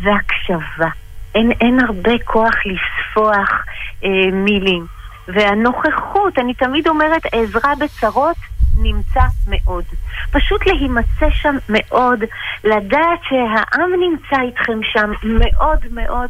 והקשבה. 0.01 0.89
אין, 1.35 1.51
אין 1.61 1.79
הרבה 1.79 2.11
כוח 2.23 2.53
לספוח 2.65 3.65
אה, 4.03 4.31
מילים. 4.31 4.85
והנוכחות, 5.27 6.39
אני 6.39 6.53
תמיד 6.53 6.87
אומרת, 6.87 7.21
עזרה 7.31 7.73
בצרות 7.75 8.37
נמצא 8.77 9.21
מאוד. 9.47 9.83
פשוט 10.31 10.65
להימצא 10.65 11.29
שם 11.29 11.55
מאוד, 11.69 12.23
לדעת 12.63 13.19
שהעם 13.29 13.91
נמצא 13.99 14.41
איתכם 14.41 14.79
שם 14.83 15.11
מאוד 15.23 15.79
מאוד, 15.91 16.29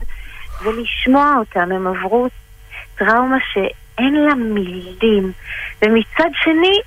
ולשמוע 0.64 1.36
אותם. 1.40 1.72
הם 1.72 1.88
עברו 1.88 2.28
טראומה 2.96 3.38
שאין 3.54 4.14
לה 4.14 4.36
מילים. 4.36 5.32
ומצד 5.82 6.30
שני, 6.44 6.80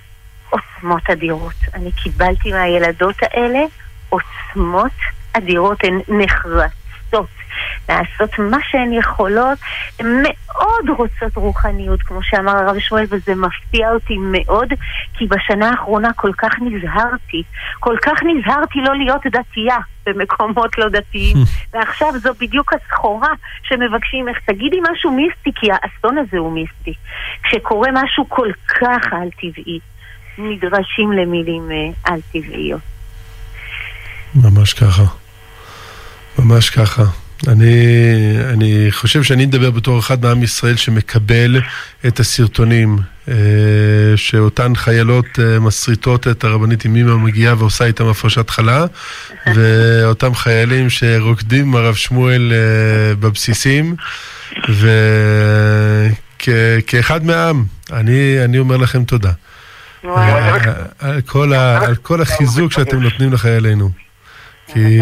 עוצמות 0.51 1.11
אדירות. 1.11 1.55
אני 1.75 1.93
קיבלתי 1.93 2.53
מהילדות 2.53 3.17
האלה 3.23 3.61
עוצמות 4.09 4.93
אדירות, 5.33 5.85
הן 5.85 6.01
נחרצות. 6.09 6.86
לעשות. 7.13 7.29
לעשות 7.89 8.39
מה 8.39 8.57
שהן 8.71 8.93
יכולות, 8.93 9.59
הן 10.01 10.07
מאוד 10.23 10.99
רוצות 10.99 11.37
רוחניות, 11.37 12.03
כמו 12.03 12.23
שאמר 12.23 12.57
הרב 12.57 12.79
שמואל, 12.79 13.05
וזה 13.11 13.35
מפתיע 13.35 13.91
אותי 13.91 14.15
מאוד, 14.19 14.69
כי 15.15 15.27
בשנה 15.27 15.71
האחרונה 15.71 16.13
כל 16.13 16.31
כך 16.39 16.53
נזהרתי, 16.61 17.43
כל 17.81 17.97
כך 18.03 18.13
נזהרתי 18.23 18.79
לא 18.79 18.97
להיות 18.97 19.23
דתייה 19.27 19.77
במקומות 20.07 20.79
לא 20.79 20.89
דתיים, 20.89 21.37
ועכשיו 21.73 22.19
זו 22.19 22.31
בדיוק 22.41 22.73
הסחורה 22.73 23.33
שמבקשים 23.63 24.27
ממך, 24.27 24.39
תגידי 24.47 24.77
משהו 24.93 25.11
מיסטי, 25.11 25.51
כי 25.55 25.67
האסון 25.73 26.19
הזה 26.19 26.39
הוא 26.39 26.53
מיסטי. 26.53 26.95
כשקורה 27.43 27.89
משהו 27.93 28.29
כל 28.29 28.49
כך 28.81 29.13
על-טבעי, 29.13 29.79
נדרשים 30.39 31.13
למילים 31.13 31.71
אה, 31.71 32.13
על-טבעיות. 32.13 32.81
ממש 34.35 34.75
ככה. 34.75 35.26
ממש 36.39 36.71
ככה. 36.71 37.05
אני, 37.49 37.75
אני 38.53 38.87
חושב 38.91 39.23
שאני 39.23 39.47
מדבר 39.47 39.71
בתור 39.71 39.99
אחד 39.99 40.25
מעם 40.25 40.43
ישראל 40.43 40.77
שמקבל 40.77 41.61
את 42.07 42.21
הסרטונים 42.21 42.99
אה, 43.29 43.35
שאותן 44.17 44.75
חיילות 44.75 45.27
אה, 45.39 45.59
מסריטות 45.61 46.29
את 46.29 46.45
הרבנית 46.45 46.85
ימימה 46.85 47.17
מגיעה 47.17 47.55
ועושה 47.59 47.85
איתם 47.85 48.07
הפרשת 48.07 48.51
חלה 48.51 48.85
ואותם 49.55 50.35
חיילים 50.35 50.91
שרוקדים 50.91 51.69
עם 51.69 51.77
הרב 51.77 51.95
שמואל 51.95 52.53
אה, 52.53 53.15
בבסיסים 53.15 53.97
וכאחד 56.43 57.25
מהעם, 57.25 57.65
אני, 57.93 58.45
אני 58.45 58.59
אומר 58.59 58.77
לכם 58.77 59.05
תודה. 59.05 59.33
על 60.99 61.21
כל, 61.27 61.53
ה, 61.53 61.85
על 61.87 61.95
כל 61.97 62.23
החיזוק 62.23 62.73
שאתם 62.73 63.01
נותנים 63.03 63.33
לחיילינו. 63.33 63.91
כי... 64.67 65.01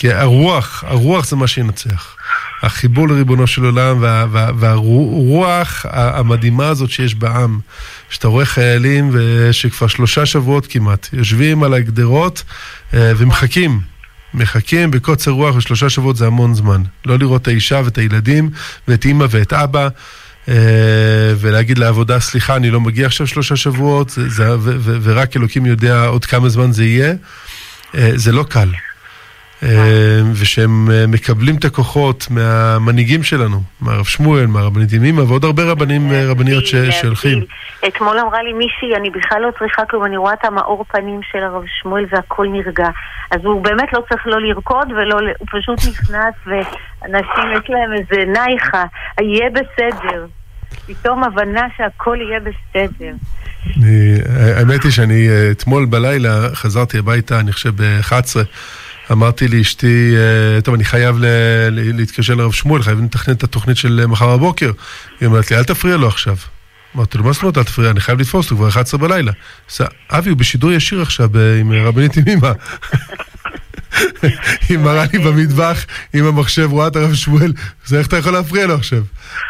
כי 0.00 0.12
הרוח, 0.12 0.84
הרוח 0.86 1.26
זה 1.26 1.36
מה 1.36 1.46
שינצח. 1.46 2.16
החיבור 2.62 3.08
לריבונו 3.08 3.46
של 3.46 3.64
עולם 3.64 3.96
וה, 4.00 4.26
וה, 4.30 4.50
והרוח 4.58 5.86
המדהימה 5.90 6.68
הזאת 6.68 6.90
שיש 6.90 7.14
בעם. 7.14 7.60
שאתה 8.10 8.28
רואה 8.28 8.44
חיילים 8.44 9.12
שכבר 9.52 9.86
שלושה 9.86 10.26
שבועות 10.26 10.66
כמעט 10.66 11.08
יושבים 11.12 11.62
על 11.62 11.74
הגדרות 11.74 12.42
אה, 12.94 13.12
ומחכים. 13.16 13.80
מחכים 14.34 14.90
בקוצר 14.90 15.30
רוח 15.30 15.56
ושלושה 15.56 15.90
שבועות 15.90 16.16
זה 16.16 16.26
המון 16.26 16.54
זמן. 16.54 16.82
לא 17.06 17.18
לראות 17.18 17.42
את 17.42 17.48
האישה 17.48 17.80
ואת 17.84 17.98
הילדים 17.98 18.50
ואת 18.88 19.04
אימא 19.04 19.26
ואת 19.30 19.52
אבא. 19.52 19.88
אה, 20.48 20.54
ולהגיד 21.38 21.78
לעבודה, 21.78 22.20
סליחה, 22.20 22.56
אני 22.56 22.70
לא 22.70 22.80
מגיע 22.80 23.06
עכשיו 23.06 23.26
שלושה 23.26 23.56
שבועות, 23.56 24.18
ורק 25.02 25.36
אלוקים 25.36 25.66
יודע 25.66 26.04
עוד 26.04 26.24
כמה 26.24 26.48
זמן 26.48 26.72
זה 26.72 26.84
יהיה, 26.84 27.14
אה, 27.94 28.10
זה 28.14 28.32
לא 28.32 28.44
קל. 28.48 28.68
אה, 29.62 30.20
ושהם 30.40 30.90
אה, 30.90 31.06
מקבלים 31.06 31.56
את 31.56 31.64
הכוחות 31.64 32.26
מהמנהיגים 32.30 33.22
שלנו, 33.22 33.60
מהרב 33.80 34.04
שמואל, 34.04 34.46
מהרבנית 34.46 34.92
ימימה 34.92 35.22
ועוד 35.22 35.44
הרבה 35.44 35.62
רבנים, 35.64 36.12
אה, 36.12 36.30
רבניות 36.30 36.64
שהולכים. 36.66 37.44
אתמול 37.88 38.18
אמרה 38.18 38.42
לי 38.42 38.52
מישהי, 38.52 38.96
אני 38.96 39.10
בכלל 39.10 39.42
לא 39.42 39.50
צריכה 39.58 39.84
כלום, 39.84 40.04
אני 40.04 40.16
רואה 40.16 40.32
את 40.32 40.44
המאור 40.44 40.84
פנים 40.84 41.20
של 41.32 41.38
הרב 41.38 41.62
שמואל 41.82 42.04
והכל 42.10 42.46
נרגע. 42.48 42.88
אז 43.30 43.40
הוא 43.44 43.64
באמת 43.64 43.92
לא 43.92 44.02
צריך 44.08 44.26
לא 44.26 44.40
לרקוד 44.40 44.92
ולא, 44.92 45.16
הוא 45.38 45.48
פשוט 45.50 45.78
נכנס 45.88 46.34
ואנשים 46.46 47.44
יש 47.52 47.70
להם 47.70 47.92
איזה 47.92 48.32
נייחה, 48.32 48.84
יהיה 49.20 49.50
בסדר. 49.50 50.26
פתאום 50.86 51.24
הבנה 51.24 51.66
שהכל 51.76 52.18
יהיה 52.20 52.40
בסדר. 52.40 53.12
האמת 54.56 54.82
היא 54.82 54.92
שאני 54.92 55.28
אתמול 55.50 55.86
בלילה 55.86 56.30
חזרתי 56.54 56.98
הביתה, 56.98 57.40
אני 57.40 57.52
חושב 57.52 57.82
ב-11. 57.82 58.36
אמרתי 59.12 59.48
לאשתי, 59.48 60.14
אה, 60.16 60.60
טוב, 60.60 60.74
אני 60.74 60.84
חייב 60.84 61.16
להתקשר 61.70 62.34
לרב 62.34 62.52
שמואל, 62.52 62.82
חייבים 62.82 63.04
לתכנן 63.04 63.34
את 63.34 63.44
התוכנית 63.44 63.76
של 63.76 64.06
מחר 64.06 64.36
בבוקר. 64.36 64.70
היא 65.20 65.26
אומרת 65.26 65.50
לי, 65.50 65.56
אל 65.56 65.64
תפריע 65.64 65.96
לו 65.96 66.08
עכשיו. 66.08 66.36
אמרתי 66.96 67.18
לו, 67.18 67.24
מה 67.24 67.32
זאת 67.32 67.42
אומרת 67.42 67.58
אל 67.58 67.62
תפריע? 67.62 67.90
אני 67.90 68.00
חייב 68.00 68.20
לתפוס 68.20 68.46
אותו 68.46 68.56
כבר 68.56 68.68
11 68.68 69.00
בלילה. 69.00 69.32
אבי, 70.10 70.30
הוא 70.30 70.38
בשידור 70.38 70.72
ישיר 70.72 71.02
עכשיו 71.02 71.28
עם 71.60 71.72
רבנית 71.72 72.16
ימימה. 72.16 72.52
היא 74.68 74.78
מראה 74.78 75.04
לי 75.12 75.18
במטבח 75.18 75.86
עם 76.12 76.24
המחשב, 76.24 76.68
רואה 76.72 76.86
את 76.86 76.96
הרב 76.96 77.14
שמואל, 77.14 77.52
אז 77.86 77.94
איך 77.94 78.06
אתה 78.06 78.16
יכול 78.16 78.32
להפריע 78.32 78.66
לו 78.66 78.74
עכשיו? 78.74 79.02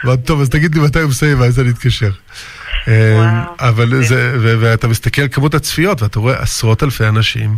אמרתי, 0.05 0.23
טוב, 0.23 0.41
אז 0.41 0.49
תגיד 0.49 0.75
לי 0.75 0.81
מתי 0.81 1.01
הוא 1.01 1.11
מסיים, 1.11 1.41
ואז 1.41 1.61
אני 1.61 1.71
אתקשר. 1.71 2.11
אה, 2.89 3.45
אבל 3.59 4.03
זה, 4.05 4.37
ואתה 4.41 4.89
מסתכל 4.89 5.23
על 5.23 5.29
כמות 5.29 5.55
הצפיות 5.55 6.03
ואתה 6.03 6.21
רואה 6.21 6.43
עשרות 6.43 6.83
אלפי 6.83 7.07
אנשים, 7.07 7.57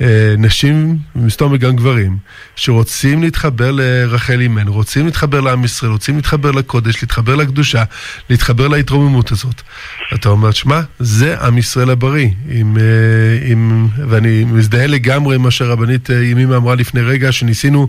אה, 0.00 0.34
נשים, 0.38 0.98
מסתום 1.16 1.52
וגם 1.52 1.76
גברים, 1.76 2.16
שרוצים 2.56 3.22
להתחבר 3.22 3.70
לרחל 3.70 4.40
אימנו, 4.40 4.72
רוצים 4.72 5.06
להתחבר 5.06 5.40
לעם 5.40 5.64
ישראל, 5.64 5.92
רוצים 5.92 6.16
להתחבר 6.16 6.50
לקודש, 6.50 7.02
להתחבר 7.02 7.36
לקדושה, 7.36 7.84
להתחבר 8.30 8.68
להתרוממות 8.68 9.32
הזאת. 9.32 9.62
אתה 10.14 10.28
אומר, 10.28 10.50
שמע, 10.50 10.80
זה 10.98 11.40
עם 11.40 11.58
ישראל 11.58 11.90
הבריא, 11.90 12.28
עם, 12.48 12.76
אה, 12.76 13.50
עם, 13.50 13.88
ואני 14.08 14.44
מזדהה 14.44 14.86
לגמרי 14.86 15.34
עם 15.34 15.42
מה 15.42 15.50
שהרבנית 15.50 16.08
ימימה 16.08 16.56
אמרה 16.56 16.74
לפני 16.74 17.00
רגע, 17.00 17.32
שניסינו 17.32 17.88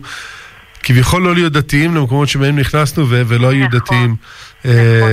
כביכול 0.82 1.22
לא 1.22 1.34
להיות 1.34 1.52
דתיים 1.52 1.94
למקומות 1.94 2.28
שבהם 2.28 2.58
נכנסנו 2.58 3.06
ולא 3.08 3.48
היו 3.50 3.66
נכון. 3.66 3.78
דתיים. 3.80 4.16
נכון. 4.64 5.10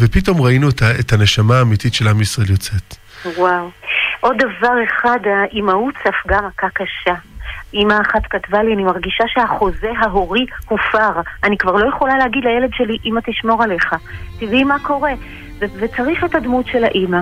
ופתאום 0.00 0.40
ראינו 0.40 0.68
את 1.00 1.12
הנשמה 1.12 1.58
האמיתית 1.58 1.94
של 1.94 2.08
עם 2.08 2.20
ישראל 2.20 2.50
יוצאת. 2.50 2.96
וואו. 3.36 3.70
עוד 4.20 4.36
דבר 4.38 4.74
אחד, 4.84 5.18
האימהות 5.24 5.94
ספגה 5.98 6.38
מכה 6.40 6.68
קשה. 6.74 7.14
אימא 7.72 7.94
אחת 8.00 8.22
כתבה 8.30 8.62
לי, 8.62 8.74
אני 8.74 8.84
מרגישה 8.84 9.24
שהחוזה 9.26 9.90
ההורי 10.00 10.46
הופר. 10.68 11.20
אני 11.44 11.58
כבר 11.58 11.72
לא 11.72 11.88
יכולה 11.88 12.18
להגיד 12.18 12.44
לילד 12.44 12.70
שלי, 12.74 12.98
אמא 13.04 13.20
תשמור 13.26 13.62
עליך. 13.62 13.94
תראי 14.38 14.64
מה 14.64 14.76
קורה. 14.82 15.12
וצריך 15.58 16.24
את 16.24 16.34
הדמות 16.34 16.66
של 16.66 16.84
האימא. 16.84 17.20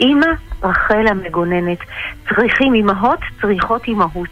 אימא 0.00 0.26
רחל 0.62 1.06
המגוננת. 1.06 1.78
צריכים 2.28 2.74
אימהות, 2.74 3.20
צריכות 3.40 3.84
אימהות. 3.88 4.28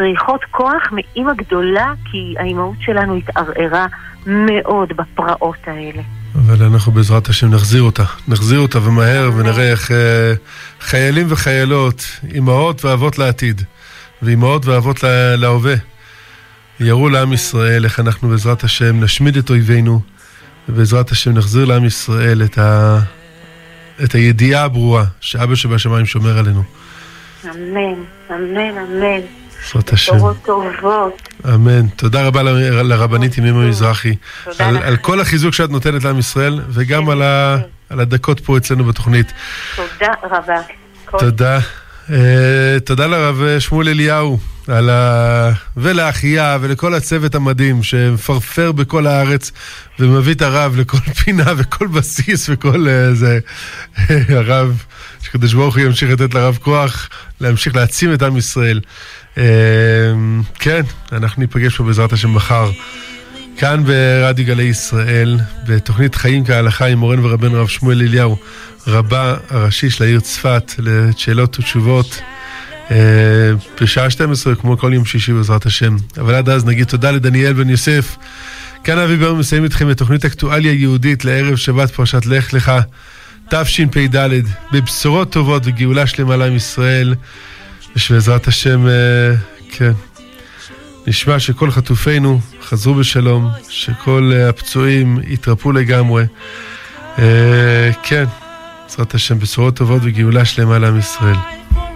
צריכות 0.00 0.44
כוח 0.50 0.82
מאימא 0.92 1.32
גדולה, 1.34 1.92
כי 2.10 2.34
האימהות 2.38 2.76
שלנו 2.80 3.16
התערערה 3.16 3.86
מאוד 4.26 4.88
בפרעות 4.96 5.58
האלה. 5.66 6.02
אבל 6.34 6.64
אנחנו 6.64 6.92
בעזרת 6.92 7.28
השם 7.28 7.50
נחזיר 7.50 7.82
אותה. 7.82 8.04
נחזיר 8.28 8.58
אותה 8.60 8.78
ומהר 8.82 9.30
ונראה 9.36 9.70
איך 9.70 9.90
אה, 9.90 10.32
חיילים 10.80 11.26
וחיילות, 11.28 12.02
אימהות 12.34 12.84
ואבות 12.84 13.18
לעתיד, 13.18 13.62
ואימהות 14.22 14.66
ואבות 14.66 15.04
להווה, 15.36 15.74
יראו 16.80 17.08
לעם 17.08 17.32
ישראל 17.32 17.84
איך 17.84 18.00
אנחנו 18.00 18.28
בעזרת 18.28 18.64
השם 18.64 19.00
נשמיד 19.00 19.36
את 19.36 19.50
אויבינו, 19.50 20.00
ובעזרת 20.68 21.10
השם 21.10 21.32
נחזיר 21.32 21.64
לעם 21.64 21.84
ישראל 21.84 22.42
את, 22.42 22.58
ה... 22.58 22.98
את 24.04 24.12
הידיעה 24.12 24.64
הברורה 24.64 25.04
שאבא 25.20 25.54
שבשמיים 25.54 26.06
שומר 26.06 26.38
עלינו. 26.38 26.62
אמן, 27.44 27.94
אמן, 28.30 28.78
אמן. 28.78 29.39
בעזרת 29.62 29.92
השם. 29.92 30.12
טובות. 30.44 31.28
אמן. 31.54 31.88
תודה 31.88 32.26
רבה 32.26 32.42
לרבנית 32.82 33.38
ימימה 33.38 33.68
מזרחי. 33.68 34.14
על, 34.58 34.76
על 34.76 34.96
כל 34.96 35.20
החיזוק 35.20 35.54
שאת 35.54 35.70
נותנת 35.70 36.04
לעם 36.04 36.18
ישראל, 36.18 36.60
וגם 36.68 37.10
על, 37.10 37.22
ה, 37.22 37.58
על 37.90 38.00
הדקות 38.00 38.40
פה 38.40 38.56
אצלנו 38.56 38.84
בתוכנית. 38.84 39.32
תודה 39.76 40.12
רבה. 40.22 40.60
תודה. 41.18 41.58
Uh, 42.08 42.12
תודה 42.84 43.06
לרב 43.06 43.58
שמואל 43.58 43.88
אליהו. 43.88 44.38
על 44.68 44.90
ה... 44.90 45.50
ולאחייה 45.76 46.58
ולכל 46.60 46.94
הצוות 46.94 47.34
המדהים 47.34 47.82
שמפרפר 47.82 48.72
בכל 48.72 49.06
הארץ 49.06 49.52
ומביא 49.98 50.34
את 50.34 50.42
הרב 50.42 50.76
לכל 50.76 50.98
פינה 51.24 51.52
וכל 51.56 51.86
בסיס 51.86 52.48
וכל 52.52 52.86
uh, 52.86 53.14
זה. 53.14 53.38
הרב, 54.38 54.84
שקדוש 55.22 55.54
ברוך 55.54 55.76
הוא 55.76 55.84
ימשיך 55.84 56.10
לתת 56.10 56.34
לרב 56.34 56.58
כוח 56.62 57.08
להמשיך 57.40 57.76
להעצים 57.76 58.14
את 58.14 58.22
עם 58.22 58.36
ישראל. 58.36 58.80
אמ, 59.38 59.42
כן, 60.58 60.82
אנחנו 61.12 61.42
ניפגש 61.42 61.76
פה 61.76 61.84
בעזרת 61.84 62.12
השם 62.12 62.34
מחר. 62.34 62.70
כאן 63.56 63.84
ברדיו 63.84 64.46
גלי 64.46 64.62
ישראל, 64.62 65.38
בתוכנית 65.66 66.14
חיים 66.14 66.44
כהלכה 66.44 66.86
עם 66.86 66.98
מורנו 66.98 67.24
ורבנו 67.24 67.56
הרב 67.56 67.68
שמואל 67.68 68.02
אליהו, 68.02 68.36
רבה 68.86 69.36
הראשי 69.50 69.90
של 69.90 70.04
העיר 70.04 70.20
צפת, 70.20 70.72
לשאלות 70.78 71.58
ותשובות. 71.58 72.20
אה, 72.90 72.96
בשעה 73.80 74.10
12, 74.10 74.54
כמו 74.54 74.78
כל 74.78 74.90
יום 74.94 75.04
שישי 75.04 75.32
בעזרת 75.32 75.66
השם. 75.66 75.96
אבל 76.18 76.34
עד 76.34 76.48
אז 76.48 76.64
נגיד 76.64 76.86
תודה 76.86 77.10
לדניאל 77.10 77.52
בן 77.52 77.70
יוסף. 77.70 78.16
כאן 78.84 78.98
אבי 78.98 79.16
בר 79.16 79.34
מסיים 79.34 79.64
איתכם 79.64 79.90
את 79.90 79.98
תוכנית 79.98 80.24
אקטואליה 80.24 80.72
יהודית 80.72 81.24
לערב 81.24 81.56
שבת 81.56 81.90
פרשת 81.90 82.26
לך 82.26 82.54
לך, 82.54 82.72
תשפ"ד, 83.50 84.30
בבשורות 84.72 85.32
טובות 85.32 85.62
וגאולה 85.66 86.06
שלמה 86.06 86.36
לעם 86.36 86.56
ישראל. 86.56 87.14
ושבעזרת 87.96 88.48
השם, 88.48 88.86
אה, 88.86 89.34
כן, 89.70 89.92
נשמע 91.06 91.38
שכל 91.38 91.70
חטופינו 91.70 92.40
חזרו 92.62 92.94
בשלום, 92.94 93.50
שכל 93.68 94.32
אה, 94.34 94.48
הפצועים 94.48 95.18
התרפאו 95.32 95.72
לגמרי. 95.72 96.24
אה, 97.18 97.90
כן, 98.02 98.24
בעזרת 98.84 99.14
השם, 99.14 99.38
בשורות 99.38 99.76
טובות 99.76 100.02
וגאולה 100.04 100.44
שלמה 100.44 100.78
לעם 100.78 100.98
ישראל. 100.98 101.59